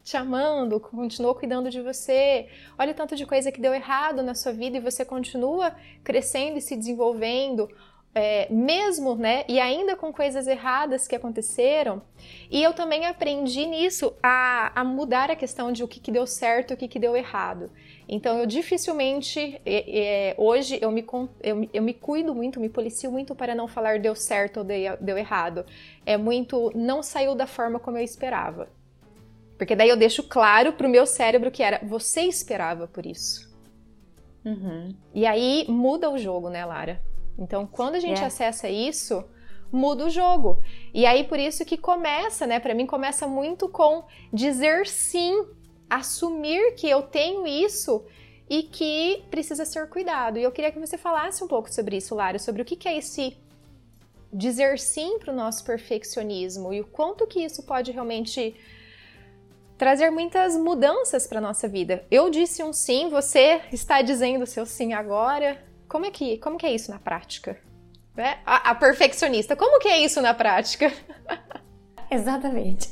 te 0.05 0.17
amando, 0.17 0.81
continuou 0.81 1.35
cuidando 1.35 1.69
de 1.69 1.83
você. 1.83 2.49
Olha 2.79 2.93
o 2.93 2.95
tanto 2.95 3.15
de 3.15 3.27
coisa 3.27 3.53
que 3.53 3.61
deu 3.61 3.75
errado 3.75 4.23
na 4.23 4.35
sua 4.35 4.53
vida 4.53 4.79
e 4.79 4.81
você 4.81 5.05
continua 5.05 5.75
crescendo 6.03 6.57
e 6.57 6.63
se 6.63 6.77
desenvolvendo 6.77 7.69
é, 8.15 8.49
mesmo, 8.51 9.15
né, 9.15 9.45
e 9.49 9.61
ainda 9.61 9.95
com 9.95 10.13
coisas 10.13 10.47
erradas 10.47 11.07
que 11.07 11.15
aconteceram. 11.15 12.03
E 12.51 12.63
eu 12.63 12.73
também 12.73 13.07
aprendi 13.07 13.67
nisso 13.67 14.15
a, 14.23 14.73
a 14.75 14.85
mudar 14.85 15.31
a 15.31 15.37
questão 15.37 15.71
de 15.71 15.85
o 15.85 15.89
que, 15.89 16.01
que 16.01 16.11
deu 16.11 16.27
certo 16.27 16.71
e 16.71 16.75
o 16.75 16.77
que, 16.77 16.89
que 16.89 16.99
deu 16.99 17.17
errado. 17.17 17.71
Então 18.09 18.39
eu 18.39 18.47
dificilmente, 18.47 19.61
é, 19.65 20.31
é, 20.31 20.35
hoje 20.39 20.79
eu 20.81 20.91
me, 20.91 21.05
eu, 21.43 21.69
eu 21.73 21.83
me 21.83 21.93
cuido 21.93 22.35
muito, 22.35 22.59
me 22.59 22.69
policio 22.69 23.13
muito 23.13 23.35
para 23.35 23.55
não 23.55 23.69
falar 23.69 23.99
deu 23.99 24.15
certo 24.15 24.59
ou 24.59 24.65
deu, 24.65 24.97
deu 24.99 25.19
errado. 25.19 25.65
É 26.07 26.17
muito, 26.17 26.73
não 26.75 27.03
saiu 27.03 27.35
da 27.35 27.47
forma 27.47 27.79
como 27.79 27.99
eu 27.99 28.05
esperava. 28.05 28.69
Porque 29.59 29.77
daí 29.77 29.89
eu 29.89 29.97
deixo 29.97 30.23
claro 30.23 30.73
pro 30.73 30.89
meu 30.89 31.05
cérebro 31.05 31.51
que 31.51 31.63
era, 31.63 31.81
você 31.85 32.23
esperava 32.23 32.87
por 32.87 33.05
isso. 33.05 33.49
Uhum. 34.45 34.95
E 35.13 35.27
aí 35.27 35.67
muda 35.69 36.09
o 36.09 36.17
jogo, 36.17 36.49
né, 36.49 36.65
Lara? 36.65 37.03
Então, 37.39 37.66
quando 37.66 37.95
a 37.95 38.01
gente 38.01 38.20
é. 38.20 38.24
acessa 38.24 38.68
isso, 38.68 39.24
muda 39.70 40.07
o 40.07 40.11
jogo. 40.11 40.59
E 40.93 41.07
aí 41.07 41.24
por 41.24 41.39
isso 41.39 41.64
que 41.64 41.76
começa, 41.76 42.47
né, 42.47 42.59
para 42.59 42.74
mim 42.74 42.86
começa 42.86 43.26
muito 43.26 43.68
com 43.68 44.05
dizer 44.32 44.86
sim, 44.86 45.47
assumir 45.89 46.74
que 46.74 46.89
eu 46.89 47.03
tenho 47.03 47.47
isso 47.47 48.05
e 48.49 48.62
que 48.62 49.24
precisa 49.30 49.64
ser 49.64 49.89
cuidado. 49.89 50.39
E 50.39 50.43
eu 50.43 50.53
queria 50.53 50.72
que 50.72 50.78
você 50.78 50.99
falasse 50.99 51.45
um 51.45 51.49
pouco 51.49 51.72
sobre 51.72 51.97
isso, 51.97 52.14
Lara, 52.14 52.39
sobre 52.39 52.62
o 52.62 52.64
que 52.64 52.89
é 52.89 52.97
esse 52.97 53.36
dizer 54.32 54.78
sim 54.78 55.18
para 55.18 55.32
o 55.32 55.36
nosso 55.36 55.64
perfeccionismo 55.64 56.72
e 56.72 56.80
o 56.80 56.86
quanto 56.86 57.26
que 57.26 57.41
isso 57.43 57.62
pode 57.62 57.93
realmente 57.93 58.55
trazer 59.78 60.11
muitas 60.11 60.57
mudanças 60.57 61.26
para 61.26 61.41
nossa 61.41 61.68
vida. 61.68 62.05
Eu 62.11 62.28
disse 62.28 62.62
um 62.62 62.72
sim, 62.72 63.09
você 63.09 63.62
está 63.72 64.03
dizendo 64.03 64.45
seu 64.45 64.66
sim 64.66 64.93
agora. 64.93 65.68
Como 65.89 66.05
é 66.05 66.11
que, 66.11 66.36
como 66.39 66.59
que 66.59 66.66
é 66.66 66.72
isso 66.74 66.91
na 66.91 66.99
prática? 66.99 67.59
É, 68.16 68.36
a, 68.45 68.70
a 68.70 68.74
perfeccionista, 68.74 69.57
como 69.57 69.80
que 69.80 69.89
é 69.89 70.05
isso 70.05 70.20
na 70.20 70.34
prática? 70.34 70.93
Exatamente. 72.11 72.91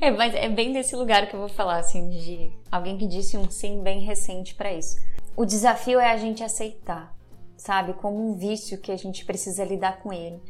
É, 0.00 0.10
mas 0.10 0.34
é 0.34 0.48
bem 0.48 0.72
desse 0.72 0.94
lugar 0.96 1.28
que 1.28 1.34
eu 1.34 1.40
vou 1.40 1.48
falar, 1.48 1.78
assim, 1.78 2.10
de 2.10 2.52
alguém 2.70 2.98
que 2.98 3.06
disse 3.06 3.36
um 3.38 3.50
sim 3.50 3.82
bem 3.82 4.00
recente 4.00 4.54
para 4.54 4.72
isso. 4.72 4.96
O 5.36 5.44
desafio 5.44 5.98
é 5.98 6.10
a 6.10 6.16
gente 6.16 6.42
aceitar, 6.42 7.14
sabe? 7.56 7.94
Como 7.94 8.28
um 8.28 8.34
vício 8.34 8.78
que 8.78 8.92
a 8.92 8.96
gente 8.96 9.24
precisa 9.24 9.64
lidar 9.64 10.00
com 10.02 10.12
ele. 10.12 10.40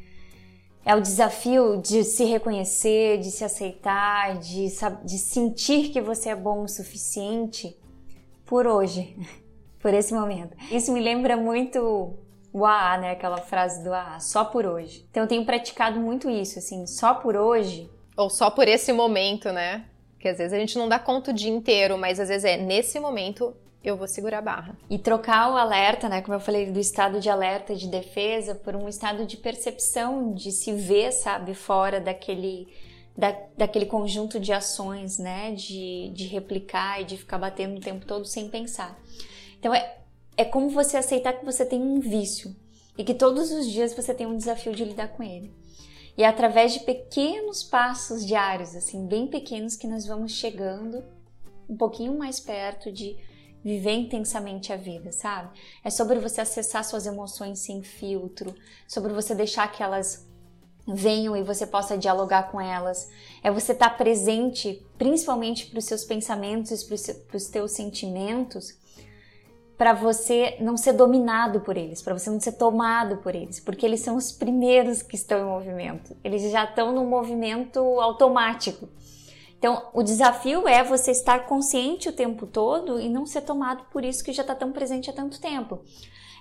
É 0.85 0.95
o 0.95 1.01
desafio 1.01 1.81
de 1.81 2.05
se 2.05 2.25
reconhecer, 2.25 3.19
de 3.19 3.31
se 3.31 3.45
aceitar, 3.45 4.39
de, 4.39 4.69
de 5.05 5.19
sentir 5.19 5.91
que 5.91 6.01
você 6.01 6.31
é 6.31 6.37
bom 6.37 6.65
o 6.65 6.69
suficiente 6.69 7.77
por 8.45 8.67
hoje 8.67 9.17
por 9.85 9.93
esse 9.93 10.15
momento. 10.15 10.57
Isso 10.71 10.91
me 10.91 10.99
lembra 10.99 11.37
muito 11.37 12.17
o 12.51 12.65
AA, 12.65 12.97
né? 12.97 13.11
Aquela 13.11 13.37
frase 13.37 13.85
do 13.85 13.93
AA, 13.93 14.19
só 14.19 14.43
por 14.43 14.65
hoje. 14.65 15.07
Então 15.11 15.25
eu 15.25 15.29
tenho 15.29 15.45
praticado 15.45 16.01
muito 16.01 16.31
isso, 16.31 16.59
assim, 16.59 16.87
só 16.87 17.13
por 17.13 17.37
hoje. 17.37 17.91
Ou 18.17 18.31
só 18.31 18.49
por 18.49 18.67
esse 18.67 18.95
momento, 18.95 19.53
né? 19.53 19.85
Que 20.19 20.29
às 20.29 20.39
vezes 20.39 20.55
a 20.55 20.59
gente 20.59 20.79
não 20.79 20.89
dá 20.89 20.99
conta 20.99 21.33
o 21.33 21.35
dia 21.35 21.53
inteiro, 21.53 21.99
mas 21.99 22.19
às 22.19 22.31
vezes 22.31 22.47
é 22.47 22.57
nesse 22.57 22.99
momento 22.99 23.55
eu 23.85 23.95
vou 23.95 24.09
segurar 24.09 24.39
a 24.39 24.41
barra. 24.41 24.79
E 24.89 24.99
trocar 24.99 25.53
o 25.53 25.57
alerta, 25.59 26.09
né? 26.09 26.23
Como 26.23 26.35
eu 26.35 26.41
falei, 26.41 26.71
do 26.71 26.81
estado 26.81 27.21
de 27.21 27.29
alerta 27.29 27.77
de 27.77 27.87
defesa 27.87 28.55
por 28.55 28.75
um 28.75 28.89
estado 28.89 29.27
de 29.27 29.37
percepção, 29.37 30.33
de 30.33 30.51
se 30.51 30.73
ver, 30.73 31.13
sabe, 31.13 31.53
fora 31.53 32.01
daquele. 32.01 32.69
Da, 33.15 33.37
daquele 33.57 33.85
conjunto 33.85 34.41
de 34.41 34.51
ações, 34.51 35.19
né? 35.19 35.53
De, 35.53 36.11
de 36.15 36.27
replicar 36.27 37.03
e 37.03 37.05
de 37.05 37.19
ficar 37.19 37.37
batendo 37.37 37.77
o 37.77 37.81
tempo 37.81 38.07
todo 38.07 38.25
sem 38.25 38.49
pensar. 38.49 38.99
Então 39.65 39.75
é, 39.75 39.97
é 40.37 40.45
como 40.45 40.69
você 40.69 40.99
aceitar 40.99 41.33
que 41.33 41.45
você 41.47 41.65
tem 41.65 41.81
um 41.81 41.99
vício 41.99 42.55
e 42.99 43.03
que 43.03 43.15
todos 43.15 43.51
os 43.51 43.67
dias 43.67 43.95
você 43.95 44.13
tem 44.13 44.27
um 44.27 44.37
desafio 44.37 44.75
de 44.75 44.85
lidar 44.85 45.09
com 45.09 45.23
ele. 45.23 45.55
E 46.19 46.23
é 46.23 46.27
através 46.27 46.75
de 46.75 46.81
pequenos 46.81 47.63
passos 47.63 48.27
diários, 48.27 48.77
assim, 48.77 49.07
bem 49.07 49.27
pequenos, 49.27 49.75
que 49.75 49.87
nós 49.87 50.07
vamos 50.07 50.33
chegando 50.33 51.03
um 51.67 51.79
pouquinho 51.79 52.19
mais 52.19 52.39
perto 52.39 52.93
de 52.93 53.17
viver 53.65 53.93
intensamente 53.93 54.71
a 54.71 54.77
vida, 54.77 55.11
sabe? 55.13 55.59
É 55.83 55.89
sobre 55.89 56.19
você 56.19 56.43
acessar 56.43 56.85
suas 56.85 57.07
emoções 57.07 57.61
sem 57.61 57.83
filtro, 57.83 58.55
sobre 58.87 59.15
você 59.15 59.35
deixar 59.35 59.73
que 59.73 59.83
elas 59.83 60.29
venham 60.87 61.35
e 61.35 61.43
você 61.43 61.67
possa 61.67 61.97
dialogar 61.97 62.51
com 62.51 62.61
elas. 62.61 63.09
É 63.43 63.51
você 63.51 63.73
estar 63.73 63.97
presente, 63.97 64.87
principalmente 64.99 65.65
para 65.69 65.79
os 65.79 65.87
seus 65.87 66.05
pensamentos 66.05 66.83
e 66.83 66.87
para 67.27 67.37
os 67.39 67.47
teus 67.47 67.73
sentimentos, 67.73 68.84
para 69.77 69.93
você 69.93 70.57
não 70.61 70.77
ser 70.77 70.93
dominado 70.93 71.61
por 71.61 71.77
eles, 71.77 72.01
para 72.01 72.17
você 72.17 72.31
não 72.31 72.39
ser 72.39 72.53
tomado 72.53 73.17
por 73.19 73.35
eles, 73.35 73.59
porque 73.59 73.85
eles 73.85 74.01
são 74.01 74.17
os 74.17 74.31
primeiros 74.31 75.03
que 75.03 75.17
estão 75.17 75.39
em 75.41 75.45
movimento. 75.45 76.17
Eles 76.23 76.51
já 76.51 76.65
estão 76.65 76.93
no 76.93 77.05
movimento 77.05 77.81
automático. 78.01 78.89
Então, 79.59 79.89
o 79.93 80.03
desafio 80.03 80.69
é 80.69 80.85
você 80.85 81.11
estar 81.11 81.47
consciente 81.47 82.09
o 82.09 82.13
tempo 82.13 82.47
todo 82.47 83.01
e 83.01 83.09
não 83.09 83.27
ser 83.27 83.41
tomado 83.41 83.85
por 83.91 84.05
isso 84.05 84.23
que 84.23 84.33
já 84.33 84.43
está 84.43 84.55
tão 84.55 84.71
presente 84.73 85.11
há 85.11 85.13
tanto 85.13 85.41
tempo. 85.41 85.81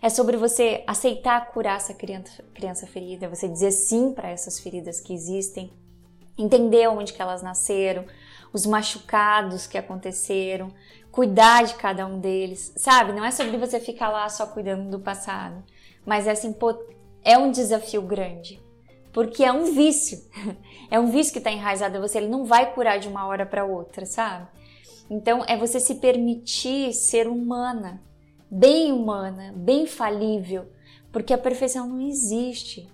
É 0.02 0.10
sobre 0.10 0.36
você 0.36 0.84
aceitar 0.86 1.50
curar 1.54 1.78
essa 1.78 1.94
criança, 1.94 2.44
criança 2.54 2.86
ferida, 2.86 3.30
você 3.30 3.48
dizer 3.48 3.72
sim 3.72 4.12
para 4.12 4.30
essas 4.30 4.60
feridas 4.60 5.00
que 5.00 5.14
existem, 5.14 5.72
entender 6.38 6.88
onde 6.90 7.14
que 7.14 7.22
elas 7.22 7.42
nasceram, 7.42 8.04
os 8.52 8.66
machucados 8.66 9.66
que 9.66 9.78
aconteceram, 9.78 10.74
cuidar 11.14 11.64
de 11.64 11.76
cada 11.76 12.07
um 12.07 12.20
deles, 12.20 12.74
sabe? 12.76 13.14
Não 13.14 13.24
é 13.24 13.30
sobre 13.30 13.55
você 13.55 13.80
ficar 13.80 14.09
lá 14.09 14.28
só 14.30 14.47
cuidando 14.47 14.89
do 14.89 14.99
passado, 14.99 15.64
mas 16.03 16.26
é 16.26 16.32
assim, 16.32 16.51
pô, 16.51 16.76
é 17.24 17.38
um 17.38 17.51
desafio 17.51 18.01
grande, 18.01 18.59
porque 19.14 19.43
é 19.43 19.53
um 19.53 19.76
vício, 19.76 20.20
é 20.89 20.99
um 20.99 21.11
vício 21.11 21.32
que 21.32 21.38
está 21.38 21.51
enraizado 21.51 21.95
em 21.95 22.01
você, 22.01 22.18
ele 22.18 22.30
não 22.30 22.45
vai 22.45 22.74
curar 22.74 22.97
de 22.97 23.07
uma 23.07 23.28
hora 23.28 23.45
para 23.45 23.64
outra, 23.64 24.07
sabe? 24.07 24.47
Então 25.07 25.45
é 25.47 25.55
você 25.55 25.80
se 25.80 25.95
permitir 25.95 26.91
ser 26.93 27.28
humana, 27.28 28.01
bem 28.49 28.91
humana, 28.91 29.53
bem 29.55 29.86
falível, 29.86 30.66
porque 31.11 31.32
a 31.32 31.38
perfeição 31.38 31.88
não 31.88 32.01
existe. 32.01 32.89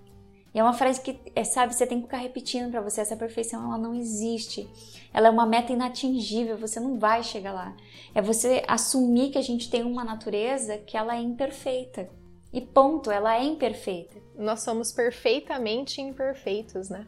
E 0.53 0.59
é 0.59 0.63
uma 0.63 0.73
frase 0.73 1.01
que, 1.01 1.19
é, 1.35 1.43
sabe, 1.43 1.75
você 1.75 1.85
tem 1.85 1.99
que 1.99 2.05
ficar 2.05 2.17
repetindo 2.17 2.71
para 2.71 2.81
você, 2.81 3.01
essa 3.01 3.15
perfeição 3.15 3.63
ela 3.63 3.77
não 3.77 3.93
existe. 3.93 4.67
Ela 5.13 5.27
é 5.27 5.31
uma 5.31 5.45
meta 5.45 5.71
inatingível, 5.71 6.57
você 6.57 6.79
não 6.79 6.97
vai 6.97 7.23
chegar 7.23 7.53
lá. 7.53 7.75
É 8.13 8.21
você 8.21 8.63
assumir 8.67 9.31
que 9.31 9.37
a 9.37 9.43
gente 9.43 9.69
tem 9.69 9.83
uma 9.83 10.03
natureza 10.03 10.77
que 10.77 10.97
ela 10.97 11.15
é 11.15 11.21
imperfeita. 11.21 12.09
E 12.51 12.61
ponto, 12.61 13.11
ela 13.11 13.35
é 13.35 13.43
imperfeita. 13.43 14.17
Nós 14.35 14.61
somos 14.61 14.91
perfeitamente 14.91 16.01
imperfeitos, 16.01 16.89
né? 16.89 17.05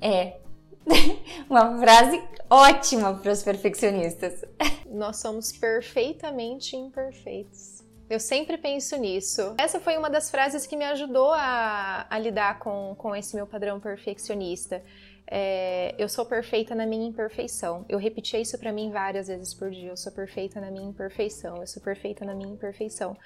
É. 0.00 0.36
Uma 1.48 1.78
frase 1.78 2.22
ótima 2.50 3.14
para 3.14 3.32
os 3.32 3.42
perfeccionistas. 3.42 4.44
Nós 4.90 5.16
somos 5.16 5.52
perfeitamente 5.52 6.76
imperfeitos. 6.76 7.73
Eu 8.08 8.20
sempre 8.20 8.58
penso 8.58 8.96
nisso. 8.96 9.54
Essa 9.58 9.80
foi 9.80 9.96
uma 9.96 10.10
das 10.10 10.30
frases 10.30 10.66
que 10.66 10.76
me 10.76 10.84
ajudou 10.84 11.32
a, 11.32 12.06
a 12.08 12.18
lidar 12.18 12.58
com, 12.58 12.94
com 12.96 13.16
esse 13.16 13.34
meu 13.34 13.46
padrão 13.46 13.80
perfeccionista. 13.80 14.82
É, 15.26 15.94
eu 15.98 16.08
sou 16.08 16.26
perfeita 16.26 16.74
na 16.74 16.86
minha 16.86 17.08
imperfeição. 17.08 17.84
Eu 17.88 17.98
repetia 17.98 18.38
isso 18.38 18.58
para 18.58 18.70
mim 18.72 18.90
várias 18.90 19.28
vezes 19.28 19.54
por 19.54 19.70
dia. 19.70 19.90
Eu 19.90 19.96
sou 19.96 20.12
perfeita 20.12 20.60
na 20.60 20.70
minha 20.70 20.88
imperfeição. 20.88 21.56
Eu 21.56 21.66
sou 21.66 21.82
perfeita 21.82 22.24
na 22.24 22.34
minha 22.34 22.52
imperfeição. 22.52 23.16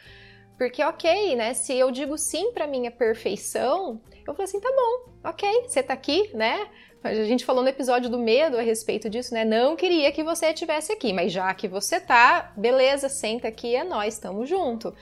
Porque, 0.56 0.82
ok, 0.82 1.36
né? 1.36 1.54
Se 1.54 1.72
eu 1.74 1.90
digo 1.90 2.18
sim 2.18 2.52
pra 2.52 2.66
minha 2.66 2.90
perfeição, 2.90 4.00
eu 4.26 4.34
falo 4.34 4.42
assim, 4.42 4.60
tá 4.60 4.68
bom, 4.70 5.12
ok, 5.22 5.62
você 5.68 5.82
tá 5.82 5.94
aqui, 5.94 6.34
né? 6.34 6.68
A 7.02 7.14
gente 7.14 7.44
falou 7.44 7.62
no 7.62 7.68
episódio 7.68 8.10
do 8.10 8.18
medo 8.18 8.58
a 8.58 8.62
respeito 8.62 9.08
disso, 9.08 9.32
né? 9.32 9.44
Não 9.44 9.76
queria 9.76 10.10
que 10.10 10.24
você 10.24 10.46
estivesse 10.46 10.92
aqui, 10.92 11.12
mas 11.12 11.32
já 11.32 11.52
que 11.54 11.68
você 11.68 12.00
tá, 12.00 12.52
beleza, 12.56 13.08
senta 13.08 13.48
aqui, 13.48 13.76
é 13.76 13.84
nós, 13.84 14.14
estamos 14.14 14.48
junto. 14.48 14.92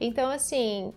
Então, 0.00 0.30
assim, 0.30 0.94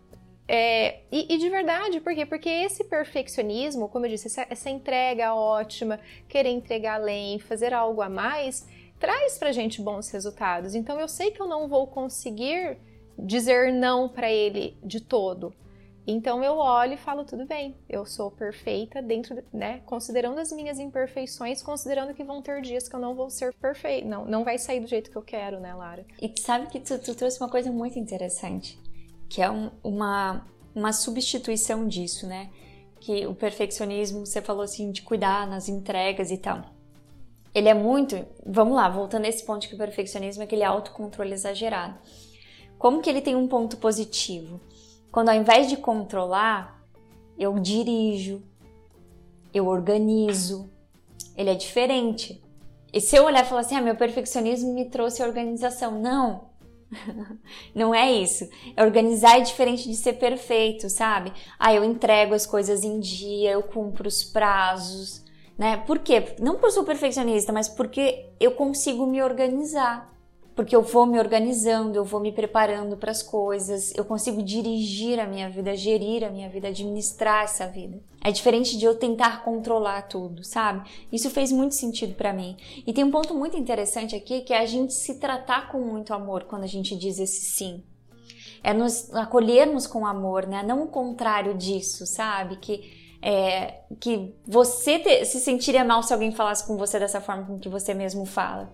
é, 0.47 0.99
e, 1.12 1.34
e, 1.34 1.38
de 1.38 1.49
verdade, 1.49 1.99
por 2.01 2.14
quê? 2.14 2.26
Porque 2.26 2.49
esse 2.49 2.84
perfeccionismo, 2.84 3.89
como 3.89 4.06
eu 4.06 4.10
disse, 4.10 4.28
essa, 4.28 4.45
essa, 4.49 4.70
entrega 4.70 5.34
ótima, 5.34 5.99
querer 6.28 6.49
entregar 6.49 6.95
além, 6.95 7.39
fazer 7.39 7.74
algo 7.74 8.01
a 8.01 8.10
mais, 8.10 8.68
traz 8.99 9.38
pra 9.38 9.51
gente 9.51 9.82
bons 9.82 10.10
resultados. 10.10 10.76
Então 10.76 10.99
eu 10.99 11.08
sei 11.08 11.32
que 11.32 11.41
eu 11.41 11.47
não 11.47 11.68
vou 11.68 11.88
conseguir 11.88 12.78
dizer 13.18 13.72
não 13.74 14.10
para 14.10 14.32
ele 14.32 14.78
de 14.84 14.99
todo. 14.99 15.54
Então 16.06 16.43
eu 16.43 16.58
olho 16.58 16.93
e 16.93 16.97
falo 16.97 17.24
tudo 17.24 17.45
bem, 17.45 17.78
eu 17.88 18.06
sou 18.06 18.30
perfeita 18.30 19.01
dentro, 19.01 19.41
né, 19.54 19.82
considerando 19.86 20.38
as 20.39 20.51
minhas 20.51 20.78
imperfeições, 20.78 21.62
considerando 21.64 22.14
que 22.14 22.24
vão 22.24 22.41
ter 22.41 22.62
dias 22.62 22.89
que 22.89 22.95
eu 22.95 22.99
não 22.99 23.16
vou 23.16 23.30
ser 23.30 23.54
perfeita, 23.54 24.08
não, 24.08 24.26
não 24.26 24.43
vai 24.43 24.58
sair 24.58 24.82
do 24.82 24.88
jeito 24.88 25.10
que 25.10 25.16
eu 25.16 25.22
quero, 25.22 25.62
né, 25.62 25.74
Lara? 25.74 26.06
E 26.22 26.34
sabe 26.41 26.68
que 26.68 26.80
tu, 26.80 26.99
tu 26.99 27.16
trouxe 27.16 27.39
uma 27.39 27.49
coisa 27.49 27.72
muito 27.72 27.97
interessante, 27.97 28.78
que 29.30 29.41
é 29.41 29.49
um, 29.49 29.72
uma 29.82 30.45
uma 30.76 30.91
substituição 30.91 31.88
disso, 31.88 32.28
né? 32.28 32.49
Que 32.99 33.28
o 33.28 33.36
perfeccionismo, 33.36 34.26
você 34.26 34.41
falou 34.41 34.64
assim, 34.64 34.91
de 34.91 35.01
cuidar 35.01 35.47
nas 35.47 35.68
entregas 35.70 36.32
e 36.32 36.38
tal. 36.38 36.64
Ele 37.54 37.70
é 37.70 37.74
muito, 37.74 38.26
vamos 38.45 38.76
lá, 38.76 38.89
voltando 38.89 39.26
a 39.26 39.30
esse 39.30 39.45
ponto 39.45 39.68
que 39.68 39.76
o 39.76 39.78
perfeccionismo 39.78 40.41
é 40.41 40.45
aquele 40.45 40.64
autocontrole 40.64 41.34
exagerado. 41.34 41.99
Como 42.80 43.01
que 43.01 43.10
ele 43.10 43.22
tem 43.22 43.36
um 43.36 43.47
ponto 43.47 43.78
positivo? 43.78 44.60
Quando 45.14 45.30
ao 45.30 45.36
invés 45.36 45.70
de 45.70 45.78
controlar, 45.78 46.84
eu 47.38 47.59
dirijo, 47.59 48.41
eu 49.53 49.68
organizo, 49.68 50.68
ele 51.38 51.51
é 51.51 51.53
diferente. 51.53 52.43
E 52.91 52.99
se 52.99 53.16
eu 53.16 53.26
olhar 53.26 53.45
e 53.45 53.47
falar 53.47 53.61
assim, 53.61 53.76
ah, 53.76 53.82
meu 53.82 53.95
perfeccionismo 53.95 54.74
me 54.74 54.86
trouxe 54.86 55.22
organização. 55.22 56.01
Não, 56.01 56.49
não 57.76 57.93
é 57.93 58.11
isso. 58.11 58.49
É 58.76 58.84
organizar 58.84 59.38
é 59.38 59.41
diferente 59.41 59.88
de 59.88 59.95
ser 59.95 60.14
perfeito, 60.14 60.89
sabe? 60.89 61.32
Ah, 61.59 61.72
eu 61.72 61.84
entrego 61.84 62.34
as 62.34 62.47
coisas 62.47 62.84
em 62.84 62.99
dia, 62.99 63.51
eu 63.51 63.61
cumpro 63.61 64.07
os 64.07 64.24
prazos, 64.24 65.24
né? 65.55 65.78
Por 65.78 65.99
quê? 65.99 66.36
Não 66.39 66.53
porque 66.53 66.66
eu 66.66 66.72
sou 66.72 66.84
perfeccionista, 66.84 67.53
mas 67.53 67.70
porque 67.70 68.32
eu 68.39 68.53
consigo 68.53 69.05
me 69.05 69.22
organizar 69.22 70.11
porque 70.56 70.76
eu 70.76 70.82
vou 70.82 71.06
me 71.06 71.20
organizando, 71.20 71.97
eu 71.97 72.06
vou 72.06 72.20
me 72.20 72.32
preparando 72.32 72.95
para 72.95 73.12
as 73.12 73.24
coisas, 73.24 73.93
eu 73.95 74.06
consigo 74.06 74.41
dirigir 74.41 75.20
a 75.20 75.26
minha 75.26 75.49
vida, 75.49 75.76
gerir 75.76 76.24
a 76.24 76.30
minha 76.30 76.47
vida, 76.47 76.68
administrar 76.68 77.43
essa 77.43 77.68
vida. 77.68 77.99
É 78.24 78.32
diferente 78.32 78.78
de 78.78 78.86
eu 78.86 78.95
tentar 78.95 79.43
controlar 79.43 80.04
tudo, 80.04 80.43
sabe? 80.43 80.88
Isso 81.12 81.30
fez 81.30 81.51
muito 81.51 81.76
sentido 81.76 82.14
para 82.14 82.32
mim. 82.32 82.56
E 82.86 82.93
tem 82.93 83.04
um 83.04 83.12
ponto 83.12 83.34
muito 83.34 83.58
interessante 83.58 84.16
aqui 84.16 84.41
que 84.41 84.54
é 84.54 84.60
a 84.60 84.66
gente 84.66 84.93
se 84.93 85.16
tratar 85.16 85.72
com 85.72 85.80
muito 85.80 86.14
amor 86.14 86.43
quando 86.43 86.64
a 86.64 86.68
gente 86.68 86.95
diz 86.95 87.20
esse 87.20 87.41
sim. 87.41 87.84
É 88.64 88.74
nos 88.74 89.14
acolhermos 89.14 89.88
com 89.88 90.06
amor, 90.06 90.47
né? 90.47 90.64
Não 90.64 90.84
o 90.84 90.88
contrário 90.88 91.54
disso, 91.54 92.06
sabe? 92.06 92.58
Que 92.58 93.04
é, 93.26 93.80
que 94.01 94.36
você 94.45 94.99
te, 94.99 95.24
se 95.24 95.39
sentiria 95.39 95.86
mal 95.86 96.04
se 96.04 96.12
alguém 96.12 96.34
falasse 96.34 96.68
com 96.68 96.76
você 96.76 96.99
dessa 96.99 97.22
forma 97.22 97.45
com 97.45 97.58
que 97.58 97.70
você 97.70 97.93
mesmo 97.93 98.26
fala. 98.26 98.70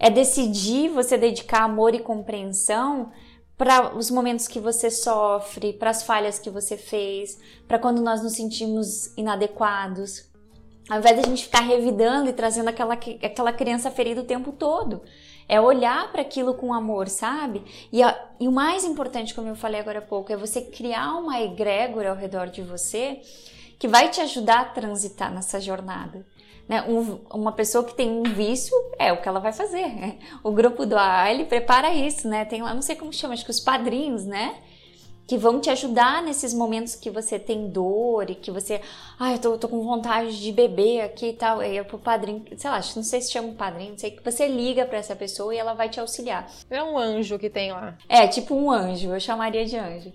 É 0.00 0.08
decidir 0.08 0.88
você 0.88 1.18
dedicar 1.18 1.62
amor 1.62 1.94
e 1.94 2.00
compreensão 2.00 3.12
para 3.60 3.94
os 3.94 4.10
momentos 4.10 4.48
que 4.48 4.58
você 4.58 4.90
sofre, 4.90 5.74
para 5.74 5.90
as 5.90 6.02
falhas 6.02 6.38
que 6.38 6.48
você 6.48 6.78
fez, 6.78 7.38
para 7.68 7.78
quando 7.78 8.00
nós 8.00 8.22
nos 8.22 8.32
sentimos 8.32 9.14
inadequados. 9.18 10.30
Ao 10.88 10.98
invés 10.98 11.16
de 11.16 11.26
a 11.26 11.28
gente 11.28 11.44
ficar 11.44 11.60
revidando 11.60 12.30
e 12.30 12.32
trazendo 12.32 12.68
aquela, 12.68 12.94
aquela 12.94 13.52
criança 13.52 13.90
ferida 13.90 14.22
o 14.22 14.24
tempo 14.24 14.52
todo. 14.52 15.02
É 15.46 15.60
olhar 15.60 16.10
para 16.10 16.22
aquilo 16.22 16.54
com 16.54 16.72
amor, 16.72 17.08
sabe? 17.08 17.62
E, 17.92 18.02
a, 18.02 18.30
e 18.40 18.48
o 18.48 18.52
mais 18.52 18.86
importante, 18.86 19.34
como 19.34 19.48
eu 19.48 19.54
falei 19.54 19.80
agora 19.80 19.98
há 19.98 20.02
pouco, 20.02 20.32
é 20.32 20.36
você 20.38 20.62
criar 20.62 21.16
uma 21.16 21.38
egrégora 21.42 22.08
ao 22.08 22.16
redor 22.16 22.46
de 22.46 22.62
você 22.62 23.20
que 23.78 23.86
vai 23.86 24.08
te 24.08 24.22
ajudar 24.22 24.60
a 24.60 24.64
transitar 24.64 25.30
nessa 25.30 25.60
jornada. 25.60 26.24
Né? 26.70 26.84
Um, 26.88 27.18
uma 27.34 27.50
pessoa 27.50 27.82
que 27.82 27.94
tem 27.94 28.08
um 28.08 28.22
vício 28.22 28.72
é 28.96 29.12
o 29.12 29.20
que 29.20 29.28
ela 29.28 29.40
vai 29.40 29.52
fazer. 29.52 29.88
Né? 29.88 30.18
O 30.40 30.52
grupo 30.52 30.86
do 30.86 30.96
AA 30.96 31.32
ele 31.32 31.44
prepara 31.44 31.92
isso, 31.92 32.28
né? 32.28 32.44
Tem 32.44 32.62
lá, 32.62 32.72
não 32.72 32.80
sei 32.80 32.94
como 32.94 33.12
chama, 33.12 33.34
acho 33.34 33.44
que 33.44 33.50
os 33.50 33.58
padrinhos, 33.58 34.24
né? 34.24 34.54
Que 35.26 35.36
vão 35.36 35.58
te 35.58 35.68
ajudar 35.68 36.22
nesses 36.22 36.54
momentos 36.54 36.94
que 36.94 37.10
você 37.10 37.40
tem 37.40 37.68
dor 37.68 38.30
e 38.30 38.36
que 38.36 38.52
você, 38.52 38.80
ah, 39.18 39.32
eu 39.32 39.38
tô, 39.40 39.58
tô 39.58 39.68
com 39.68 39.82
vontade 39.82 40.40
de 40.40 40.52
beber 40.52 41.00
aqui 41.00 41.30
e 41.30 41.32
tal. 41.32 41.58
Aí 41.58 41.76
é 41.76 41.82
pro 41.82 41.98
padrinho, 41.98 42.44
sei 42.56 42.70
lá, 42.70 42.80
não 42.94 43.02
sei 43.02 43.20
se 43.20 43.32
chama 43.32 43.48
um 43.48 43.54
padrinho, 43.56 43.90
não 43.90 43.98
sei, 43.98 44.12
que 44.12 44.22
você 44.22 44.46
liga 44.46 44.86
para 44.86 44.98
essa 44.98 45.16
pessoa 45.16 45.52
e 45.52 45.58
ela 45.58 45.74
vai 45.74 45.88
te 45.88 45.98
auxiliar. 45.98 46.48
É 46.70 46.80
um 46.84 46.96
anjo 46.96 47.36
que 47.36 47.50
tem 47.50 47.72
lá. 47.72 47.98
É, 48.08 48.28
tipo 48.28 48.54
um 48.54 48.70
anjo, 48.70 49.12
eu 49.12 49.18
chamaria 49.18 49.66
de 49.66 49.76
anjo. 49.76 50.12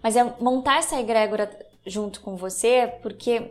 Mas 0.00 0.14
é 0.14 0.22
montar 0.38 0.78
essa 0.78 1.00
egrégora 1.00 1.50
junto 1.84 2.20
com 2.20 2.36
você, 2.36 2.92
porque 3.02 3.50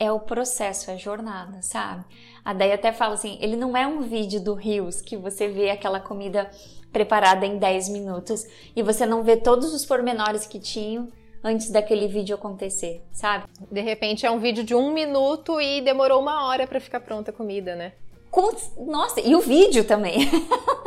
é 0.00 0.10
o 0.10 0.18
processo, 0.18 0.90
é 0.90 0.94
a 0.94 0.96
jornada, 0.96 1.60
sabe? 1.60 2.04
A 2.42 2.54
Day 2.54 2.72
até 2.72 2.90
fala 2.90 3.12
assim, 3.12 3.36
ele 3.38 3.54
não 3.54 3.76
é 3.76 3.86
um 3.86 4.00
vídeo 4.00 4.40
do 4.40 4.54
Rios 4.54 5.02
que 5.02 5.14
você 5.14 5.46
vê 5.46 5.68
aquela 5.68 6.00
comida 6.00 6.50
preparada 6.90 7.44
em 7.44 7.58
10 7.58 7.90
minutos 7.90 8.46
e 8.74 8.82
você 8.82 9.04
não 9.04 9.22
vê 9.22 9.36
todos 9.36 9.74
os 9.74 9.84
pormenores 9.84 10.46
que 10.46 10.58
tinham 10.58 11.08
antes 11.44 11.70
daquele 11.70 12.08
vídeo 12.08 12.34
acontecer, 12.34 13.04
sabe? 13.12 13.44
De 13.70 13.80
repente 13.82 14.24
é 14.24 14.30
um 14.30 14.38
vídeo 14.38 14.64
de 14.64 14.74
um 14.74 14.90
minuto 14.90 15.60
e 15.60 15.82
demorou 15.82 16.20
uma 16.20 16.46
hora 16.46 16.66
para 16.66 16.80
ficar 16.80 17.00
pronta 17.00 17.30
a 17.30 17.34
comida, 17.34 17.76
né? 17.76 17.92
Com... 18.30 18.50
Nossa, 18.78 19.20
e 19.20 19.34
o 19.34 19.40
vídeo 19.40 19.84
também. 19.84 20.18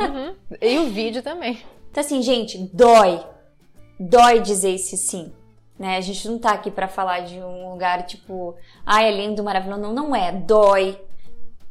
Uhum. 0.00 0.34
E 0.60 0.78
o 0.78 0.86
vídeo 0.86 1.22
também. 1.22 1.62
Então 1.90 2.00
assim, 2.00 2.20
gente, 2.20 2.58
dói. 2.72 3.24
Dói 3.98 4.40
dizer 4.40 4.74
esse 4.74 4.96
sim. 4.96 5.32
Né? 5.78 5.96
A 5.96 6.00
gente 6.00 6.28
não 6.28 6.38
tá 6.38 6.52
aqui 6.52 6.70
para 6.70 6.88
falar 6.88 7.20
de 7.20 7.38
um 7.40 7.70
lugar 7.70 8.06
tipo, 8.06 8.54
ah, 8.86 9.02
é 9.02 9.10
lindo, 9.10 9.42
maravilhoso. 9.42 9.80
Não, 9.80 9.92
não 9.92 10.16
é. 10.16 10.30
Dói. 10.32 11.00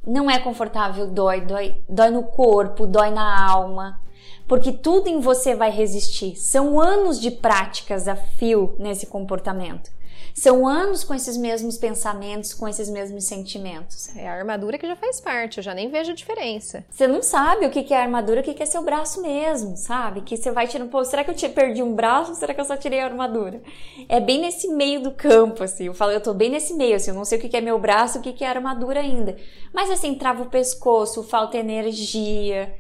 Não 0.05 0.29
é 0.29 0.37
confortável, 0.37 1.07
dói, 1.07 1.41
dói, 1.41 1.81
dói 1.87 2.09
no 2.09 2.23
corpo, 2.23 2.85
dói 2.85 3.09
na 3.09 3.49
alma. 3.49 4.01
porque 4.47 4.73
tudo 4.73 5.07
em 5.07 5.21
você 5.21 5.55
vai 5.55 5.71
resistir. 5.71 6.35
São 6.35 6.79
anos 6.79 7.19
de 7.19 7.31
práticas 7.31 8.07
a 8.07 8.15
fio 8.15 8.75
nesse 8.77 9.07
comportamento. 9.07 9.89
São 10.33 10.67
anos 10.67 11.03
com 11.03 11.13
esses 11.13 11.37
mesmos 11.37 11.77
pensamentos, 11.77 12.55
com 12.55 12.67
esses 12.67 12.89
mesmos 12.89 13.25
sentimentos. 13.25 14.13
É 14.17 14.27
a 14.27 14.33
armadura 14.33 14.79
que 14.79 14.87
já 14.87 14.95
faz 14.95 15.21
parte, 15.21 15.59
eu 15.59 15.63
já 15.63 15.75
nem 15.75 15.91
vejo 15.91 16.11
a 16.11 16.15
diferença. 16.15 16.83
Você 16.89 17.05
não 17.05 17.21
sabe 17.21 17.67
o 17.67 17.69
que 17.69 17.93
é 17.93 18.01
armadura, 18.01 18.41
o 18.41 18.43
que 18.43 18.61
é 18.61 18.65
seu 18.65 18.81
braço 18.81 19.21
mesmo, 19.21 19.77
sabe? 19.77 20.21
Que 20.21 20.35
você 20.35 20.51
vai 20.51 20.67
tirando, 20.67 20.89
pô, 20.89 21.05
será 21.05 21.23
que 21.23 21.29
eu 21.29 21.35
te 21.35 21.47
perdi 21.47 21.83
um 21.83 21.93
braço 21.93 22.31
ou 22.31 22.35
será 22.35 22.51
que 22.51 22.59
eu 22.59 22.65
só 22.65 22.75
tirei 22.75 22.99
a 22.99 23.05
armadura? 23.05 23.61
É 24.09 24.19
bem 24.19 24.41
nesse 24.41 24.67
meio 24.69 25.03
do 25.03 25.11
campo, 25.11 25.63
assim. 25.63 25.85
Eu 25.85 25.93
falo, 25.93 26.11
eu 26.11 26.21
tô 26.21 26.33
bem 26.33 26.49
nesse 26.49 26.73
meio, 26.73 26.95
assim, 26.95 27.11
eu 27.11 27.15
não 27.15 27.25
sei 27.25 27.37
o 27.37 27.41
que 27.41 27.55
é 27.55 27.61
meu 27.61 27.77
braço, 27.77 28.17
o 28.17 28.21
que 28.21 28.43
é 28.43 28.47
armadura 28.47 29.01
ainda. 29.01 29.37
Mas 29.71 29.91
assim, 29.91 30.15
trava 30.15 30.41
o 30.41 30.49
pescoço, 30.49 31.23
falta 31.23 31.57
energia. 31.57 32.73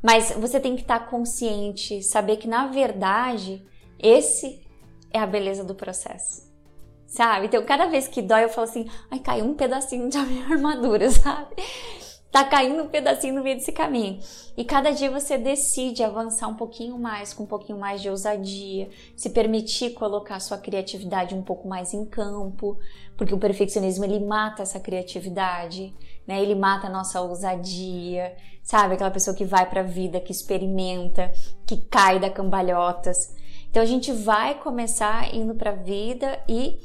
Mas 0.00 0.30
você 0.30 0.60
tem 0.60 0.76
que 0.76 0.82
estar 0.82 1.10
consciente, 1.10 2.04
saber 2.04 2.36
que 2.36 2.46
na 2.46 2.68
verdade, 2.68 3.66
esse 3.98 4.62
é 5.12 5.18
a 5.18 5.26
beleza 5.26 5.64
do 5.64 5.74
processo 5.74 6.49
sabe? 7.10 7.46
Então, 7.46 7.62
cada 7.64 7.86
vez 7.86 8.06
que 8.06 8.22
dói, 8.22 8.44
eu 8.44 8.48
falo 8.48 8.68
assim, 8.68 8.88
ai, 9.10 9.18
caiu 9.18 9.44
um 9.44 9.54
pedacinho 9.54 10.08
da 10.08 10.22
minha 10.22 10.46
armadura, 10.48 11.10
sabe? 11.10 11.56
Tá 12.30 12.44
caindo 12.44 12.84
um 12.84 12.88
pedacinho 12.88 13.34
no 13.34 13.42
meio 13.42 13.56
desse 13.56 13.72
caminho. 13.72 14.20
E 14.56 14.64
cada 14.64 14.92
dia 14.92 15.10
você 15.10 15.36
decide 15.36 16.04
avançar 16.04 16.46
um 16.46 16.54
pouquinho 16.54 16.96
mais, 16.96 17.34
com 17.34 17.42
um 17.42 17.46
pouquinho 17.46 17.76
mais 17.76 18.00
de 18.00 18.08
ousadia, 18.08 18.88
se 19.16 19.30
permitir 19.30 19.94
colocar 19.94 20.38
sua 20.38 20.56
criatividade 20.56 21.34
um 21.34 21.42
pouco 21.42 21.66
mais 21.66 21.92
em 21.92 22.04
campo, 22.04 22.78
porque 23.16 23.34
o 23.34 23.38
perfeccionismo 23.38 24.04
ele 24.04 24.24
mata 24.24 24.62
essa 24.62 24.78
criatividade, 24.78 25.92
né? 26.24 26.40
Ele 26.40 26.54
mata 26.54 26.86
a 26.86 26.90
nossa 26.90 27.20
ousadia, 27.20 28.36
sabe? 28.62 28.94
Aquela 28.94 29.10
pessoa 29.10 29.36
que 29.36 29.44
vai 29.44 29.68
para 29.68 29.80
a 29.80 29.84
vida, 29.84 30.20
que 30.20 30.30
experimenta, 30.30 31.32
que 31.66 31.78
cai 31.78 32.20
da 32.20 32.30
cambalhotas. 32.30 33.34
Então 33.68 33.82
a 33.82 33.86
gente 33.86 34.12
vai 34.12 34.54
começar 34.60 35.34
indo 35.34 35.56
para 35.56 35.70
a 35.70 35.76
vida 35.76 36.38
e 36.48 36.78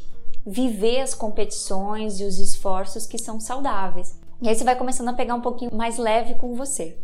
viver 0.45 1.01
as 1.01 1.15
competições 1.15 2.19
e 2.19 2.23
os 2.23 2.37
esforços 2.37 3.07
que 3.07 3.17
são 3.17 3.39
saudáveis. 3.39 4.19
E 4.41 4.47
aí 4.47 4.53
você 4.53 4.63
vai 4.63 4.75
começando 4.75 5.07
a 5.07 5.13
pegar 5.13 5.33
um 5.33 5.41
pouquinho 5.41 5.73
mais 5.73 5.97
leve 5.97 6.35
com 6.35 6.53
você. 6.53 6.97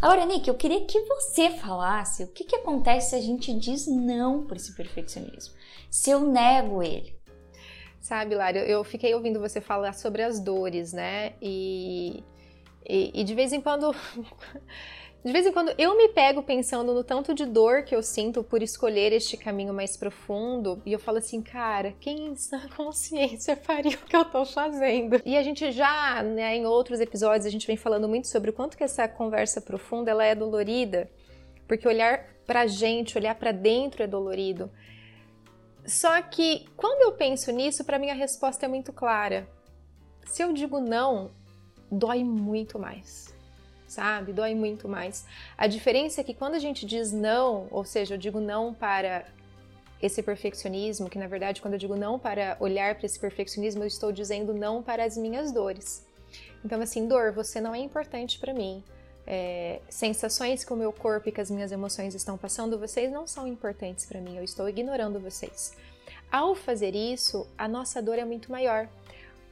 Agora, 0.00 0.24
Nick, 0.24 0.48
eu 0.48 0.54
queria 0.54 0.86
que 0.86 0.98
você 1.02 1.50
falasse 1.50 2.22
o 2.22 2.28
que, 2.28 2.44
que 2.44 2.56
acontece 2.56 3.10
se 3.10 3.16
a 3.16 3.20
gente 3.20 3.52
diz 3.52 3.86
não 3.86 4.46
para 4.46 4.56
esse 4.56 4.74
perfeccionismo, 4.74 5.54
se 5.90 6.10
eu 6.10 6.20
nego 6.20 6.82
ele. 6.82 7.18
Sabe, 8.00 8.34
Lara, 8.34 8.60
eu 8.60 8.82
fiquei 8.84 9.14
ouvindo 9.14 9.38
você 9.38 9.60
falar 9.60 9.92
sobre 9.92 10.22
as 10.22 10.40
dores, 10.40 10.94
né? 10.94 11.34
E, 11.42 12.24
e, 12.88 13.20
e 13.20 13.24
de 13.24 13.34
vez 13.34 13.52
em 13.52 13.60
quando 13.60 13.94
De 15.24 15.32
vez 15.32 15.44
em 15.44 15.52
quando 15.52 15.74
eu 15.76 15.96
me 15.96 16.08
pego 16.10 16.44
pensando 16.44 16.94
no 16.94 17.02
tanto 17.02 17.34
de 17.34 17.44
dor 17.44 17.82
que 17.82 17.94
eu 17.94 18.02
sinto 18.04 18.44
por 18.44 18.62
escolher 18.62 19.12
este 19.12 19.36
caminho 19.36 19.74
mais 19.74 19.96
profundo 19.96 20.80
e 20.86 20.92
eu 20.92 20.98
falo 20.98 21.18
assim, 21.18 21.42
cara, 21.42 21.92
quem 21.98 22.28
em 22.28 22.36
sã 22.36 22.60
consciência 22.76 23.56
faria 23.56 23.96
o 23.96 24.06
que 24.06 24.16
eu 24.16 24.24
tô 24.24 24.44
fazendo? 24.44 25.20
E 25.24 25.36
a 25.36 25.42
gente 25.42 25.72
já, 25.72 26.22
né, 26.22 26.56
em 26.56 26.66
outros 26.66 27.00
episódios, 27.00 27.46
a 27.46 27.50
gente 27.50 27.66
vem 27.66 27.76
falando 27.76 28.08
muito 28.08 28.28
sobre 28.28 28.50
o 28.50 28.52
quanto 28.52 28.76
que 28.76 28.84
essa 28.84 29.08
conversa 29.08 29.60
profunda 29.60 30.12
ela 30.12 30.24
é 30.24 30.36
dolorida, 30.36 31.10
porque 31.66 31.88
olhar 31.88 32.24
pra 32.46 32.68
gente, 32.68 33.18
olhar 33.18 33.34
para 33.34 33.50
dentro 33.50 34.04
é 34.04 34.06
dolorido. 34.06 34.70
Só 35.84 36.22
que 36.22 36.68
quando 36.76 37.02
eu 37.02 37.12
penso 37.12 37.50
nisso, 37.50 37.84
para 37.84 37.98
mim 37.98 38.08
a 38.08 38.14
resposta 38.14 38.66
é 38.66 38.68
muito 38.68 38.92
clara. 38.92 39.48
Se 40.24 40.42
eu 40.42 40.52
digo 40.52 40.78
não, 40.78 41.32
dói 41.90 42.22
muito 42.22 42.78
mais 42.78 43.36
sabe? 43.88 44.32
Dói 44.32 44.54
muito 44.54 44.88
mais. 44.88 45.24
A 45.56 45.66
diferença 45.66 46.20
é 46.20 46.24
que 46.24 46.34
quando 46.34 46.54
a 46.54 46.58
gente 46.58 46.86
diz 46.86 47.10
não, 47.10 47.66
ou 47.70 47.84
seja, 47.84 48.14
eu 48.14 48.18
digo 48.18 48.38
não 48.38 48.72
para 48.72 49.26
esse 50.00 50.22
perfeccionismo, 50.22 51.10
que 51.10 51.18
na 51.18 51.26
verdade, 51.26 51.60
quando 51.60 51.74
eu 51.74 51.78
digo 51.78 51.96
não 51.96 52.18
para 52.18 52.56
olhar 52.60 52.94
para 52.94 53.06
esse 53.06 53.18
perfeccionismo, 53.18 53.82
eu 53.82 53.86
estou 53.88 54.12
dizendo 54.12 54.54
não 54.54 54.82
para 54.82 55.04
as 55.04 55.16
minhas 55.16 55.50
dores. 55.50 56.06
Então, 56.64 56.80
assim, 56.80 57.08
dor, 57.08 57.32
você 57.32 57.60
não 57.60 57.74
é 57.74 57.78
importante 57.78 58.38
para 58.38 58.52
mim. 58.52 58.82
É, 59.26 59.80
sensações 59.88 60.64
que 60.64 60.72
o 60.72 60.76
meu 60.76 60.92
corpo 60.92 61.28
e 61.28 61.32
que 61.32 61.40
as 61.40 61.50
minhas 61.50 61.70
emoções 61.70 62.14
estão 62.14 62.38
passando, 62.38 62.78
vocês 62.78 63.12
não 63.12 63.26
são 63.26 63.46
importantes 63.46 64.06
para 64.06 64.20
mim, 64.20 64.36
eu 64.36 64.44
estou 64.44 64.68
ignorando 64.68 65.20
vocês. 65.20 65.76
Ao 66.32 66.54
fazer 66.54 66.94
isso, 66.94 67.46
a 67.56 67.68
nossa 67.68 68.00
dor 68.00 68.18
é 68.18 68.24
muito 68.24 68.50
maior, 68.50 68.88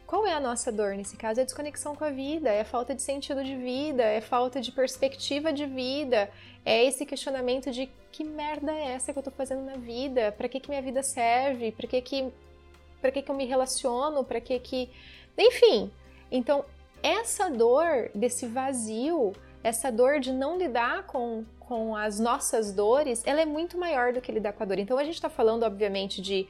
qual 0.07 0.27
é 0.27 0.33
a 0.33 0.41
nossa 0.41 0.71
dor 0.71 0.95
nesse 0.95 1.17
caso? 1.17 1.41
É 1.41 1.43
a 1.43 1.47
desconexão 1.47 1.97
com 1.97 2.05
a 2.05 2.11
vida, 2.11 2.49
é 2.49 2.63
falta 2.63 2.95
de 2.95 3.03
sentido 3.03 3.43
de 3.43 3.57
vida, 3.57 4.05
é 4.05 4.21
falta 4.21 4.61
de 4.61 4.71
perspectiva 4.71 5.53
de 5.53 5.67
vida, 5.67 6.31
é 6.65 6.85
esse 6.85 7.05
questionamento 7.05 7.71
de 7.71 7.91
que 8.13 8.23
merda 8.23 8.73
é 8.73 8.93
essa 8.93 9.13
que 9.13 9.19
eu 9.19 9.23
tô 9.23 9.31
fazendo 9.31 9.63
na 9.63 9.77
vida? 9.77 10.33
Para 10.33 10.49
que 10.49 10.61
que 10.61 10.69
minha 10.69 10.81
vida 10.81 11.03
serve? 11.03 11.73
Para 11.73 11.87
que 11.87 12.01
que 12.01 12.33
para 13.01 13.11
que 13.11 13.21
que 13.21 13.31
eu 13.31 13.35
me 13.35 13.45
relaciono? 13.45 14.25
Para 14.25 14.41
que 14.41 14.59
que 14.61 14.91
enfim. 15.37 15.91
Então, 16.31 16.65
essa 17.03 17.51
dor 17.51 18.11
desse 18.15 18.47
vazio, 18.47 19.33
essa 19.63 19.91
dor 19.91 20.19
de 20.19 20.33
não 20.33 20.57
lidar 20.57 21.05
com, 21.05 21.45
com 21.61 21.95
as 21.95 22.19
nossas 22.19 22.73
dores, 22.73 23.23
ela 23.27 23.41
é 23.41 23.45
muito 23.45 23.77
maior 23.77 24.13
do 24.13 24.21
que 24.21 24.33
lidar 24.33 24.53
com 24.53 24.63
a 24.63 24.67
dor. 24.67 24.79
Então, 24.79 24.99
a 24.99 25.05
gente 25.05 25.15
está 25.15 25.29
falando, 25.29 25.65
obviamente, 25.65 26.23
de 26.23 26.49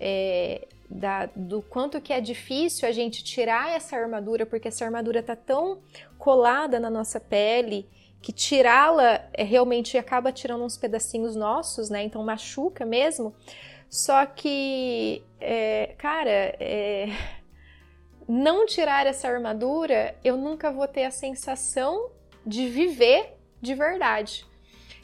é, 0.00 0.66
da, 0.88 1.26
do 1.34 1.62
quanto 1.62 2.00
que 2.00 2.12
é 2.12 2.20
difícil 2.20 2.88
a 2.88 2.92
gente 2.92 3.24
tirar 3.24 3.70
essa 3.70 3.96
armadura, 3.96 4.44
porque 4.44 4.68
essa 4.68 4.84
armadura 4.84 5.20
está 5.20 5.34
tão 5.34 5.80
colada 6.18 6.78
na 6.78 6.90
nossa 6.90 7.18
pele 7.18 7.88
que 8.20 8.32
tirá-la 8.32 9.20
é, 9.32 9.42
realmente 9.42 9.98
acaba 9.98 10.30
tirando 10.30 10.64
uns 10.64 10.76
pedacinhos 10.76 11.34
nossos, 11.34 11.90
né? 11.90 12.04
Então 12.04 12.22
machuca 12.22 12.86
mesmo. 12.86 13.34
Só 13.88 14.24
que, 14.24 15.22
é, 15.40 15.94
cara, 15.98 16.56
é, 16.58 17.08
não 18.28 18.64
tirar 18.64 19.06
essa 19.06 19.28
armadura, 19.28 20.14
eu 20.24 20.36
nunca 20.36 20.70
vou 20.70 20.86
ter 20.86 21.04
a 21.04 21.10
sensação 21.10 22.10
de 22.46 22.68
viver 22.68 23.36
de 23.60 23.74
verdade. 23.74 24.46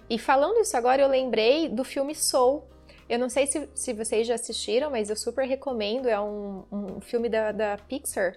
E 0.08 0.18
falando 0.18 0.60
isso 0.60 0.76
agora, 0.76 1.02
eu 1.02 1.08
lembrei 1.08 1.68
do 1.68 1.84
filme 1.84 2.14
Soul, 2.14 2.64
eu 3.08 3.18
não 3.18 3.28
sei 3.28 3.46
se, 3.46 3.68
se 3.74 3.92
vocês 3.92 4.26
já 4.26 4.34
assistiram, 4.34 4.90
mas 4.90 5.08
eu 5.08 5.16
super 5.16 5.46
recomendo. 5.46 6.08
É 6.08 6.20
um, 6.20 6.64
um 6.70 7.00
filme 7.00 7.28
da, 7.28 7.52
da 7.52 7.78
Pixar 7.88 8.36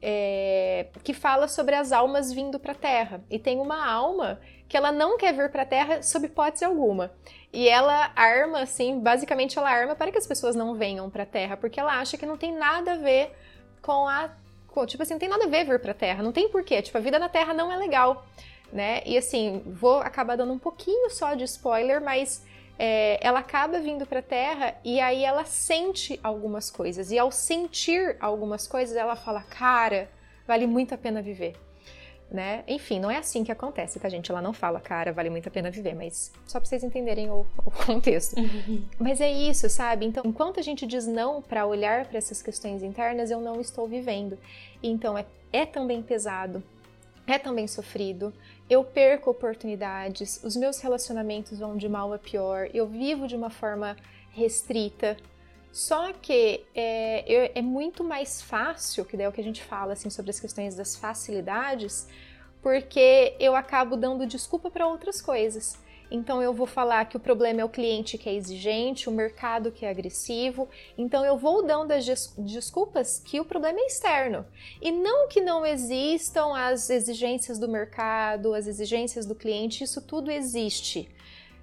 é, 0.00 0.86
que 1.02 1.14
fala 1.14 1.48
sobre 1.48 1.74
as 1.74 1.90
almas 1.90 2.32
vindo 2.32 2.58
para 2.58 2.72
a 2.72 2.76
Terra. 2.76 3.24
E 3.30 3.38
tem 3.38 3.58
uma 3.58 3.90
alma 3.90 4.38
que 4.68 4.76
ela 4.76 4.92
não 4.92 5.16
quer 5.16 5.32
vir 5.32 5.50
para 5.50 5.62
a 5.62 5.66
Terra 5.66 6.02
sob 6.02 6.26
hipótese 6.26 6.64
alguma. 6.64 7.10
E 7.52 7.68
ela 7.68 8.12
arma, 8.14 8.60
assim, 8.60 9.00
basicamente 9.00 9.58
ela 9.58 9.70
arma 9.70 9.94
para 9.94 10.12
que 10.12 10.18
as 10.18 10.26
pessoas 10.26 10.54
não 10.54 10.74
venham 10.74 11.08
para 11.08 11.22
a 11.22 11.26
Terra, 11.26 11.56
porque 11.56 11.80
ela 11.80 11.98
acha 11.98 12.18
que 12.18 12.26
não 12.26 12.36
tem 12.36 12.52
nada 12.52 12.92
a 12.92 12.96
ver 12.96 13.32
com 13.80 14.06
a. 14.06 14.30
Com, 14.68 14.84
tipo 14.84 15.02
assim, 15.02 15.14
não 15.14 15.20
tem 15.20 15.28
nada 15.28 15.44
a 15.44 15.48
ver 15.48 15.64
vir 15.64 15.78
para 15.78 15.92
a 15.92 15.94
Terra, 15.94 16.22
não 16.22 16.32
tem 16.32 16.48
porquê. 16.48 16.82
Tipo, 16.82 16.98
a 16.98 17.00
vida 17.00 17.18
na 17.18 17.28
Terra 17.28 17.54
não 17.54 17.72
é 17.72 17.76
legal, 17.76 18.26
né? 18.72 19.02
E 19.06 19.16
assim, 19.16 19.62
vou 19.64 20.00
acabar 20.00 20.36
dando 20.36 20.52
um 20.52 20.58
pouquinho 20.58 21.08
só 21.10 21.34
de 21.34 21.44
spoiler, 21.44 22.02
mas 22.02 22.44
é, 22.78 23.18
ela 23.24 23.38
acaba 23.40 23.78
vindo 23.78 24.06
para 24.06 24.18
a 24.18 24.22
Terra 24.22 24.74
e 24.84 25.00
aí 25.00 25.24
ela 25.24 25.44
sente 25.44 26.18
algumas 26.22 26.70
coisas. 26.70 27.10
E 27.10 27.18
ao 27.18 27.30
sentir 27.30 28.16
algumas 28.20 28.66
coisas, 28.66 28.96
ela 28.96 29.16
fala: 29.16 29.42
Cara, 29.42 30.08
vale 30.46 30.66
muito 30.66 30.94
a 30.94 30.98
pena 30.98 31.22
viver. 31.22 31.54
Né? 32.30 32.64
Enfim, 32.66 32.98
não 32.98 33.10
é 33.10 33.18
assim 33.18 33.44
que 33.44 33.52
acontece, 33.52 34.00
tá, 34.00 34.08
gente? 34.08 34.28
Ela 34.28 34.42
não 34.42 34.52
fala, 34.52 34.80
cara, 34.80 35.12
vale 35.12 35.30
muito 35.30 35.46
a 35.46 35.52
pena 35.52 35.70
viver, 35.70 35.94
mas 35.94 36.32
só 36.46 36.58
pra 36.58 36.68
vocês 36.68 36.82
entenderem 36.82 37.30
o, 37.30 37.46
o 37.64 37.70
contexto. 37.70 38.36
Uhum. 38.36 38.82
Mas 38.98 39.20
é 39.20 39.30
isso, 39.30 39.68
sabe? 39.68 40.04
Então, 40.04 40.24
enquanto 40.26 40.58
a 40.58 40.62
gente 40.62 40.84
diz 40.84 41.06
não 41.06 41.40
para 41.40 41.64
olhar 41.64 42.06
para 42.06 42.18
essas 42.18 42.42
questões 42.42 42.82
internas, 42.82 43.30
eu 43.30 43.40
não 43.40 43.60
estou 43.60 43.86
vivendo. 43.86 44.36
Então, 44.82 45.16
é, 45.16 45.26
é 45.52 45.64
também 45.64 46.02
pesado, 46.02 46.60
é 47.24 47.38
também 47.38 47.68
sofrido, 47.68 48.32
eu 48.68 48.82
perco 48.82 49.30
oportunidades, 49.30 50.42
os 50.42 50.56
meus 50.56 50.80
relacionamentos 50.80 51.58
vão 51.58 51.76
de 51.76 51.88
mal 51.88 52.12
a 52.12 52.18
pior, 52.18 52.68
eu 52.72 52.86
vivo 52.86 53.26
de 53.28 53.36
uma 53.36 53.50
forma 53.50 53.96
restrita. 54.30 55.16
Só 55.72 56.12
que 56.12 56.64
é, 56.74 57.58
é 57.58 57.62
muito 57.62 58.04
mais 58.04 58.40
fácil, 58.40 59.04
que 59.04 59.20
é 59.20 59.28
o 59.28 59.32
que 59.32 59.40
a 59.40 59.44
gente 59.44 59.62
fala 59.62 59.94
assim, 59.94 60.08
sobre 60.08 60.30
as 60.30 60.38
questões 60.38 60.76
das 60.76 60.94
facilidades, 60.94 62.06
porque 62.62 63.34
eu 63.38 63.56
acabo 63.56 63.96
dando 63.96 64.26
desculpa 64.26 64.70
para 64.70 64.86
outras 64.86 65.20
coisas. 65.20 65.76
Então 66.10 66.42
eu 66.42 66.52
vou 66.52 66.66
falar 66.66 67.04
que 67.06 67.16
o 67.16 67.20
problema 67.20 67.60
é 67.60 67.64
o 67.64 67.68
cliente 67.68 68.18
que 68.18 68.28
é 68.28 68.34
exigente, 68.34 69.08
o 69.08 69.12
mercado 69.12 69.72
que 69.72 69.84
é 69.84 69.90
agressivo. 69.90 70.68
Então 70.96 71.24
eu 71.24 71.36
vou 71.36 71.64
dando 71.64 71.92
as 71.92 72.04
desculpas 72.38 73.18
que 73.18 73.40
o 73.40 73.44
problema 73.44 73.80
é 73.80 73.86
externo. 73.86 74.46
E 74.80 74.92
não 74.92 75.28
que 75.28 75.40
não 75.40 75.64
existam 75.64 76.54
as 76.56 76.90
exigências 76.90 77.58
do 77.58 77.68
mercado, 77.68 78.54
as 78.54 78.66
exigências 78.66 79.26
do 79.26 79.34
cliente, 79.34 79.84
isso 79.84 80.00
tudo 80.00 80.30
existe. 80.30 81.08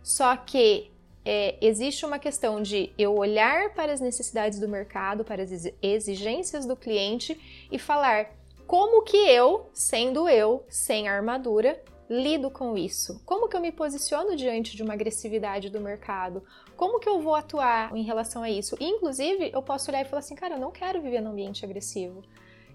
Só 0.03 0.35
que 0.35 0.91
é, 1.23 1.55
existe 1.61 2.05
uma 2.05 2.17
questão 2.17 2.61
de 2.61 2.91
eu 2.97 3.15
olhar 3.15 3.73
para 3.73 3.93
as 3.93 4.01
necessidades 4.01 4.59
do 4.59 4.67
mercado, 4.67 5.23
para 5.23 5.43
as 5.43 5.51
exigências 5.81 6.65
do 6.65 6.75
cliente 6.75 7.67
e 7.71 7.77
falar 7.77 8.31
como 8.65 9.03
que 9.03 9.17
eu, 9.17 9.69
sendo 9.73 10.27
eu, 10.27 10.65
sem 10.69 11.07
armadura, 11.07 11.81
lido 12.11 12.51
com 12.51 12.77
isso? 12.77 13.21
Como 13.25 13.47
que 13.47 13.55
eu 13.55 13.61
me 13.61 13.71
posiciono 13.71 14.35
diante 14.35 14.75
de 14.75 14.83
uma 14.83 14.93
agressividade 14.93 15.69
do 15.69 15.79
mercado? 15.79 16.43
Como 16.75 16.99
que 16.99 17.07
eu 17.07 17.21
vou 17.21 17.33
atuar 17.33 17.95
em 17.95 18.03
relação 18.03 18.43
a 18.43 18.49
isso? 18.49 18.75
inclusive, 18.81 19.49
eu 19.53 19.61
posso 19.61 19.89
olhar 19.89 20.01
e 20.01 20.05
falar 20.05 20.19
assim, 20.19 20.35
cara, 20.35 20.55
eu 20.55 20.59
não 20.59 20.71
quero 20.71 21.01
viver 21.01 21.21
num 21.21 21.31
ambiente 21.31 21.63
agressivo. 21.63 22.21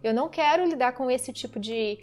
Eu 0.02 0.14
não 0.14 0.30
quero 0.30 0.64
lidar 0.64 0.92
com 0.92 1.10
esse 1.10 1.34
tipo 1.34 1.60
de 1.60 1.98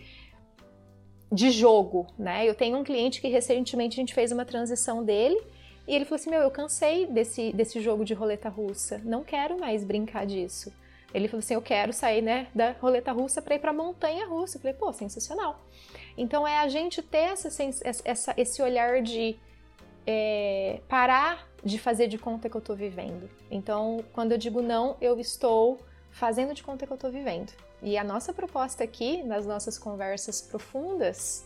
de 1.32 1.50
jogo, 1.50 2.06
né? 2.16 2.48
Eu 2.48 2.54
tenho 2.54 2.78
um 2.78 2.84
cliente 2.84 3.20
que 3.20 3.28
recentemente 3.28 3.96
a 3.96 4.02
gente 4.02 4.14
fez 4.14 4.32
uma 4.32 4.46
transição 4.46 5.04
dele 5.04 5.42
e 5.88 5.96
ele 5.96 6.06
falou 6.06 6.18
assim: 6.18 6.30
Meu, 6.30 6.42
eu 6.42 6.52
cansei 6.52 7.08
desse, 7.08 7.52
desse 7.52 7.82
jogo 7.82 8.06
de 8.06 8.14
roleta 8.14 8.50
russa, 8.50 9.02
não 9.04 9.24
quero 9.24 9.60
mais 9.60 9.84
brincar 9.84 10.28
disso. 10.28 10.72
Ele 11.12 11.28
falou 11.28 11.40
assim: 11.40 11.56
Eu 11.56 11.62
quero 11.64 11.92
sair 11.92 12.22
né, 12.22 12.48
da 12.54 12.74
roleta 12.74 13.12
russa 13.12 13.42
para 13.42 13.56
ir 13.56 13.60
para 13.60 13.74
montanha 13.74 14.28
russa. 14.28 14.58
Eu 14.58 14.62
falei: 14.62 14.78
Pô, 14.78 14.94
sensacional. 14.94 15.60
Então 16.18 16.48
é 16.48 16.60
a 16.60 16.68
gente 16.68 17.02
ter 17.02 17.34
essa, 17.34 17.50
essa 18.06 18.34
esse 18.38 18.62
olhar 18.62 19.02
de 19.02 19.38
é, 20.06 20.80
parar 20.88 21.48
de 21.64 21.80
fazer 21.80 22.08
de 22.08 22.18
conta 22.18 22.50
que 22.50 22.56
eu 22.56 22.60
estou 22.60 22.76
vivendo. 22.76 23.30
Então, 23.50 24.04
quando 24.12 24.34
eu 24.34 24.38
digo 24.38 24.62
não, 24.62 24.98
eu 25.00 25.20
estou 25.20 25.80
fazendo 26.12 26.54
de 26.54 26.62
conta 26.62 26.86
que 26.86 26.92
eu 26.92 26.96
estou 26.96 27.12
vivendo. 27.12 27.54
E 27.82 27.98
a 27.98 28.04
nossa 28.04 28.34
proposta 28.34 28.84
aqui, 28.84 29.24
nas 29.24 29.46
nossas 29.46 29.78
conversas 29.78 30.42
profundas, 30.42 31.46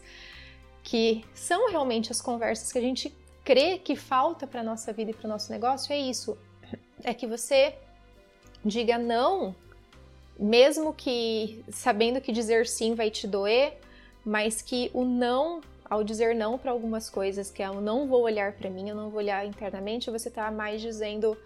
que 0.83 1.23
são 1.33 1.69
realmente 1.69 2.11
as 2.11 2.21
conversas 2.21 2.71
que 2.71 2.77
a 2.77 2.81
gente 2.81 3.15
crê 3.43 3.77
que 3.77 3.95
falta 3.95 4.45
para 4.47 4.63
nossa 4.63 4.91
vida 4.91 5.11
e 5.11 5.13
para 5.13 5.25
o 5.25 5.29
nosso 5.29 5.51
negócio, 5.51 5.93
é 5.93 5.97
isso. 5.97 6.37
É 7.03 7.13
que 7.13 7.27
você 7.27 7.75
diga 8.65 8.97
não, 8.97 9.55
mesmo 10.37 10.93
que 10.93 11.63
sabendo 11.69 12.19
que 12.19 12.31
dizer 12.31 12.67
sim 12.67 12.95
vai 12.95 13.09
te 13.09 13.27
doer, 13.27 13.79
mas 14.27 14.61
que 14.61 14.91
o 14.93 15.05
não, 15.05 15.61
ao 15.89 16.03
dizer 16.03 16.35
não 16.35 16.57
para 16.57 16.69
algumas 16.69 17.09
coisas, 17.09 17.49
que 17.49 17.63
é 17.63 17.67
eu 17.67 17.79
não 17.79 18.09
vou 18.09 18.23
olhar 18.23 18.51
para 18.51 18.69
mim, 18.69 18.89
eu 18.89 18.95
não 18.95 19.09
vou 19.09 19.19
olhar 19.19 19.45
internamente, 19.45 20.11
você 20.11 20.27
está 20.27 20.51
mais 20.51 20.81
dizendo 20.81 21.37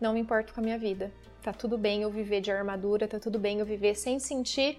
não 0.00 0.12
me 0.12 0.20
importo 0.20 0.54
com 0.54 0.60
a 0.60 0.62
minha 0.62 0.78
vida. 0.78 1.10
Tá 1.42 1.52
tudo 1.52 1.76
bem 1.76 2.02
eu 2.02 2.10
viver 2.10 2.40
de 2.40 2.52
armadura, 2.52 3.08
tá 3.08 3.18
tudo 3.18 3.40
bem 3.40 3.58
eu 3.58 3.66
viver 3.66 3.96
sem 3.96 4.20
sentir 4.20 4.78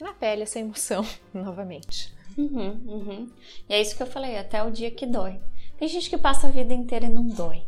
na 0.00 0.12
pele 0.12 0.42
essa 0.42 0.58
emoção 0.58 1.06
novamente. 1.32 2.12
Uhum, 2.36 2.80
uhum. 2.84 3.30
E 3.68 3.74
é 3.74 3.80
isso 3.80 3.96
que 3.96 4.02
eu 4.02 4.06
falei, 4.08 4.36
até 4.36 4.60
o 4.60 4.72
dia 4.72 4.90
que 4.90 5.06
dói. 5.06 5.40
Tem 5.78 5.86
gente 5.86 6.10
que 6.10 6.18
passa 6.18 6.48
a 6.48 6.50
vida 6.50 6.74
inteira 6.74 7.06
e 7.06 7.08
não 7.08 7.28
dói. 7.28 7.62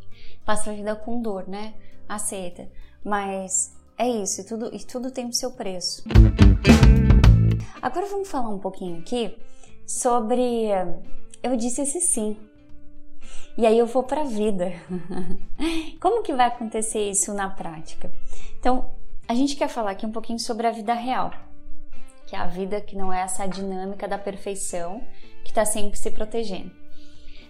Passa 0.44 0.72
a 0.72 0.74
vida 0.74 0.96
com 0.96 1.22
dor, 1.22 1.48
né? 1.48 1.74
Aceita. 2.08 2.68
Mas 3.04 3.72
é 3.96 4.08
isso, 4.08 4.40
e 4.40 4.44
tudo, 4.44 4.74
e 4.74 4.78
tudo 4.80 5.12
tem 5.12 5.28
o 5.28 5.32
seu 5.32 5.52
preço. 5.52 6.02
Agora 7.80 8.06
vamos 8.06 8.28
falar 8.28 8.48
um 8.48 8.58
pouquinho 8.58 8.98
aqui 9.00 9.36
sobre. 9.86 10.68
Eu 11.42 11.56
disse 11.56 11.82
esse 11.82 12.00
sim 12.00 12.36
e 13.58 13.64
aí 13.64 13.78
eu 13.78 13.86
vou 13.86 14.02
para 14.02 14.20
a 14.20 14.24
vida. 14.24 14.72
Como 15.98 16.22
que 16.22 16.34
vai 16.34 16.46
acontecer 16.46 17.10
isso 17.10 17.32
na 17.32 17.48
prática? 17.48 18.12
Então, 18.58 18.90
a 19.26 19.34
gente 19.34 19.56
quer 19.56 19.68
falar 19.68 19.92
aqui 19.92 20.04
um 20.04 20.12
pouquinho 20.12 20.38
sobre 20.38 20.66
a 20.66 20.70
vida 20.70 20.92
real, 20.92 21.32
que 22.26 22.36
é 22.36 22.38
a 22.38 22.46
vida 22.46 22.82
que 22.82 22.94
não 22.94 23.10
é 23.10 23.22
essa 23.22 23.46
dinâmica 23.46 24.06
da 24.06 24.18
perfeição 24.18 25.02
que 25.42 25.50
está 25.50 25.64
sempre 25.64 25.98
se 25.98 26.10
protegendo. 26.10 26.70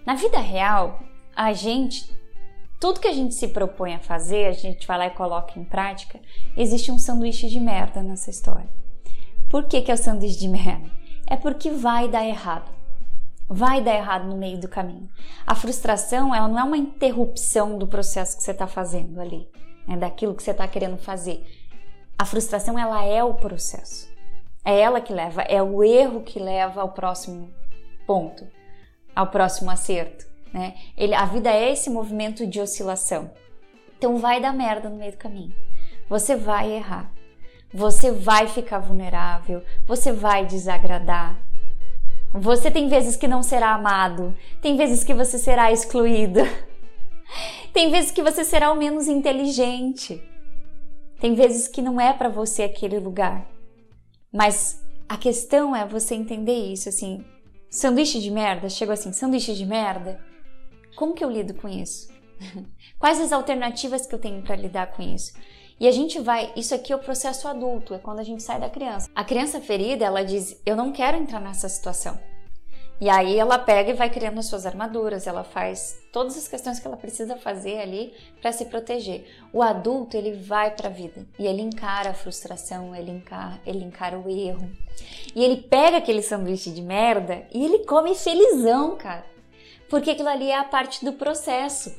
Na 0.07 0.14
vida 0.14 0.39
real, 0.39 1.01
a 1.35 1.53
gente, 1.53 2.09
tudo 2.81 3.01
que 3.01 3.09
a 3.09 3.12
gente 3.12 3.35
se 3.35 3.49
propõe 3.49 3.95
a 3.95 3.99
fazer, 3.99 4.47
a 4.47 4.53
gente 4.53 4.87
vai 4.87 4.99
lá 4.99 5.07
e 5.09 5.11
coloca 5.11 5.59
em 5.59 5.64
prática, 5.64 6.21
existe 6.57 6.93
um 6.93 7.01
sanduíche 7.01 7.49
de 7.49 7.59
merda 7.59 8.01
nessa 8.01 8.31
história. 8.31 8.86
Por 9.51 9.65
que, 9.65 9.83
que 9.83 9.91
é 9.91 9.95
o 9.95 9.99
sanduíche 9.99 10.39
de 10.39 10.49
merda? 10.49 10.91
É 11.27 11.37
porque 11.37 11.71
vai 11.71 12.09
dar 12.09 12.25
errado 12.25 12.77
vai 13.49 13.81
dar 13.81 13.95
errado 13.95 14.27
no 14.27 14.37
meio 14.37 14.59
do 14.59 14.69
caminho. 14.69 15.09
A 15.47 15.55
frustração, 15.55 16.35
ela 16.35 16.49
não 16.49 16.59
é 16.59 16.65
uma 16.65 16.77
interrupção 16.77 17.79
do 17.79 17.87
processo 17.87 18.37
que 18.37 18.43
você 18.43 18.51
está 18.51 18.67
fazendo 18.67 19.21
ali, 19.21 19.49
né, 19.87 19.97
daquilo 19.97 20.35
que 20.35 20.43
você 20.43 20.51
está 20.51 20.67
querendo 20.67 20.97
fazer. 20.97 21.45
A 22.19 22.25
frustração, 22.25 22.79
ela 22.79 23.05
é 23.05 23.23
o 23.23 23.35
processo. 23.35 24.09
É 24.65 24.81
ela 24.81 25.01
que 25.01 25.13
leva, 25.13 25.43
é 25.43 25.63
o 25.63 25.85
erro 25.85 26.23
que 26.23 26.41
leva 26.41 26.81
ao 26.81 26.91
próximo 26.91 27.51
ponto, 28.07 28.47
ao 29.15 29.29
próximo 29.29 29.71
acerto. 29.71 30.27
Né? 30.53 30.75
Ele, 30.97 31.15
a 31.15 31.25
vida 31.27 31.51
é 31.51 31.71
esse 31.71 31.89
movimento 31.89 32.47
de 32.47 32.61
oscilação. 32.61 33.31
Então 33.97 34.19
vai 34.19 34.41
dar 34.41 34.53
merda 34.53 34.89
no 34.89 34.97
meio 34.97 35.13
do 35.13 35.19
caminho. 35.19 35.55
Você 36.09 36.35
vai 36.35 36.73
errar. 36.73 37.13
Você 37.77 38.11
vai 38.11 38.49
ficar 38.49 38.79
vulnerável, 38.79 39.62
você 39.87 40.11
vai 40.11 40.47
desagradar, 40.47 41.39
você 42.33 42.70
tem 42.70 42.89
vezes 42.89 43.16
que 43.16 43.29
não 43.29 43.43
será 43.43 43.74
amado, 43.74 44.35
tem 44.62 44.79
vezes 44.79 45.05
que 45.05 45.12
você 45.12 45.39
será 45.39 45.70
excluído, 45.70 46.41
tem 47.74 47.91
vezes 47.91 48.11
que 48.11 48.22
você 48.22 48.45
será 48.45 48.72
o 48.72 48.77
menos 48.79 49.09
inteligente, 49.09 50.27
tem 51.20 51.35
vezes 51.35 51.68
que 51.68 51.83
não 51.83 52.01
é 52.01 52.14
para 52.14 52.31
você 52.31 52.62
aquele 52.62 52.99
lugar. 52.99 53.47
Mas 54.33 54.83
a 55.07 55.18
questão 55.18 55.77
é 55.77 55.87
você 55.87 56.14
entender 56.14 56.72
isso 56.72 56.89
assim. 56.89 57.22
Sanduíche 57.68 58.22
de 58.22 58.31
merda, 58.31 58.70
chegou 58.70 58.95
assim, 58.95 59.12
sanduíche 59.12 59.55
de 59.55 59.66
merda. 59.66 60.18
Como 60.97 61.12
que 61.12 61.22
eu 61.22 61.31
lido 61.31 61.53
com 61.53 61.68
isso? 61.68 62.09
Quais 62.99 63.20
as 63.20 63.33
alternativas 63.33 64.07
que 64.07 64.14
eu 64.14 64.18
tenho 64.18 64.41
para 64.41 64.57
lidar 64.57 64.87
com 64.93 65.03
isso? 65.03 65.35
E 65.79 65.87
a 65.87 65.93
gente 65.93 66.18
vai, 66.20 66.53
isso 66.57 66.74
aqui 66.74 66.93
é 66.93 66.97
o 66.97 67.01
processo 67.01 67.47
adulto, 67.47 67.93
é 67.93 67.99
quando 67.99 68.20
a 68.20 68.24
gente 68.24 68.43
sai 68.43 68.59
da 68.59 68.70
criança. 68.70 69.11
A 69.14 69.22
criança 69.22 69.61
ferida, 69.61 70.05
ela 70.05 70.24
diz: 70.24 70.61
"Eu 70.64 70.74
não 70.74 70.91
quero 70.91 71.16
entrar 71.16 71.41
nessa 71.41 71.68
situação". 71.68 72.18
E 72.99 73.11
aí 73.11 73.39
ela 73.39 73.59
pega 73.59 73.91
e 73.91 73.95
vai 73.95 74.09
criando 74.09 74.39
as 74.39 74.47
suas 74.47 74.64
armaduras, 74.64 75.27
ela 75.27 75.45
faz 75.45 75.99
todas 76.11 76.35
as 76.35 76.49
questões 76.49 76.81
que 76.81 76.87
ela 76.87 76.97
precisa 76.97 77.37
fazer 77.37 77.79
ali 77.79 78.14
para 78.41 78.53
se 78.53 78.64
proteger. 78.64 79.27
O 79.53 79.62
adulto, 79.62 80.16
ele 80.16 80.33
vai 80.33 80.70
para 80.70 80.89
a 80.89 80.91
vida 80.93 81.27
e 81.39 81.47
ele 81.47 81.61
encara 81.61 82.11
a 82.11 82.14
frustração, 82.14 82.97
ele 82.97 83.11
encara, 83.11 83.61
ele 83.66 83.85
encara 83.85 84.18
o 84.18 84.31
erro. 84.31 84.70
E 85.35 85.45
ele 85.45 85.59
pega 85.59 85.99
aquele 85.99 86.22
sanduíche 86.22 86.70
de 86.70 86.81
merda 86.81 87.47
e 87.53 87.62
ele 87.62 87.81
come 87.81 88.14
felizão, 88.14 88.97
cara. 88.97 89.27
Porque 89.91 90.12
aquilo 90.12 90.31
ali 90.31 90.51
é 90.51 90.57
a 90.57 90.64
parte 90.64 91.05
do 91.05 91.12
processo. 91.12 91.95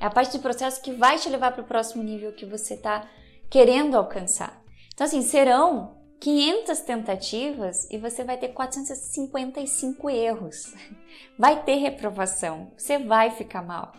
É 0.00 0.06
a 0.06 0.10
parte 0.10 0.36
do 0.36 0.42
processo 0.42 0.80
que 0.80 0.92
vai 0.92 1.18
te 1.18 1.28
levar 1.28 1.52
para 1.52 1.62
o 1.62 1.66
próximo 1.66 2.02
nível 2.02 2.32
que 2.32 2.46
você 2.46 2.74
está 2.74 3.08
querendo 3.50 3.96
alcançar. 3.96 4.62
Então, 4.94 5.06
assim, 5.06 5.22
serão 5.22 5.96
500 6.20 6.80
tentativas 6.80 7.88
e 7.90 7.98
você 7.98 8.24
vai 8.24 8.36
ter 8.36 8.48
455 8.48 10.10
erros. 10.10 10.74
Vai 11.38 11.62
ter 11.62 11.76
reprovação, 11.76 12.72
você 12.76 12.98
vai 12.98 13.30
ficar 13.30 13.62
mal. 13.62 13.92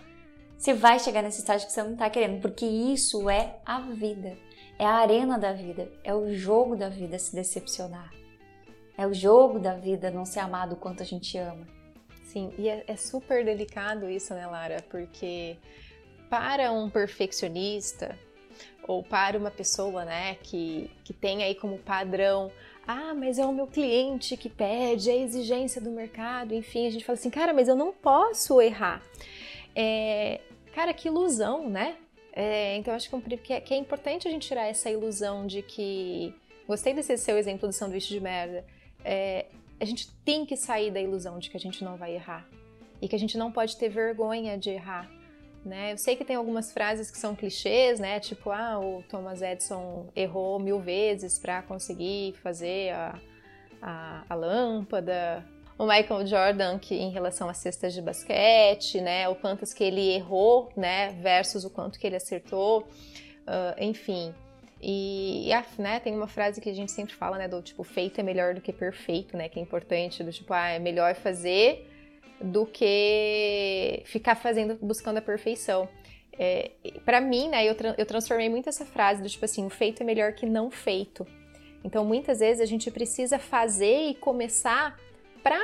Você 0.57 0.73
vai 0.73 0.99
chegar 0.99 1.21
nesse 1.21 1.39
estágio 1.39 1.67
que 1.67 1.73
você 1.73 1.81
não 1.81 1.93
está 1.93 2.09
querendo, 2.09 2.41
porque 2.41 2.65
isso 2.65 3.29
é 3.29 3.59
a 3.65 3.79
vida. 3.79 4.37
É 4.77 4.85
a 4.85 4.95
arena 4.95 5.39
da 5.39 5.53
vida, 5.53 5.89
é 6.03 6.13
o 6.13 6.33
jogo 6.33 6.75
da 6.75 6.89
vida 6.89 7.17
se 7.17 7.33
decepcionar. 7.33 8.11
É 8.97 9.07
o 9.07 9.13
jogo 9.13 9.57
da 9.57 9.73
vida 9.73 10.11
não 10.11 10.25
ser 10.25 10.39
amado 10.39 10.75
quanto 10.75 11.01
a 11.01 11.05
gente 11.05 11.37
ama. 11.37 11.65
Sim, 12.25 12.53
e 12.57 12.67
é, 12.67 12.83
é 12.85 12.95
super 12.97 13.45
delicado 13.45 14.09
isso, 14.09 14.33
né, 14.33 14.45
Lara? 14.45 14.83
Porque 14.89 15.57
para 16.29 16.71
um 16.71 16.89
perfeccionista 16.89 18.17
ou 18.87 19.03
para 19.03 19.37
uma 19.37 19.51
pessoa, 19.51 20.03
né, 20.03 20.35
que, 20.41 20.89
que 21.03 21.13
tem 21.13 21.43
aí 21.43 21.53
como 21.53 21.77
padrão, 21.77 22.51
ah, 22.87 23.13
mas 23.13 23.37
é 23.37 23.45
o 23.45 23.53
meu 23.53 23.67
cliente 23.67 24.35
que 24.35 24.49
pede, 24.49 25.11
é 25.11 25.13
a 25.13 25.17
exigência 25.17 25.79
do 25.79 25.91
mercado, 25.91 26.55
enfim, 26.55 26.87
a 26.87 26.89
gente 26.89 27.05
fala 27.05 27.17
assim, 27.17 27.29
cara, 27.29 27.53
mas 27.53 27.67
eu 27.67 27.75
não 27.75 27.93
posso 27.93 28.59
errar. 28.59 29.03
É, 29.75 30.41
cara, 30.73 30.93
que 30.93 31.07
ilusão, 31.07 31.69
né? 31.69 31.97
É, 32.33 32.77
então, 32.77 32.93
acho 32.93 33.09
que 33.43 33.53
é, 33.53 33.61
que 33.61 33.73
é 33.73 33.77
importante 33.77 34.27
a 34.27 34.31
gente 34.31 34.47
tirar 34.47 34.65
essa 34.65 34.89
ilusão 34.89 35.45
de 35.45 35.61
que. 35.61 36.33
Gostei 36.67 36.93
desse 36.93 37.17
seu 37.17 37.37
exemplo 37.37 37.67
do 37.67 37.73
sanduíche 37.73 38.13
de 38.13 38.19
merda. 38.19 38.63
É, 39.03 39.47
a 39.79 39.85
gente 39.85 40.11
tem 40.23 40.45
que 40.45 40.55
sair 40.55 40.91
da 40.91 41.01
ilusão 41.01 41.39
de 41.39 41.49
que 41.49 41.57
a 41.57 41.59
gente 41.59 41.83
não 41.83 41.97
vai 41.97 42.15
errar 42.15 42.47
e 43.01 43.07
que 43.07 43.15
a 43.15 43.19
gente 43.19 43.37
não 43.37 43.51
pode 43.51 43.77
ter 43.77 43.89
vergonha 43.89 44.57
de 44.57 44.69
errar. 44.69 45.09
Né? 45.63 45.91
Eu 45.91 45.97
sei 45.97 46.15
que 46.15 46.23
tem 46.23 46.35
algumas 46.35 46.71
frases 46.71 47.11
que 47.11 47.17
são 47.17 47.35
clichês, 47.35 47.99
né? 47.99 48.19
Tipo, 48.19 48.49
ah, 48.51 48.79
o 48.79 49.03
Thomas 49.03 49.41
Edison 49.41 50.07
errou 50.15 50.57
mil 50.57 50.79
vezes 50.79 51.37
para 51.37 51.61
conseguir 51.61 52.33
fazer 52.41 52.91
a, 52.91 53.19
a, 53.81 54.23
a, 54.29 54.35
lâmpada. 54.35 55.45
O 55.77 55.85
Michael 55.85 56.25
Jordan, 56.25 56.79
que 56.79 56.95
em 56.95 57.09
relação 57.11 57.49
às 57.49 57.57
cestas 57.57 57.93
de 57.93 58.01
basquete, 58.01 59.01
né? 59.01 59.27
O 59.27 59.35
quantas 59.35 59.73
que 59.73 59.83
ele 59.83 60.13
errou, 60.13 60.71
né? 60.77 61.09
Versus 61.21 61.65
o 61.65 61.69
quanto 61.69 61.99
que 61.99 62.07
ele 62.07 62.15
acertou. 62.15 62.87
Uh, 63.41 63.75
enfim. 63.79 64.33
E, 64.81 65.49
e 65.51 65.81
né, 65.81 65.99
tem 65.99 66.15
uma 66.15 66.27
frase 66.27 66.61
que 66.61 66.69
a 66.69 66.73
gente 66.73 66.91
sempre 66.91 67.13
fala, 67.13 67.37
né? 67.37 67.49
Do 67.49 67.61
tipo, 67.61 67.83
feito 67.83 68.19
é 68.19 68.23
melhor 68.23 68.55
do 68.55 68.61
que 68.61 68.71
perfeito, 68.71 69.35
né? 69.35 69.49
Que 69.49 69.59
é 69.59 69.61
importante, 69.61 70.23
do 70.23 70.31
tipo, 70.31 70.53
ah, 70.53 70.69
é 70.69 70.79
melhor 70.79 71.15
fazer 71.15 71.88
do 72.41 72.65
que 72.65 74.01
ficar 74.05 74.35
fazendo, 74.35 74.77
buscando 74.81 75.17
a 75.17 75.21
perfeição. 75.21 75.87
É, 76.37 76.71
para 77.03 77.19
mim, 77.19 77.49
né, 77.49 77.65
eu, 77.65 77.75
tra 77.75 77.95
eu 77.97 78.05
transformei 78.05 78.47
muito 78.47 78.69
essa 78.69 78.85
frase 78.85 79.21
do 79.21 79.29
tipo 79.29 79.43
assim, 79.43 79.65
o 79.65 79.69
feito 79.69 80.01
é 80.01 80.05
melhor 80.05 80.33
que 80.33 80.45
não 80.45 80.71
feito. 80.71 81.27
Então, 81.83 82.03
muitas 82.05 82.39
vezes 82.39 82.61
a 82.61 82.65
gente 82.65 82.89
precisa 82.91 83.37
fazer 83.39 84.09
e 84.09 84.15
começar 84.15 84.97
pra, 85.43 85.59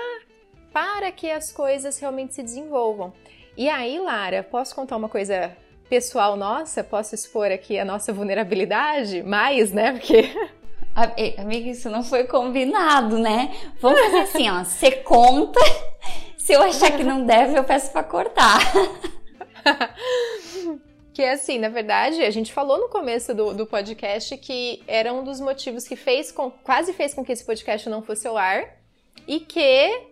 para 0.71 1.11
que 1.11 1.30
as 1.30 1.51
coisas 1.51 1.99
realmente 1.99 2.36
se 2.36 2.43
desenvolvam. 2.43 3.13
E 3.57 3.69
aí, 3.69 3.99
Lara, 3.99 4.43
posso 4.43 4.76
contar 4.76 4.97
uma 4.97 5.09
coisa 5.09 5.55
pessoal 5.89 6.36
nossa? 6.36 6.84
Posso 6.84 7.15
expor 7.15 7.51
aqui 7.51 7.80
a 7.80 7.86
nossa 7.86 8.11
vulnerabilidade? 8.11 9.23
Mais, 9.23 9.71
né? 9.71 9.93
Porque. 9.93 10.30
Amiga, 11.38 11.69
isso 11.69 11.89
não 11.89 12.03
foi 12.03 12.23
combinado, 12.26 13.17
né? 13.17 13.53
Vamos 13.82 13.99
fazer 13.99 14.19
assim, 14.19 14.49
ó. 14.49 14.63
Você 14.63 14.91
conta. 14.91 15.59
Se 16.46 16.54
eu 16.54 16.62
achar 16.62 16.96
que 16.96 17.04
não 17.04 17.26
deve, 17.26 17.58
eu 17.58 17.64
peço 17.64 17.91
pra 17.91 18.04
cortar. 18.04 18.60
Que 21.12 21.22
é 21.22 21.32
assim, 21.32 21.58
na 21.58 21.70
verdade, 21.70 22.22
a 22.22 22.30
gente 22.30 22.52
falou 22.52 22.78
no 22.78 22.89
começo 22.89 23.34
do, 23.34 23.54
do 23.54 23.66
podcast 23.66 24.36
que 24.36 24.84
era 24.86 25.14
um 25.14 25.24
dos 25.24 25.39
motivos 25.39 25.88
que 25.88 25.96
fez 25.96 26.30
com, 26.30 26.52
quase 26.52 26.91
fez 26.91 27.14
com 27.14 27.24
que 27.24 27.32
esse 27.32 27.46
podcast 27.46 27.88
não 27.88 28.02
fosse 28.02 28.28
ao 28.28 28.36
ar 28.36 28.78
e 29.26 29.39
que, 29.39 30.08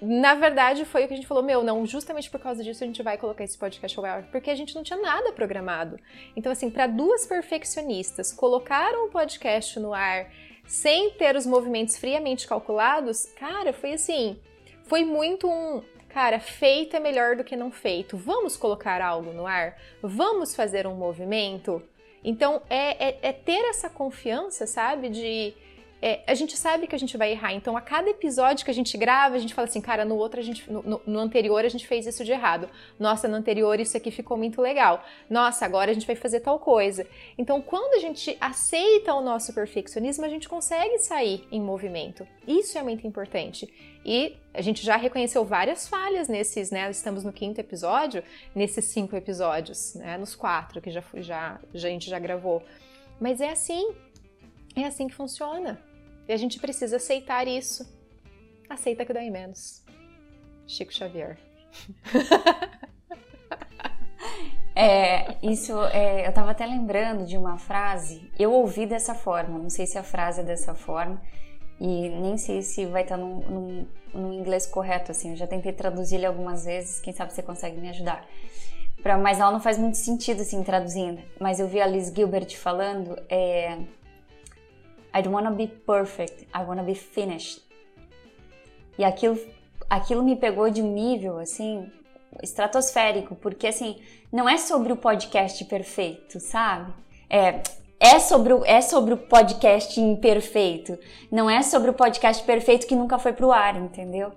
na 0.00 0.34
verdade, 0.34 0.86
foi 0.86 1.04
o 1.04 1.06
que 1.06 1.12
a 1.12 1.16
gente 1.16 1.26
falou, 1.26 1.42
meu, 1.42 1.62
não, 1.62 1.84
justamente 1.84 2.30
por 2.30 2.40
causa 2.40 2.64
disso 2.64 2.82
a 2.82 2.86
gente 2.86 3.02
vai 3.02 3.18
colocar 3.18 3.44
esse 3.44 3.58
podcast 3.58 3.98
ao 3.98 4.06
ar, 4.06 4.22
porque 4.32 4.48
a 4.48 4.54
gente 4.54 4.74
não 4.74 4.82
tinha 4.82 4.98
nada 4.98 5.32
programado. 5.32 5.98
Então, 6.34 6.50
assim, 6.50 6.70
para 6.70 6.86
duas 6.86 7.26
perfeccionistas 7.26 8.32
colocaram 8.32 9.04
o 9.04 9.10
podcast 9.10 9.78
no 9.78 9.92
ar 9.92 10.30
sem 10.66 11.10
ter 11.10 11.36
os 11.36 11.44
movimentos 11.44 11.98
friamente 11.98 12.48
calculados, 12.48 13.26
cara, 13.38 13.74
foi 13.74 13.92
assim, 13.92 14.40
foi 14.88 15.04
muito 15.04 15.48
um 15.48 15.82
Cara, 16.08 16.40
feito 16.40 16.96
é 16.96 17.00
melhor 17.00 17.36
do 17.36 17.44
que 17.44 17.54
não 17.54 17.70
feito. 17.70 18.16
Vamos 18.16 18.56
colocar 18.56 19.00
algo 19.02 19.32
no 19.32 19.46
ar? 19.46 19.76
Vamos 20.02 20.54
fazer 20.54 20.86
um 20.86 20.94
movimento? 20.94 21.82
Então, 22.24 22.62
é, 22.68 23.10
é, 23.10 23.18
é 23.22 23.32
ter 23.32 23.68
essa 23.68 23.90
confiança, 23.90 24.66
sabe? 24.66 25.10
De 25.10 25.54
é, 26.00 26.22
a 26.26 26.34
gente 26.34 26.56
sabe 26.56 26.86
que 26.86 26.94
a 26.94 26.98
gente 26.98 27.16
vai 27.16 27.32
errar. 27.32 27.52
Então, 27.52 27.76
a 27.76 27.80
cada 27.80 28.08
episódio 28.08 28.64
que 28.64 28.70
a 28.70 28.74
gente 28.74 28.96
grava, 28.96 29.34
a 29.34 29.38
gente 29.38 29.52
fala 29.52 29.66
assim, 29.66 29.80
cara, 29.80 30.04
no 30.04 30.16
outro 30.16 30.38
a 30.38 30.42
gente, 30.42 30.70
no, 30.70 31.00
no, 31.04 31.18
anterior 31.18 31.64
a 31.64 31.68
gente 31.68 31.86
fez 31.86 32.06
isso 32.06 32.24
de 32.24 32.30
errado. 32.30 32.68
Nossa, 32.98 33.26
no 33.26 33.36
anterior 33.36 33.80
isso 33.80 33.96
aqui 33.96 34.10
ficou 34.10 34.36
muito 34.36 34.62
legal. 34.62 35.04
Nossa, 35.28 35.64
agora 35.64 35.90
a 35.90 35.94
gente 35.94 36.06
vai 36.06 36.14
fazer 36.14 36.40
tal 36.40 36.58
coisa. 36.58 37.06
Então, 37.36 37.60
quando 37.60 37.94
a 37.94 38.00
gente 38.00 38.36
aceita 38.40 39.12
o 39.14 39.20
nosso 39.20 39.52
perfeccionismo, 39.52 40.24
a 40.24 40.28
gente 40.28 40.48
consegue 40.48 40.98
sair 40.98 41.46
em 41.50 41.60
movimento. 41.60 42.26
Isso 42.46 42.78
é 42.78 42.82
muito 42.82 43.06
importante. 43.06 43.68
E 44.04 44.36
a 44.54 44.62
gente 44.62 44.84
já 44.84 44.96
reconheceu 44.96 45.44
várias 45.44 45.88
falhas 45.88 46.28
nesses, 46.28 46.70
né? 46.70 46.88
Estamos 46.90 47.24
no 47.24 47.32
quinto 47.32 47.60
episódio, 47.60 48.22
nesses 48.54 48.86
cinco 48.86 49.16
episódios, 49.16 49.94
né? 49.96 50.16
Nos 50.16 50.36
quatro 50.36 50.80
que 50.80 50.90
já, 50.90 51.02
já, 51.16 51.60
já 51.74 51.88
a 51.88 51.90
gente 51.90 52.08
já 52.08 52.18
gravou. 52.18 52.62
Mas 53.20 53.40
é 53.40 53.50
assim, 53.50 53.90
é 54.76 54.84
assim 54.84 55.08
que 55.08 55.14
funciona. 55.14 55.87
E 56.28 56.32
a 56.32 56.36
gente 56.36 56.60
precisa 56.60 56.96
aceitar 56.96 57.48
isso. 57.48 57.84
Aceita 58.68 59.04
que 59.04 59.12
dói 59.12 59.30
menos. 59.30 59.82
Chico 60.66 60.92
Xavier. 60.92 61.38
É, 64.80 65.34
isso, 65.42 65.72
é, 65.86 66.24
eu 66.24 66.28
estava 66.28 66.52
até 66.52 66.64
lembrando 66.64 67.26
de 67.26 67.36
uma 67.36 67.58
frase, 67.58 68.30
eu 68.38 68.52
ouvi 68.52 68.86
dessa 68.86 69.12
forma, 69.12 69.58
não 69.58 69.68
sei 69.68 69.88
se 69.88 69.98
a 69.98 70.04
frase 70.04 70.40
é 70.40 70.44
dessa 70.44 70.72
forma, 70.72 71.20
e 71.80 72.08
nem 72.08 72.36
sei 72.36 72.62
se 72.62 72.86
vai 72.86 73.02
estar 73.02 73.16
num, 73.16 73.40
num, 73.40 73.86
num 74.14 74.32
inglês 74.32 74.66
correto, 74.66 75.10
assim, 75.10 75.30
eu 75.30 75.36
já 75.36 75.48
tentei 75.48 75.72
traduzir 75.72 76.14
ele 76.14 76.26
algumas 76.26 76.64
vezes, 76.64 77.00
quem 77.00 77.12
sabe 77.12 77.32
você 77.32 77.42
consegue 77.42 77.76
me 77.76 77.88
ajudar. 77.88 78.24
Pra, 79.02 79.18
mas 79.18 79.40
ela 79.40 79.50
não 79.50 79.58
faz 79.58 79.76
muito 79.76 79.96
sentido, 79.96 80.42
assim, 80.42 80.62
traduzindo, 80.62 81.20
mas 81.40 81.58
eu 81.58 81.66
vi 81.66 81.80
a 81.80 81.86
Liz 81.86 82.12
Gilbert 82.14 82.56
falando, 82.56 83.20
é, 83.28 83.78
I 85.14 85.22
don't 85.22 85.32
wanna 85.32 85.50
be 85.50 85.66
perfect, 85.66 86.46
I 86.54 86.62
wanna 86.64 86.82
be 86.82 86.94
finished. 86.94 87.62
E 88.98 89.04
aquilo, 89.04 89.38
aquilo 89.88 90.22
me 90.22 90.36
pegou 90.36 90.70
de 90.70 90.82
um 90.82 90.92
nível, 90.92 91.38
assim, 91.38 91.90
estratosférico, 92.42 93.34
porque, 93.36 93.66
assim, 93.66 93.96
não 94.32 94.48
é 94.48 94.58
sobre 94.58 94.92
o 94.92 94.96
podcast 94.96 95.64
perfeito, 95.64 96.40
sabe? 96.40 96.92
É, 97.30 97.62
é 98.00 98.18
sobre, 98.18 98.52
o, 98.52 98.64
é 98.64 98.80
sobre 98.80 99.14
o 99.14 99.16
podcast 99.16 100.00
imperfeito, 100.00 100.98
não 101.30 101.48
é 101.48 101.62
sobre 101.62 101.90
o 101.90 101.94
podcast 101.94 102.42
perfeito 102.44 102.86
que 102.86 102.94
nunca 102.94 103.18
foi 103.18 103.32
pro 103.32 103.52
ar, 103.52 103.76
entendeu? 103.76 104.32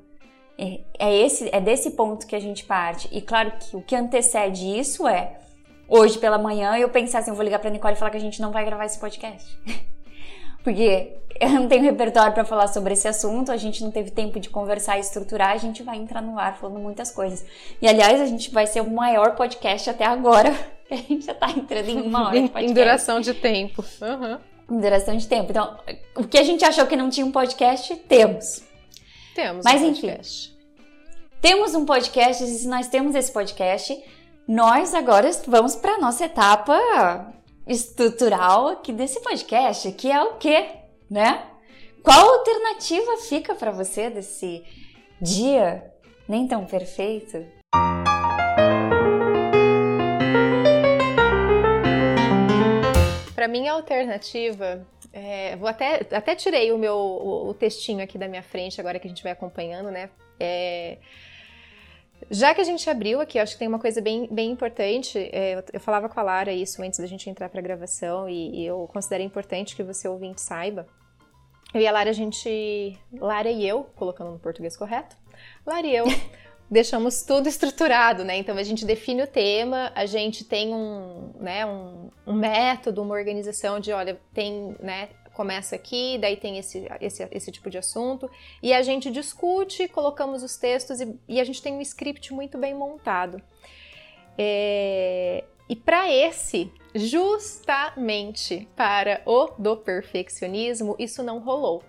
É, 0.57 0.81
é, 0.99 1.17
esse, 1.17 1.49
é 1.53 1.59
desse 1.59 1.91
ponto 1.91 2.27
que 2.27 2.35
a 2.35 2.39
gente 2.39 2.65
parte. 2.65 3.09
E 3.11 3.21
claro 3.21 3.51
que 3.51 3.75
o 3.75 3.81
que 3.81 3.95
antecede 3.95 4.65
isso 4.65 5.07
é 5.07 5.39
hoje 5.87 6.17
pela 6.19 6.37
manhã 6.37 6.77
eu 6.77 6.89
pensar 6.89 7.19
assim, 7.19 7.31
eu 7.31 7.35
vou 7.35 7.43
ligar 7.43 7.59
pra 7.59 7.69
Nicole 7.69 7.95
e 7.95 7.97
falar 7.97 8.11
que 8.11 8.17
a 8.17 8.21
gente 8.21 8.41
não 8.41 8.51
vai 8.51 8.63
gravar 8.63 8.85
esse 8.85 8.99
podcast. 8.99 9.59
porque 10.63 11.13
eu 11.39 11.49
não 11.49 11.67
tenho 11.67 11.83
repertório 11.83 12.33
para 12.33 12.45
falar 12.45 12.67
sobre 12.67 12.93
esse 12.93 13.07
assunto, 13.07 13.51
a 13.51 13.57
gente 13.57 13.83
não 13.83 13.91
teve 13.91 14.11
tempo 14.11 14.39
de 14.39 14.49
conversar 14.49 14.97
e 14.97 15.01
estruturar, 15.01 15.51
a 15.51 15.57
gente 15.57 15.83
vai 15.83 15.97
entrar 15.97 16.21
no 16.21 16.37
ar 16.37 16.57
falando 16.57 16.79
muitas 16.79 17.11
coisas. 17.11 17.45
E 17.81 17.87
aliás, 17.87 18.21
a 18.21 18.25
gente 18.25 18.51
vai 18.51 18.67
ser 18.67 18.81
o 18.81 18.89
maior 18.89 19.35
podcast 19.35 19.89
até 19.89 20.05
agora, 20.05 20.53
a 20.89 20.95
gente 20.95 21.25
já 21.25 21.33
tá 21.33 21.49
entrando 21.49 21.89
em 21.89 22.01
uma 22.01 22.27
hora 22.27 22.41
de 22.41 22.49
podcast. 22.49 22.71
Em 22.71 22.73
duração 22.73 23.19
de 23.19 23.33
tempo. 23.33 23.83
Uhum. 24.01 24.77
Em 24.77 24.79
duração 24.79 25.17
de 25.17 25.27
tempo. 25.27 25.51
Então, 25.51 25.77
o 26.15 26.27
que 26.27 26.37
a 26.37 26.43
gente 26.43 26.63
achou 26.63 26.85
que 26.85 26.95
não 26.95 27.09
tinha 27.09 27.25
um 27.25 27.31
podcast, 27.31 27.95
temos. 28.07 28.63
Temos 29.35 29.63
Mas, 29.63 29.81
um 29.81 29.85
podcast. 29.85 30.47
enfim, 30.47 30.61
temos 31.41 31.73
um 31.73 31.85
podcast, 31.85 32.43
e 32.43 32.47
se 32.47 32.67
nós 32.67 32.87
temos 32.87 33.15
esse 33.15 33.31
podcast, 33.31 33.99
nós 34.47 34.93
agora 34.93 35.29
vamos 35.47 35.75
para 35.75 35.97
nossa 35.97 36.25
etapa 36.25 36.77
estrutural 37.67 38.67
aqui 38.67 38.91
desse 38.91 39.21
podcast, 39.21 39.91
que 39.93 40.11
é 40.11 40.21
o 40.21 40.35
quê, 40.35 40.69
né? 41.09 41.45
Qual 42.03 42.37
alternativa 42.37 43.17
fica 43.17 43.53
para 43.53 43.71
você 43.71 44.09
desse 44.09 44.63
dia 45.21 45.91
nem 46.27 46.47
tão 46.47 46.65
perfeito? 46.65 47.45
Para 53.35 53.47
mim, 53.47 53.67
a 53.67 53.73
alternativa 53.73 54.85
é, 55.13 55.55
vou 55.57 55.67
até, 55.67 56.05
até 56.11 56.35
tirei 56.35 56.71
o 56.71 56.77
meu 56.77 56.95
o, 56.95 57.49
o, 57.49 57.53
textinho 57.53 58.03
aqui 58.03 58.17
da 58.17 58.27
minha 58.27 58.43
frente 58.43 58.79
agora 58.79 58.99
que 58.99 59.07
a 59.07 59.09
gente 59.09 59.23
vai 59.23 59.31
acompanhando, 59.31 59.91
né? 59.91 60.09
É, 60.39 60.97
já 62.29 62.53
que 62.53 62.61
a 62.61 62.63
gente 62.63 62.89
abriu 62.89 63.19
aqui, 63.19 63.39
acho 63.39 63.53
que 63.53 63.59
tem 63.59 63.67
uma 63.67 63.79
coisa 63.79 64.01
bem, 64.01 64.27
bem 64.31 64.51
importante. 64.51 65.17
É, 65.17 65.63
eu 65.73 65.79
falava 65.79 66.07
com 66.07 66.19
a 66.19 66.23
Lara 66.23 66.51
isso 66.51 66.81
antes 66.81 66.99
da 66.99 67.07
gente 67.07 67.29
entrar 67.29 67.49
para 67.49 67.59
a 67.59 67.63
gravação 67.63 68.29
e, 68.29 68.61
e, 68.61 68.65
eu 68.65 68.87
considero 68.91 69.23
importante 69.23 69.75
que 69.75 69.83
você 69.83 70.07
ouvinte 70.07 70.41
saiba. 70.41 70.87
Eu 71.73 71.81
e 71.81 71.87
a 71.87 71.91
Lara, 71.91 72.09
a 72.09 72.13
gente. 72.13 72.97
Lara 73.13 73.49
e 73.49 73.67
eu, 73.67 73.83
colocando 73.95 74.31
no 74.31 74.39
português 74.39 74.75
correto, 74.77 75.15
Lara 75.65 75.87
e 75.87 75.95
eu 75.95 76.05
deixamos 76.69 77.23
tudo 77.23 77.49
estruturado, 77.49 78.23
né? 78.23 78.37
Então 78.37 78.57
a 78.57 78.63
gente 78.63 78.85
define 78.85 79.23
o 79.23 79.27
tema, 79.27 79.91
a 79.95 80.05
gente 80.05 80.45
tem 80.45 80.73
um, 80.73 81.33
né, 81.39 81.65
um, 81.65 82.09
um 82.27 82.33
método, 82.33 83.01
uma 83.01 83.13
organização 83.13 83.79
de, 83.79 83.91
olha, 83.91 84.19
tem, 84.33 84.75
né, 84.79 85.09
começa 85.41 85.75
aqui, 85.75 86.19
daí 86.19 86.37
tem 86.37 86.59
esse, 86.59 86.87
esse, 87.01 87.27
esse 87.31 87.51
tipo 87.51 87.67
de 87.67 87.79
assunto, 87.79 88.29
e 88.61 88.71
a 88.71 88.83
gente 88.83 89.09
discute, 89.09 89.87
colocamos 89.87 90.43
os 90.43 90.55
textos 90.55 91.01
e, 91.01 91.19
e 91.27 91.41
a 91.41 91.43
gente 91.43 91.63
tem 91.63 91.73
um 91.73 91.81
script 91.81 92.31
muito 92.31 92.59
bem 92.59 92.75
montado. 92.75 93.41
É, 94.37 95.43
e 95.67 95.75
para 95.75 96.13
esse, 96.13 96.71
justamente 96.93 98.69
para 98.75 99.23
o 99.25 99.47
do 99.57 99.75
perfeccionismo, 99.77 100.95
isso 100.99 101.23
não 101.23 101.39
rolou. 101.39 101.83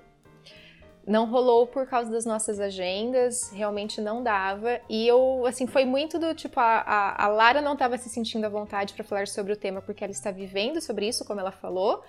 Não 1.06 1.26
rolou 1.26 1.66
por 1.66 1.86
causa 1.86 2.10
das 2.10 2.24
nossas 2.24 2.58
agendas, 2.58 3.50
realmente 3.50 4.00
não 4.00 4.22
dava. 4.22 4.80
E 4.88 5.06
eu, 5.06 5.44
assim, 5.46 5.66
foi 5.66 5.84
muito 5.84 6.18
do 6.18 6.32
tipo: 6.32 6.58
a, 6.58 6.78
a, 6.78 7.24
a 7.24 7.28
Lara 7.28 7.60
não 7.60 7.72
estava 7.72 7.98
se 7.98 8.08
sentindo 8.08 8.46
à 8.46 8.48
vontade 8.48 8.94
para 8.94 9.04
falar 9.04 9.26
sobre 9.26 9.52
o 9.52 9.56
tema 9.56 9.82
porque 9.82 10.04
ela 10.04 10.12
está 10.12 10.30
vivendo 10.30 10.80
sobre 10.80 11.06
isso, 11.06 11.24
como 11.24 11.40
ela 11.40 11.50
falou. 11.50 12.02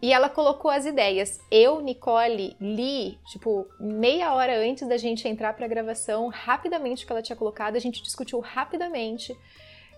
E 0.00 0.12
ela 0.12 0.28
colocou 0.28 0.70
as 0.70 0.86
ideias. 0.86 1.40
Eu, 1.50 1.80
Nicole, 1.80 2.56
li, 2.60 3.18
tipo, 3.26 3.66
meia 3.80 4.32
hora 4.32 4.56
antes 4.56 4.86
da 4.86 4.96
gente 4.96 5.26
entrar 5.26 5.52
para 5.54 5.64
a 5.64 5.68
gravação, 5.68 6.28
rapidamente 6.28 7.02
o 7.02 7.06
que 7.06 7.12
ela 7.12 7.22
tinha 7.22 7.34
colocado, 7.34 7.74
a 7.74 7.80
gente 7.80 8.00
discutiu 8.00 8.38
rapidamente 8.38 9.36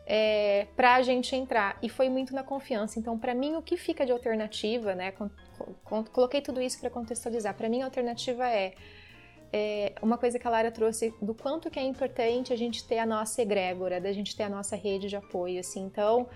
é, 0.06 0.66
para 0.74 0.94
a 0.94 1.02
gente 1.02 1.36
entrar. 1.36 1.78
E 1.82 1.88
foi 1.90 2.08
muito 2.08 2.34
na 2.34 2.42
confiança. 2.42 2.98
Então, 2.98 3.18
para 3.18 3.34
mim, 3.34 3.56
o 3.56 3.62
que 3.62 3.76
fica 3.76 4.06
de 4.06 4.12
alternativa, 4.12 4.94
né? 4.94 5.12
coloquei 5.84 6.40
tudo 6.40 6.62
isso 6.62 6.80
para 6.80 6.88
contextualizar. 6.88 7.54
Para 7.54 7.68
mim, 7.68 7.82
a 7.82 7.84
alternativa 7.84 8.48
é, 8.48 8.72
é, 9.52 9.92
uma 10.00 10.16
coisa 10.16 10.38
que 10.38 10.46
a 10.46 10.50
Lara 10.50 10.70
trouxe 10.70 11.14
do 11.20 11.34
quanto 11.34 11.70
que 11.70 11.78
é 11.78 11.82
importante 11.82 12.54
a 12.54 12.56
gente 12.56 12.86
ter 12.86 12.98
a 12.98 13.04
nossa 13.04 13.42
egrégora, 13.42 14.00
da 14.00 14.12
gente 14.12 14.34
ter 14.34 14.44
a 14.44 14.48
nossa 14.48 14.76
rede 14.76 15.08
de 15.08 15.16
apoio. 15.16 15.60
Assim. 15.60 15.82
Então, 15.82 16.26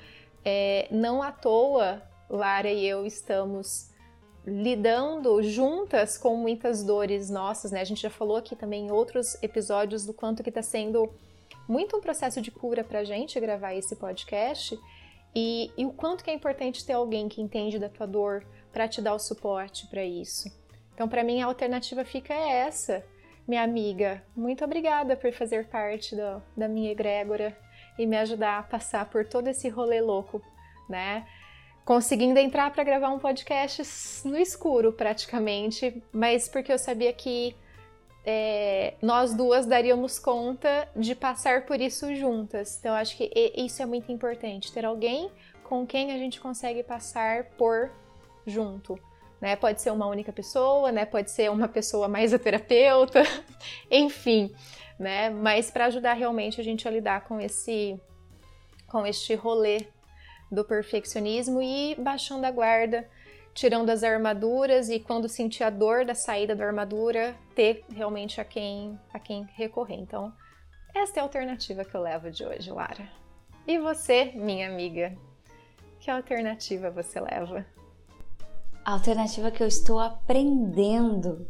é, 0.44 0.86
não 0.90 1.22
à 1.22 1.32
toa 1.32 2.02
Lara 2.28 2.70
e 2.70 2.86
eu 2.86 3.06
estamos 3.06 3.90
lidando 4.46 5.42
juntas 5.42 6.18
com 6.18 6.36
muitas 6.36 6.82
dores 6.82 7.30
nossas, 7.30 7.72
né? 7.72 7.80
A 7.80 7.84
gente 7.84 8.02
já 8.02 8.10
falou 8.10 8.36
aqui 8.36 8.54
também 8.54 8.86
em 8.86 8.90
outros 8.90 9.42
episódios 9.42 10.04
do 10.04 10.12
quanto 10.12 10.42
que 10.42 10.50
está 10.50 10.62
sendo 10.62 11.10
muito 11.66 11.96
um 11.96 12.00
processo 12.00 12.42
de 12.42 12.50
cura 12.50 12.84
para 12.84 13.00
a 13.00 13.04
gente 13.04 13.40
gravar 13.40 13.74
esse 13.74 13.96
podcast 13.96 14.78
e, 15.34 15.72
e, 15.76 15.84
o 15.84 15.92
quanto 15.92 16.22
que 16.22 16.30
é 16.30 16.34
importante 16.34 16.86
ter 16.86 16.92
alguém 16.92 17.28
que 17.28 17.42
entende 17.42 17.78
da 17.78 17.88
tua 17.88 18.06
dor, 18.06 18.46
para 18.72 18.88
te 18.88 19.00
dar 19.00 19.14
o 19.14 19.18
suporte 19.18 19.86
para 19.86 20.04
isso. 20.04 20.48
Então, 20.92 21.08
para 21.08 21.24
mim, 21.24 21.40
a 21.40 21.46
alternativa 21.46 22.04
fica 22.04 22.34
essa, 22.34 23.04
minha 23.46 23.62
amiga. 23.62 24.22
Muito 24.34 24.64
obrigada 24.64 25.16
por 25.16 25.32
fazer 25.32 25.68
parte 25.68 26.14
do, 26.16 26.42
da 26.56 26.68
minha 26.68 26.90
egrégora 26.90 27.56
e 27.98 28.06
me 28.06 28.16
ajudar 28.16 28.58
a 28.58 28.62
passar 28.62 29.08
por 29.10 29.24
todo 29.24 29.48
esse 29.48 29.68
rolê 29.68 30.00
louco, 30.00 30.42
né? 30.88 31.26
Conseguindo 31.84 32.38
entrar 32.38 32.72
para 32.72 32.82
gravar 32.82 33.10
um 33.10 33.18
podcast 33.18 33.82
no 34.26 34.38
escuro, 34.38 34.90
praticamente, 34.92 36.02
mas 36.10 36.48
porque 36.48 36.72
eu 36.72 36.78
sabia 36.78 37.12
que 37.12 37.54
é, 38.24 38.94
nós 39.02 39.34
duas 39.34 39.66
daríamos 39.66 40.18
conta 40.18 40.88
de 40.96 41.14
passar 41.14 41.66
por 41.66 41.78
isso 41.78 42.14
juntas. 42.14 42.78
Então, 42.78 42.94
acho 42.94 43.16
que 43.16 43.30
isso 43.54 43.82
é 43.82 43.86
muito 43.86 44.10
importante, 44.10 44.72
ter 44.72 44.84
alguém 44.86 45.30
com 45.62 45.86
quem 45.86 46.12
a 46.12 46.16
gente 46.16 46.40
consegue 46.40 46.82
passar 46.82 47.44
por 47.58 47.90
junto. 48.46 48.98
Né? 49.38 49.54
Pode 49.54 49.82
ser 49.82 49.90
uma 49.90 50.06
única 50.06 50.32
pessoa, 50.32 50.90
né? 50.90 51.04
Pode 51.04 51.30
ser 51.30 51.50
uma 51.50 51.68
pessoa 51.68 52.08
mais 52.08 52.32
a 52.32 52.38
terapeuta, 52.38 53.22
enfim, 53.90 54.50
né? 54.98 55.28
Mas 55.28 55.70
para 55.70 55.84
ajudar 55.86 56.14
realmente 56.14 56.58
a 56.58 56.64
gente 56.64 56.88
a 56.88 56.90
lidar 56.90 57.24
com 57.24 57.38
esse 57.38 58.00
com 58.86 59.04
este 59.06 59.34
rolê 59.34 59.86
do 60.54 60.64
perfeccionismo 60.64 61.60
e 61.60 61.94
baixando 61.96 62.46
a 62.46 62.50
guarda, 62.50 63.08
tirando 63.52 63.90
as 63.90 64.02
armaduras 64.02 64.88
e 64.88 64.98
quando 64.98 65.28
sentir 65.28 65.64
a 65.64 65.70
dor 65.70 66.04
da 66.04 66.14
saída 66.14 66.54
da 66.54 66.64
armadura, 66.64 67.34
ter 67.54 67.84
realmente 67.92 68.40
a 68.40 68.44
quem 68.44 68.98
a 69.12 69.18
quem 69.18 69.48
recorrer. 69.54 69.96
Então, 69.96 70.32
esta 70.94 71.18
é 71.18 71.20
a 71.20 71.24
alternativa 71.24 71.84
que 71.84 71.94
eu 71.94 72.02
levo 72.02 72.30
de 72.30 72.44
hoje, 72.44 72.70
Lara. 72.70 73.08
E 73.66 73.78
você, 73.78 74.32
minha 74.34 74.68
amiga, 74.68 75.16
que 75.98 76.10
alternativa 76.10 76.90
você 76.90 77.18
leva? 77.18 77.64
A 78.84 78.92
alternativa 78.92 79.50
que 79.50 79.62
eu 79.62 79.66
estou 79.66 79.98
aprendendo 79.98 81.48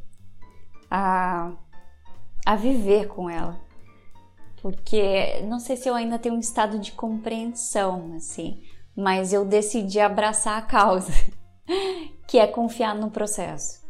a, 0.88 1.52
a 2.46 2.54
viver 2.54 3.08
com 3.08 3.28
ela. 3.28 3.60
Porque 4.62 5.42
não 5.42 5.58
sei 5.58 5.76
se 5.76 5.88
eu 5.88 5.94
ainda 5.94 6.18
tenho 6.18 6.36
um 6.36 6.40
estado 6.40 6.78
de 6.78 6.92
compreensão, 6.92 8.14
assim, 8.14 8.62
mas 8.96 9.32
eu 9.32 9.44
decidi 9.44 10.00
abraçar 10.00 10.58
a 10.58 10.62
causa, 10.62 11.12
que 12.26 12.38
é 12.38 12.46
confiar 12.46 12.94
no 12.94 13.10
processo. 13.10 13.84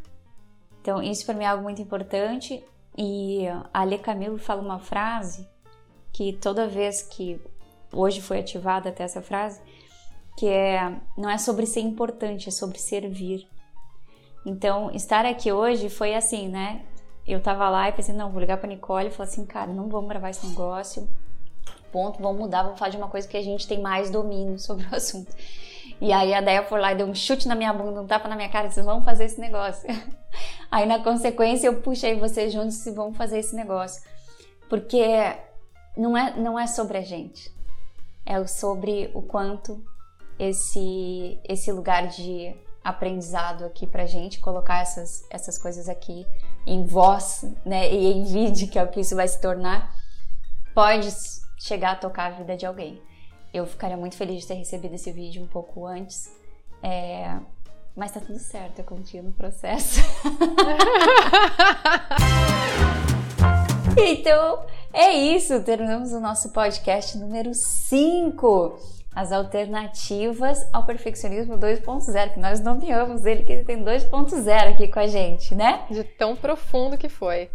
Então, 0.81 1.03
isso 1.03 1.25
para 1.25 1.35
mim 1.35 1.45
é 1.45 1.49
algo 1.49 1.63
muito 1.63 1.81
importante. 1.81 2.63
E 2.97 3.47
a 3.49 3.81
Ale 3.81 3.99
Camilo 3.99 4.39
fala 4.39 4.63
uma 4.63 4.79
frase 4.79 5.49
que 6.13 6.33
toda 6.35 6.69
vez 6.69 7.03
que 7.03 7.41
hoje 7.93 8.21
foi 8.21 8.39
ativada 8.39 8.91
até 8.91 9.03
essa 9.03 9.21
frase, 9.21 9.61
que 10.37 10.47
é 10.47 10.97
não 11.17 11.29
é 11.29 11.39
sobre 11.39 11.67
ser 11.67 11.81
importante, 11.81 12.49
é 12.49 12.53
sobre 12.53 12.79
servir. 12.79 13.49
Então, 14.47 14.91
estar 14.91 15.25
aqui 15.25 15.51
hoje 15.51 15.89
foi 15.89 16.15
assim, 16.15 16.49
né? 16.49 16.85
Eu 17.27 17.41
tava 17.41 17.69
lá 17.71 17.89
e 17.89 17.93
pensei, 17.93 18.15
não, 18.15 18.31
vou 18.31 18.41
ligar 18.41 18.59
pra 18.59 18.69
Nicole 18.69 19.09
e 19.09 19.11
falar 19.11 19.29
assim, 19.29 19.47
cara, 19.47 19.73
não 19.73 19.89
vamos 19.89 20.09
gravar 20.09 20.31
esse 20.31 20.47
negócio. 20.47 21.09
Ponto, 21.95 22.21
vamos 22.21 22.41
mudar, 22.41 22.65
vamos 22.65 22.77
falar 22.77 22.91
de 22.91 22.97
uma 22.97 23.07
coisa 23.07 23.29
que 23.29 23.37
a 23.37 23.43
gente 23.43 23.69
tem 23.69 23.81
mais 23.81 24.11
domínio 24.11 24.59
sobre 24.59 24.85
o 24.85 24.97
assunto. 24.97 25.33
E 26.01 26.13
aí 26.13 26.35
a 26.35 26.41
Deia 26.41 26.65
foi 26.65 26.81
lá 26.81 26.93
e 26.93 26.97
deu 26.97 27.07
um 27.07 27.15
chute 27.15 27.47
na 27.47 27.55
minha 27.55 27.73
bunda, 27.73 28.03
um 28.03 28.07
tapa 28.09 28.29
na 28.29 28.35
minha 28.35 28.49
cara 28.49 28.67
e 28.67 28.69
disse, 28.71 28.83
vamos 28.83 29.05
fazer 29.05 29.27
esse 29.27 29.41
negócio. 29.41 29.89
Aí 30.73 30.87
na 30.87 30.99
consequência 30.99 31.69
eu 31.69 31.81
puxei 31.81 32.19
vocês 32.19 32.53
juntos 32.53 32.85
e 32.85 32.91
vamos 32.91 33.17
fazer 33.17 33.39
esse 33.39 33.55
negócio. 33.55 34.03
Porque 34.69 35.07
não 35.97 36.19
é, 36.19 36.37
não 36.37 36.59
é 36.59 36.67
sobre 36.67 36.99
a 36.99 37.01
gente, 37.01 37.49
é 38.27 38.45
sobre 38.45 39.13
o 39.15 39.23
quanto 39.23 39.81
esse, 40.37 41.39
esse 41.49 41.71
lugar 41.71 42.09
de 42.09 42.57
aprendizado 42.83 43.65
aqui 43.65 43.87
pra 43.87 44.05
gente, 44.05 44.41
colocar 44.41 44.81
essas, 44.81 45.25
essas 45.31 45.57
coisas 45.57 45.89
aqui 45.89 46.27
em 46.67 46.85
voz, 46.85 47.45
né, 47.65 47.89
e 47.89 48.13
em 48.15 48.25
vídeo, 48.25 48.69
que 48.69 48.81
é 48.81 48.83
o 48.83 48.89
que 48.89 48.99
isso 48.99 49.15
vai 49.15 49.29
se 49.29 49.41
tornar, 49.41 49.95
pode 50.75 51.09
chegar 51.65 51.93
a 51.93 51.97
tocar 51.97 52.27
a 52.27 52.31
vida 52.31 52.57
de 52.57 52.67
alguém. 52.67 53.01
Eu 53.53 53.67
ficaria 53.67 53.97
muito 53.97 54.17
feliz 54.17 54.43
de 54.43 54.49
ter 54.49 54.55
recebido 54.55 54.95
esse 54.95 55.11
vídeo 55.11 55.43
um 55.43 55.47
pouco 55.47 55.87
antes, 55.87 56.31
é, 56.83 57.39
mas 57.97 58.13
tá 58.13 58.21
tudo 58.21 58.39
certo, 58.39 58.81
eu 58.81 58.85
confio 58.85 59.23
no 59.23 59.33
processo. 59.33 60.01
então, 63.97 64.67
é 64.93 65.13
isso, 65.13 65.63
terminamos 65.63 66.13
o 66.13 66.21
nosso 66.21 66.53
podcast 66.53 67.17
número 67.17 67.55
5 67.55 68.93
as 69.15 69.31
alternativas 69.31 70.67
ao 70.73 70.85
perfeccionismo 70.85 71.57
2.0, 71.57 72.35
que 72.35 72.41
nós 72.41 72.59
nomeamos 72.59 73.25
ele, 73.25 73.45
que 73.45 73.53
ele 73.53 73.65
tem 73.65 73.85
2.0 73.85 74.73
aqui 74.73 74.89
com 74.89 74.99
a 74.99 75.07
gente, 75.07 75.55
né? 75.55 75.87
De 75.89 76.03
tão 76.03 76.35
profundo 76.35 76.99
que 76.99 77.09
foi. 77.09 77.49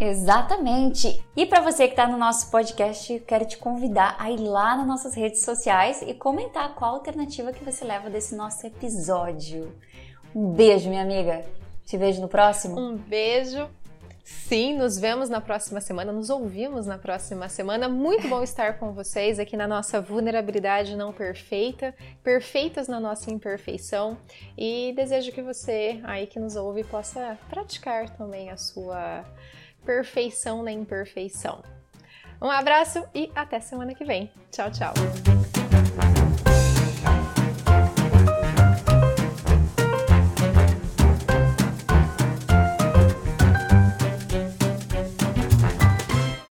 Exatamente. 0.00 1.22
E 1.36 1.44
para 1.44 1.60
você 1.60 1.86
que 1.86 1.92
está 1.92 2.06
no 2.06 2.16
nosso 2.16 2.50
podcast, 2.50 3.20
quero 3.20 3.44
te 3.44 3.58
convidar 3.58 4.16
a 4.18 4.30
ir 4.30 4.38
lá 4.38 4.74
nas 4.76 4.86
nossas 4.86 5.14
redes 5.14 5.42
sociais 5.44 6.00
e 6.00 6.14
comentar 6.14 6.74
qual 6.74 6.94
alternativa 6.94 7.52
que 7.52 7.62
você 7.62 7.84
leva 7.84 8.08
desse 8.08 8.34
nosso 8.34 8.66
episódio. 8.66 9.70
Um 10.34 10.52
beijo, 10.52 10.88
minha 10.88 11.02
amiga. 11.02 11.44
Te 11.84 11.98
vejo 11.98 12.22
no 12.22 12.28
próximo. 12.28 12.80
Um 12.80 12.96
beijo 12.96 13.68
Sim, 14.30 14.78
nos 14.78 14.98
vemos 14.98 15.28
na 15.28 15.40
próxima 15.40 15.80
semana, 15.80 16.12
nos 16.12 16.30
ouvimos 16.30 16.86
na 16.86 16.96
próxima 16.96 17.48
semana. 17.48 17.88
Muito 17.88 18.28
bom 18.28 18.42
estar 18.42 18.78
com 18.78 18.92
vocês 18.92 19.40
aqui 19.40 19.56
na 19.56 19.66
nossa 19.66 20.00
vulnerabilidade 20.00 20.96
não 20.96 21.12
perfeita, 21.12 21.92
perfeitas 22.22 22.86
na 22.86 23.00
nossa 23.00 23.30
imperfeição. 23.30 24.16
E 24.56 24.92
desejo 24.94 25.32
que 25.32 25.42
você 25.42 26.00
aí 26.04 26.28
que 26.28 26.38
nos 26.38 26.54
ouve 26.54 26.84
possa 26.84 27.36
praticar 27.48 28.08
também 28.16 28.50
a 28.50 28.56
sua 28.56 29.24
perfeição 29.90 30.62
na 30.62 30.70
imperfeição. 30.70 31.64
Um 32.40 32.48
abraço 32.48 33.04
e 33.12 33.28
até 33.34 33.58
semana 33.58 33.92
que 33.92 34.04
vem. 34.04 34.30
Tchau, 34.52 34.70
tchau. 34.70 34.94